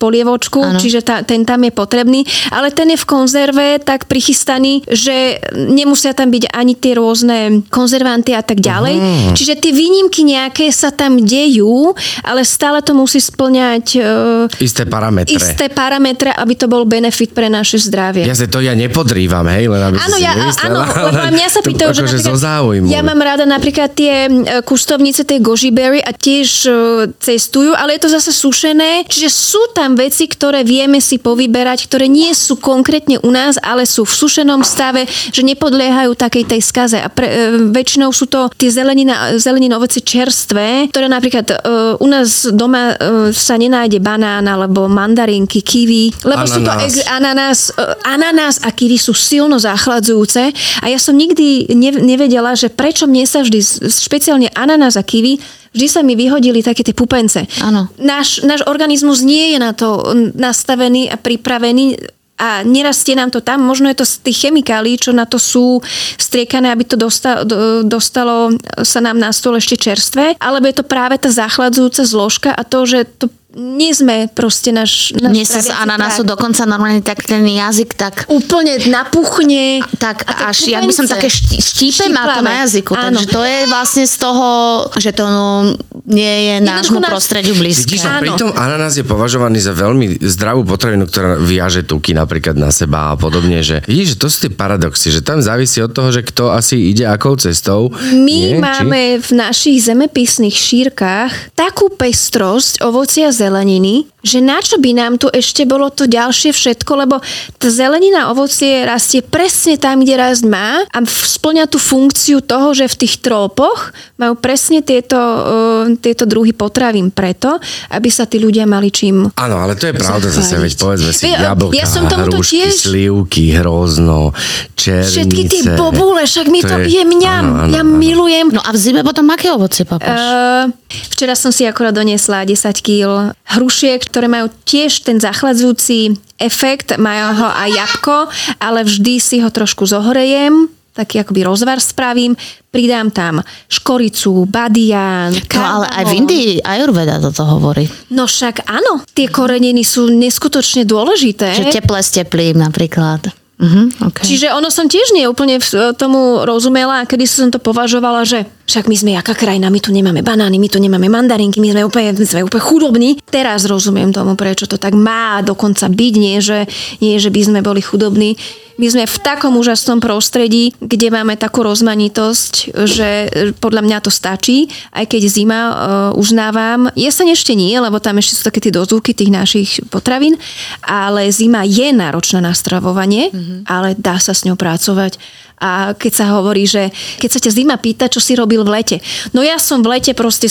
polievočku, 0.00 0.60
ano. 0.64 0.80
čiže 0.80 1.04
ta, 1.04 1.20
ten 1.20 1.44
tam 1.44 1.60
je 1.66 1.72
potrebný, 1.74 2.24
ale 2.48 2.72
ten 2.72 2.88
je 2.88 2.98
v 2.98 3.06
konzerve 3.06 3.66
tak 3.84 4.08
prichystaný, 4.08 4.86
že 4.88 5.36
nemusia 5.52 6.16
tam 6.16 6.32
byť 6.32 6.50
ani 6.56 6.74
tie 6.78 6.96
rôzne 6.96 7.66
konzervanty 7.68 8.32
a 8.32 8.40
tak 8.40 8.64
ďalej. 8.64 8.96
Uh-huh. 8.96 9.34
Čiže 9.36 9.60
tie 9.60 9.72
výnimky 9.74 10.24
nejaké 10.24 10.72
sa 10.72 10.88
tam 10.94 11.20
dejú, 11.20 11.92
ale 12.24 12.46
stále 12.46 12.80
to 12.80 12.96
musí 12.96 13.20
splňať 13.20 13.84
uh, 14.00 14.62
isté 14.62 14.86
parametre. 14.86 15.36
Isté 15.36 15.68
parametre, 15.68 16.32
aby 16.32 16.54
to 16.56 16.70
bol 16.70 16.86
benefit 16.86 17.34
pre 17.34 17.50
naše 17.50 17.82
zdravie. 17.82 18.24
Ja 18.24 18.36
sa 18.38 18.46
to 18.46 18.62
ja 18.62 18.72
nepodrývam, 18.72 19.44
hej, 19.50 19.66
len 19.68 19.82
aby 19.90 19.96
áno, 19.98 20.16
si 20.16 20.22
ja, 20.24 20.32
áno, 20.64 20.80
ale 20.86 21.34
mňa 21.34 21.48
sa 21.50 21.60
pýtajú, 21.60 21.90
že 21.92 22.02
akože 22.06 22.18
napríklad, 22.22 22.90
ja 22.90 23.00
mám 23.02 23.20
rada 23.20 23.44
napríklad 23.44 23.90
tie 23.92 24.29
E, 24.30 24.62
kustovnice 24.62 25.26
tej 25.26 25.42
goji 25.42 25.74
berry 25.74 25.98
a 25.98 26.14
tiež 26.14 26.48
e, 26.66 26.70
cestujú, 27.18 27.74
ale 27.74 27.98
je 27.98 28.06
to 28.06 28.14
zase 28.14 28.30
sušené, 28.30 29.02
čiže 29.10 29.26
sú 29.26 29.58
tam 29.74 29.98
veci, 29.98 30.30
ktoré 30.30 30.62
vieme 30.62 31.02
si 31.02 31.18
povyberať, 31.18 31.90
ktoré 31.90 32.06
nie 32.06 32.30
sú 32.30 32.54
konkrétne 32.54 33.18
u 33.26 33.30
nás, 33.34 33.58
ale 33.58 33.82
sú 33.90 34.06
v 34.06 34.14
sušenom 34.14 34.62
stave, 34.62 35.10
že 35.10 35.42
nepodliehajú 35.42 36.14
takej 36.14 36.46
tej 36.46 36.60
skaze. 36.62 36.98
A 37.02 37.10
pre, 37.10 37.26
e, 37.26 37.34
väčšinou 37.74 38.14
sú 38.14 38.30
to 38.30 38.46
tie 38.54 38.70
zelenina, 38.70 39.34
zelenina 39.42 39.82
ovoce 39.82 39.98
čerstvé, 39.98 40.86
ktoré 40.94 41.10
napríklad 41.10 41.46
e, 41.50 41.56
u 41.98 42.06
nás 42.06 42.46
doma 42.54 42.94
e, 42.94 43.34
sa 43.34 43.58
nenájde 43.58 43.98
banán 43.98 44.46
alebo 44.46 44.86
mandarinky, 44.86 45.58
kiwi, 45.58 46.14
lebo 46.22 46.46
ananás. 46.46 46.54
sú 46.54 46.60
to 46.62 46.72
ex, 46.86 46.92
ananás, 47.10 47.58
e, 47.74 47.82
ananás 48.06 48.54
a 48.62 48.70
kiwi 48.70 48.94
sú 48.94 49.10
silno 49.10 49.58
zachladzujúce 49.58 50.54
a 50.54 50.86
ja 50.86 50.98
som 51.02 51.18
nikdy 51.18 51.66
ne, 51.74 51.90
nevedela, 51.98 52.54
že 52.54 52.70
prečo 52.70 53.10
mne 53.10 53.26
sa 53.26 53.42
vždy 53.42 53.58
špe, 53.90 54.19
špeciálne 54.20 54.52
ananás 54.52 55.00
a 55.00 55.02
kiwi, 55.02 55.40
vždy 55.72 55.86
sa 55.88 56.04
mi 56.04 56.12
vyhodili 56.12 56.60
také 56.60 56.84
tie 56.84 56.92
pupence. 56.92 57.40
Áno. 57.64 57.88
Náš, 57.96 58.44
náš 58.44 58.60
organizmus 58.68 59.24
nie 59.24 59.56
je 59.56 59.58
na 59.64 59.72
to 59.72 60.12
nastavený 60.36 61.08
a 61.08 61.16
pripravený 61.16 61.96
a 62.36 62.60
nerastie 62.64 63.16
nám 63.16 63.32
to 63.32 63.40
tam. 63.40 63.64
Možno 63.64 63.88
je 63.88 64.00
to 64.00 64.04
z 64.04 64.20
tých 64.28 64.48
chemikálií, 64.48 65.00
čo 65.00 65.16
na 65.16 65.24
to 65.24 65.40
sú 65.40 65.80
striekané, 66.20 66.68
aby 66.68 66.84
to 66.84 67.00
dostalo, 67.00 67.48
dostalo 67.84 68.52
sa 68.84 69.00
nám 69.00 69.16
na 69.16 69.32
stôl 69.32 69.56
ešte 69.56 69.76
čerstvé, 69.76 70.36
alebo 70.36 70.68
je 70.68 70.76
to 70.76 70.84
práve 70.84 71.16
tá 71.16 71.32
zachladzujúca 71.32 72.04
zložka 72.04 72.50
a 72.52 72.60
to, 72.64 72.84
že 72.84 73.08
to 73.16 73.32
nie 73.58 73.90
sme 73.90 74.30
proste 74.30 74.70
náš... 74.70 75.10
náš 75.18 75.32
Nie 75.34 75.42
sa 75.42 75.58
z 75.58 75.74
ananásu 75.74 76.22
dokonca 76.22 76.62
normálne 76.70 77.02
tak 77.02 77.26
ten 77.26 77.42
jazyk 77.42 77.98
tak... 77.98 78.14
Úplne 78.30 78.86
napuchne. 78.86 79.82
Tak 79.98 80.22
až, 80.22 80.70
ja 80.70 80.78
by 80.78 80.92
som 80.94 81.10
také 81.10 81.26
štípe 81.58 82.06
má 82.14 82.38
to 82.38 82.46
na 82.46 82.62
jazyku. 82.62 82.94
Áno. 82.94 83.18
Takže 83.18 83.26
to 83.26 83.42
je 83.42 83.58
vlastne 83.66 84.04
z 84.06 84.16
toho, 84.22 84.46
že 84.94 85.10
to 85.10 85.26
no, 85.26 85.74
nie 86.06 86.36
je 86.46 86.54
nášmu 86.62 87.02
nás... 87.02 87.10
prostrediu 87.10 87.58
blízke. 87.58 87.90
Vidíš, 87.90 88.06
no, 88.06 88.22
pritom 88.22 88.50
ananás 88.54 88.94
je 88.94 89.02
považovaný 89.02 89.58
za 89.58 89.74
veľmi 89.74 90.22
zdravú 90.22 90.62
potravinu, 90.62 91.10
ktorá 91.10 91.34
viaže 91.42 91.82
tuky 91.82 92.14
napríklad 92.14 92.54
na 92.54 92.70
seba 92.70 93.10
a 93.10 93.18
podobne. 93.18 93.66
Že, 93.66 93.82
vidíš, 93.82 94.14
že 94.14 94.16
to 94.22 94.26
sú 94.30 94.36
tie 94.46 94.52
paradoxy, 94.54 95.10
že 95.10 95.26
tam 95.26 95.42
závisí 95.42 95.82
od 95.82 95.90
toho, 95.90 96.14
že 96.14 96.22
kto 96.22 96.54
asi 96.54 96.94
ide 96.94 97.02
akou 97.02 97.34
cestou. 97.34 97.90
My 98.14 98.36
nie? 98.54 98.62
máme 98.62 99.18
Či? 99.18 99.26
v 99.26 99.30
našich 99.34 99.78
zemepisných 99.90 100.54
šírkach 100.54 101.34
takú 101.58 101.90
pestrosť 101.90 102.86
ovocia 102.86 103.34
zeleniny, 103.40 104.09
že 104.24 104.42
na 104.42 104.60
čo 104.60 104.76
by 104.80 104.90
nám 104.96 105.12
tu 105.16 105.28
ešte 105.30 105.64
bolo 105.64 105.88
to 105.88 106.04
ďalšie 106.10 106.52
všetko, 106.52 106.92
lebo 106.96 107.20
tá 107.56 107.68
zelenina 107.68 108.32
ovocie 108.32 108.84
rastie 108.84 109.24
presne 109.24 109.76
tam, 109.76 110.02
kde 110.02 110.14
rast 110.18 110.44
má 110.44 110.84
a 110.88 110.98
splňa 111.06 111.70
tú 111.70 111.78
funkciu 111.80 112.44
toho, 112.44 112.72
že 112.74 112.88
v 112.88 112.98
tých 113.06 113.22
trópoch 113.22 113.92
majú 114.20 114.36
presne 114.36 114.84
tieto, 114.84 115.16
uh, 115.16 115.84
tieto 116.00 116.28
druhy 116.28 116.52
potravín 116.52 117.12
preto, 117.12 117.56
aby 117.92 118.08
sa 118.12 118.28
tí 118.28 118.36
ľudia 118.40 118.68
mali 118.68 118.92
čím 118.92 119.30
Áno, 119.36 119.56
ale 119.60 119.76
to 119.76 119.88
je 119.90 119.94
pravda 119.96 120.28
zase, 120.28 120.56
veď 120.56 120.72
povedzme 120.76 121.12
si, 121.12 121.32
jablka, 121.32 121.76
ja 121.76 121.86
som 121.88 122.04
hrušky, 122.06 122.60
tiež... 122.64 122.74
slivky, 122.88 123.44
hrozno, 123.56 124.36
černice. 124.76 125.24
Všetky 125.24 125.42
tie 125.48 125.62
bobule, 125.76 126.24
však 126.24 126.46
mi 126.48 126.60
to, 126.60 126.68
to 126.68 126.76
je, 126.84 127.00
je 127.00 127.02
mňam, 127.04 127.44
áno, 127.44 127.60
áno, 127.66 127.72
ja 127.72 127.82
áno. 127.82 127.96
milujem. 127.96 128.46
No 128.52 128.60
a 128.60 128.70
v 128.72 128.78
zime 128.78 129.00
potom 129.00 129.26
aké 129.32 129.52
ovocie 129.52 129.84
papáš? 129.84 130.20
Uh, 130.20 130.64
včera 131.12 131.34
som 131.36 131.50
si 131.50 131.64
akorát 131.64 131.94
doniesla 131.94 132.44
10 132.44 132.70
kg 132.80 133.34
hrušiek, 133.46 134.00
ktoré 134.10 134.26
majú 134.26 134.50
tiež 134.66 135.06
ten 135.06 135.22
zachladzujúci 135.22 136.18
efekt, 136.42 136.98
majú 136.98 137.38
ho 137.38 137.48
aj 137.54 137.70
jabko, 137.70 138.16
ale 138.58 138.82
vždy 138.82 139.22
si 139.22 139.38
ho 139.38 139.46
trošku 139.54 139.86
zohrejem, 139.86 140.66
taký 140.90 141.22
akoby 141.22 141.46
rozvar 141.46 141.78
spravím, 141.78 142.34
pridám 142.74 143.14
tam 143.14 143.40
škoricu, 143.70 144.44
badian, 144.50 145.30
No 145.54 145.62
ale 145.62 145.86
aj 145.94 146.04
v 146.10 146.12
Indii 146.18 146.50
Ayurveda 146.60 147.22
toto 147.22 147.46
hovorí. 147.46 147.86
No 148.10 148.26
však 148.26 148.66
áno, 148.66 149.06
tie 149.14 149.30
koreniny 149.30 149.86
sú 149.86 150.10
neskutočne 150.10 150.82
dôležité. 150.82 151.54
Že 151.54 151.78
teple 151.80 152.00
s 152.02 152.10
teplým 152.10 152.58
napríklad. 152.58 153.30
Uh-huh, 153.60 153.92
okay. 154.08 154.24
Čiže 154.24 154.56
ono 154.56 154.72
som 154.72 154.88
tiež 154.88 155.12
nie 155.12 155.28
úplne 155.28 155.60
tomu 156.00 156.48
rozumela, 156.48 157.04
kedy 157.04 157.24
som 157.28 157.52
to 157.52 157.60
považovala, 157.60 158.24
že 158.24 158.48
však 158.70 158.86
my 158.86 158.94
sme 158.94 159.10
jaká 159.18 159.34
krajina, 159.34 159.66
my 159.66 159.82
tu 159.82 159.90
nemáme 159.90 160.22
banány, 160.22 160.62
my 160.62 160.70
tu 160.70 160.78
nemáme 160.78 161.10
mandarinky, 161.10 161.58
my 161.58 161.74
sme 161.74 161.82
úplne, 161.82 162.14
my 162.14 162.22
sme 162.22 162.46
úplne 162.46 162.62
chudobní. 162.62 163.10
Teraz 163.26 163.66
rozumiem 163.66 164.14
tomu, 164.14 164.38
prečo 164.38 164.70
to 164.70 164.78
tak 164.78 164.94
má 164.94 165.42
dokonca 165.42 165.90
byť, 165.90 166.14
nie 166.14 166.38
že, 166.38 166.70
nie, 167.02 167.18
že 167.18 167.34
by 167.34 167.40
sme 167.50 167.60
boli 167.66 167.82
chudobní. 167.82 168.38
My 168.80 168.88
sme 168.88 169.04
v 169.04 169.18
takom 169.20 169.60
úžasnom 169.60 170.00
prostredí, 170.00 170.72
kde 170.80 171.12
máme 171.12 171.36
takú 171.36 171.60
rozmanitosť, 171.66 172.72
že 172.88 173.28
podľa 173.60 173.84
mňa 173.84 173.98
to 174.00 174.08
stačí, 174.08 174.72
aj 174.96 175.04
keď 175.04 175.22
zima 175.28 175.60
uh, 175.60 175.72
uznávam. 176.16 176.88
Jeseň 176.96 177.36
ešte 177.36 177.52
nie, 177.52 177.76
lebo 177.76 178.00
tam 178.00 178.16
ešte 178.16 178.40
sú 178.40 178.42
také 178.48 178.64
tie 178.64 178.72
dozvuky 178.72 179.12
tých 179.12 179.28
našich 179.28 179.84
potravín, 179.92 180.40
ale 180.80 181.28
zima 181.28 181.60
je 181.68 181.92
náročná 181.92 182.40
na 182.40 182.56
stravovanie, 182.56 183.28
mm-hmm. 183.28 183.68
ale 183.68 183.92
dá 184.00 184.16
sa 184.16 184.32
s 184.32 184.48
ňou 184.48 184.56
pracovať. 184.56 185.20
A 185.60 185.92
keď 185.92 186.12
sa 186.12 186.26
hovorí, 186.34 186.64
že 186.64 186.88
keď 187.20 187.30
sa 187.30 187.40
ťa 187.44 187.52
zima 187.52 187.76
pýta, 187.76 188.08
čo 188.08 188.18
si 188.18 188.32
robil 188.32 188.64
v 188.64 188.80
lete. 188.80 188.96
No 189.36 189.44
ja 189.44 189.60
som 189.60 189.84
v 189.84 189.92
lete 189.96 190.16
proste 190.16 190.48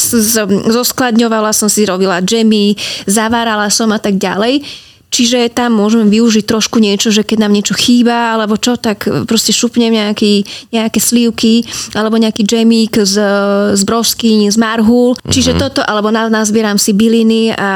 zoskladňovala 0.70 1.50
som 1.50 1.66
si, 1.66 1.84
robila 1.90 2.22
džemy, 2.22 2.78
zavárala 3.10 3.74
som 3.74 3.90
a 3.90 3.98
tak 3.98 4.22
ďalej 4.22 4.62
Čiže 5.10 5.50
tam 5.58 5.82
môžeme 5.82 6.06
využiť 6.06 6.46
trošku 6.46 6.78
niečo, 6.78 7.10
že 7.10 7.26
keď 7.26 7.50
nám 7.50 7.54
niečo 7.58 7.74
chýba, 7.74 8.38
alebo 8.38 8.62
čo, 8.62 8.78
tak 8.78 9.10
proste 9.26 9.50
šupnem 9.50 9.90
nejaký, 9.90 10.46
nejaké 10.70 11.00
slívky, 11.02 11.66
alebo 11.98 12.22
nejaký 12.22 12.46
džemík 12.46 12.94
z, 13.02 13.16
z 13.74 13.82
broskyň, 13.90 14.54
z 14.54 14.58
marhul. 14.62 15.18
Mm-hmm. 15.18 15.34
Čiže 15.34 15.52
mhm. 15.58 15.60
toto, 15.60 15.82
alebo 15.82 16.14
nazbieram 16.14 16.78
si 16.78 16.94
byliny 16.94 17.58
a 17.58 17.72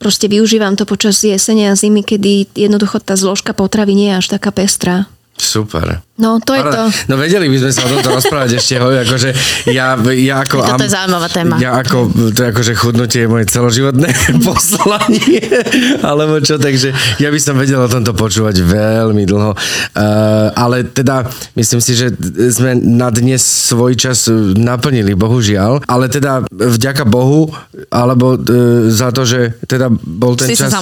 proste 0.00 0.32
využívam 0.32 0.80
to 0.80 0.88
počas 0.88 1.20
jesene 1.20 1.68
a 1.68 1.76
zimy, 1.76 2.00
kedy 2.00 2.56
jednoducho 2.56 3.04
tá 3.04 3.20
zložka 3.20 3.52
potravy 3.52 3.92
nie 3.92 4.08
je 4.08 4.16
až 4.16 4.26
taká 4.40 4.48
pestrá. 4.48 5.04
Super. 5.40 6.04
No, 6.20 6.36
to 6.36 6.52
je 6.52 6.60
to. 6.60 6.82
No 7.08 7.16
vedeli 7.16 7.48
by 7.48 7.56
sme 7.56 7.70
sa 7.72 7.88
o 7.88 7.96
tomto 7.96 8.12
rozprávať 8.20 8.60
ešte, 8.60 8.76
hoj, 8.76 9.08
akože 9.08 9.28
ja, 9.72 9.96
ja 9.96 10.44
ako... 10.44 10.60
Toto 10.60 10.84
je 10.84 10.92
zaujímavá 10.92 11.28
téma. 11.32 11.56
Ja 11.56 11.80
ako, 11.80 12.12
to 12.36 12.40
je 12.44 12.48
akože 12.52 12.72
chudnutie 12.76 13.24
je 13.24 13.28
moje 13.32 13.48
celoživotné 13.48 14.12
poslanie, 14.48 15.40
alebo 16.04 16.44
čo, 16.44 16.60
takže 16.60 16.92
ja 17.16 17.32
by 17.32 17.40
som 17.40 17.56
vedel 17.56 17.80
o 17.80 17.88
tomto 17.88 18.12
počúvať 18.12 18.60
veľmi 18.60 19.24
dlho. 19.24 19.56
Uh, 19.96 20.52
ale 20.52 20.84
teda, 20.84 21.24
myslím 21.56 21.80
si, 21.80 21.96
že 21.96 22.12
sme 22.52 22.76
na 22.76 23.08
dnes 23.08 23.40
svoj 23.40 23.96
čas 23.96 24.28
naplnili, 24.60 25.16
bohužiaľ, 25.16 25.88
ale 25.88 26.12
teda 26.12 26.44
vďaka 26.52 27.08
Bohu, 27.08 27.48
alebo 27.88 28.36
uh, 28.36 28.92
za 28.92 29.08
to, 29.08 29.24
že 29.24 29.56
teda 29.64 29.88
bol 29.88 30.36
ten 30.36 30.52
si 30.52 30.60
čas 30.60 30.76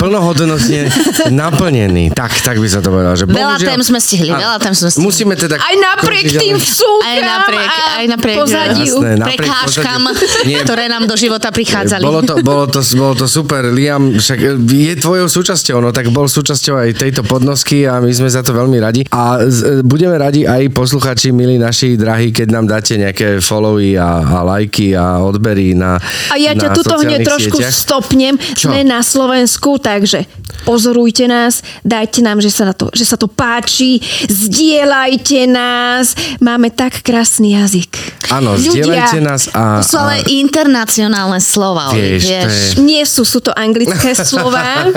plnohodnotne 0.00 0.88
naplnený. 1.44 2.16
Tak, 2.16 2.40
tak 2.40 2.56
by 2.56 2.68
sa 2.72 2.80
to 2.80 2.88
povedal. 2.88 3.12
Že 3.12 3.28
veľa 3.28 3.60
tém 3.60 3.82
sme 3.84 3.97
stihli, 3.98 4.30
veľa 4.30 4.58
tém 4.62 4.74
sme 4.74 4.88
stihli. 4.90 5.04
Musíme 5.04 5.34
teda... 5.34 5.58
Aj 5.58 5.74
napriek 5.74 6.24
tým 6.38 6.56
vsúkam 6.58 7.08
aj 7.08 7.18
napriek, 7.24 7.70
aj 7.98 8.06
napriek 8.08 8.36
pozadiu. 8.38 8.94
Jasné, 9.00 9.12
napriek 9.16 9.38
prekážkam, 9.38 10.00
pozadiu. 10.12 10.58
ktoré 10.64 10.84
nám 10.90 11.04
do 11.08 11.16
života 11.16 11.48
prichádzali. 11.48 12.04
Bolo 12.04 12.22
to, 12.22 12.34
bolo 12.44 12.64
to, 12.68 12.80
bolo 12.94 13.14
to 13.16 13.26
super. 13.26 13.62
Liam, 13.72 14.18
však 14.18 14.38
je 14.68 14.94
tvojou 15.00 15.26
súčasťou, 15.26 15.78
no 15.80 15.90
tak 15.94 16.12
bol 16.12 16.28
súčasťou 16.28 16.74
aj 16.76 16.90
tejto 17.00 17.22
podnosky 17.24 17.88
a 17.88 18.02
my 18.02 18.12
sme 18.12 18.28
za 18.28 18.44
to 18.44 18.52
veľmi 18.52 18.78
radi. 18.78 19.00
A 19.08 19.40
z, 19.48 19.80
budeme 19.82 20.14
radi 20.20 20.44
aj 20.44 20.68
posluchači, 20.74 21.32
milí 21.32 21.56
naši 21.56 21.96
drahí, 21.96 22.28
keď 22.34 22.48
nám 22.52 22.66
dáte 22.68 23.00
nejaké 23.00 23.40
followy 23.40 23.96
a, 23.96 24.20
a 24.20 24.38
lajky 24.44 24.92
a 24.92 25.24
odbery 25.24 25.72
na 25.72 25.96
A 26.28 26.36
ja 26.36 26.52
ťa 26.52 26.76
tuto 26.76 27.00
hneď 27.00 27.24
trošku 27.24 27.56
sieťach. 27.56 27.72
stopnem. 27.72 28.34
Čo? 28.36 28.68
Sme 28.68 28.84
na 28.84 29.00
Slovensku, 29.00 29.80
takže 29.80 30.28
pozorujte 30.68 31.24
nás, 31.24 31.64
dajte 31.80 32.20
nám, 32.20 32.44
že 32.44 32.52
sa, 32.52 32.68
na 32.68 32.74
to, 32.76 32.92
že 32.92 33.08
sa 33.08 33.16
to 33.16 33.24
páči, 33.24 33.87
zdieľajte 34.28 35.48
nás. 35.48 36.12
Máme 36.44 36.68
tak 36.68 37.00
krásny 37.00 37.56
jazyk. 37.56 37.96
Áno, 38.28 38.60
zdieľajte 38.60 39.18
nás 39.24 39.48
a... 39.56 39.80
To 39.80 39.96
sú 39.96 39.96
ale 39.96 40.20
a... 40.20 40.28
internacionálne 40.28 41.40
slova. 41.40 41.96
Vieš, 41.96 42.22
vieš. 42.28 42.52
Je... 42.76 42.84
Nie 42.84 43.02
sú, 43.08 43.24
sú 43.24 43.40
to 43.40 43.56
anglické 43.56 44.12
slova. 44.28 44.92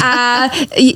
A 0.00 0.12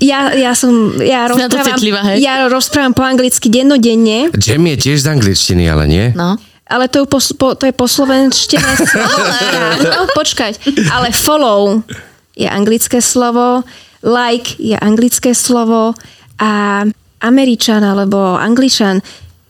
ja, 0.01 0.33
ja 0.33 0.53
som, 0.57 0.97
ja 0.97 1.29
rozprávam, 1.29 1.77
citlivá, 1.77 2.17
ja 2.17 2.49
rozprávam 2.49 2.97
po 2.97 3.05
anglicky 3.05 3.53
dennodenne. 3.53 4.33
Jam 4.41 4.65
je 4.65 4.77
tiež 4.81 5.05
z 5.05 5.07
angličtiny, 5.13 5.69
ale 5.69 5.85
nie? 5.85 6.07
No. 6.17 6.41
Ale 6.65 6.89
to 6.89 7.05
je 7.05 7.07
po, 7.07 7.21
po, 7.37 7.49
to 7.53 7.69
je 7.69 7.75
po 7.77 7.85
slovenštine. 7.85 8.71
no, 9.85 10.09
počkať. 10.17 10.57
Ale 10.89 11.13
follow 11.13 11.85
je 12.35 12.49
anglické 12.49 13.05
slovo, 13.05 13.63
like 14.01 14.57
je 14.57 14.75
anglické 14.81 15.37
slovo 15.37 15.93
a 16.41 16.83
Američan 17.23 17.85
alebo 17.85 18.35
Angličan 18.35 19.05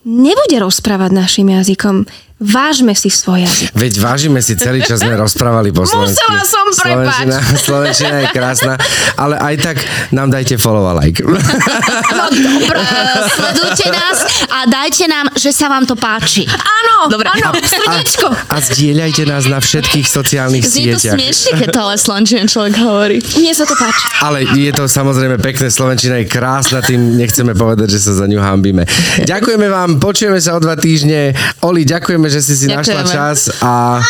nebude 0.04 0.56
rozprávať 0.60 1.10
našim 1.16 1.48
jazykom. 1.48 2.04
Vážme 2.44 2.92
si 2.92 3.08
svoj 3.08 3.48
jazyk. 3.48 3.72
Veď 3.72 3.92
vážime 4.04 4.44
si, 4.44 4.52
celý 4.60 4.84
čas 4.84 5.00
sme 5.00 5.16
rozprávali 5.16 5.72
po 5.72 5.88
slovensky. 5.88 6.20
Musela 6.20 6.44
som 6.44 6.66
Slovenčina, 6.74 7.36
Slovenčina 7.56 8.16
je 8.20 8.26
krásna, 8.36 8.74
ale 9.16 9.40
aj 9.40 9.54
tak 9.64 9.76
nám 10.12 10.28
dajte 10.28 10.60
follow 10.60 10.84
a 10.84 10.92
like. 10.92 11.24
No 11.24 12.24
dobré, 12.28 12.84
sledujte 13.32 13.86
nás 13.88 14.18
a 14.52 14.58
dajte 14.68 15.08
nám, 15.08 15.32
že 15.32 15.56
sa 15.56 15.72
vám 15.72 15.88
to 15.88 15.96
páči. 15.96 16.44
Áno, 16.44 17.08
Dobre. 17.08 17.32
áno, 17.32 17.56
srdiečko. 17.56 18.28
A, 18.28 18.60
a 18.60 18.62
zdieľajte 18.62 19.24
nás 19.24 19.48
na 19.48 19.58
všetkých 19.64 20.04
sociálnych 20.04 20.64
Znie 20.68 20.92
sieťach. 20.92 21.16
Je 21.16 21.16
to 21.16 21.16
smiešne, 21.16 21.50
keď 21.64 21.68
to 21.72 21.80
ale 21.80 21.94
slovenčine 21.96 22.42
človek 22.44 22.74
hovorí. 22.76 23.16
Mne 23.40 23.52
sa 23.56 23.64
to 23.64 23.74
páči. 23.74 24.04
Ale 24.20 24.38
je 24.52 24.72
to 24.76 24.84
samozrejme 24.84 25.40
pekné, 25.40 25.72
Slovenčina 25.72 26.20
je 26.20 26.26
krásna, 26.28 26.84
tým 26.84 27.16
nechceme 27.16 27.56
povedať, 27.56 27.96
že 27.96 28.00
sa 28.04 28.12
za 28.12 28.28
ňu 28.28 28.38
hambíme. 28.40 28.84
Ďakujeme 29.24 29.66
vám, 29.72 29.96
počujeme 29.96 30.36
sa 30.36 30.56
o 30.56 30.60
dva 30.60 30.76
týždne. 30.76 31.32
Oli, 31.64 31.88
ďakujeme, 31.88 32.26
že 32.34 32.42
si 32.42 32.54
si 32.58 32.66
Ďakujeme. 32.66 32.98
našla 32.98 33.02
čas 33.06 33.38
a 33.62 34.02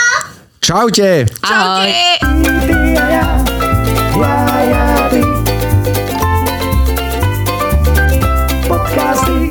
čaute. 0.57 1.29
Ahoj. 1.45 1.93
Podcasty 8.65 9.44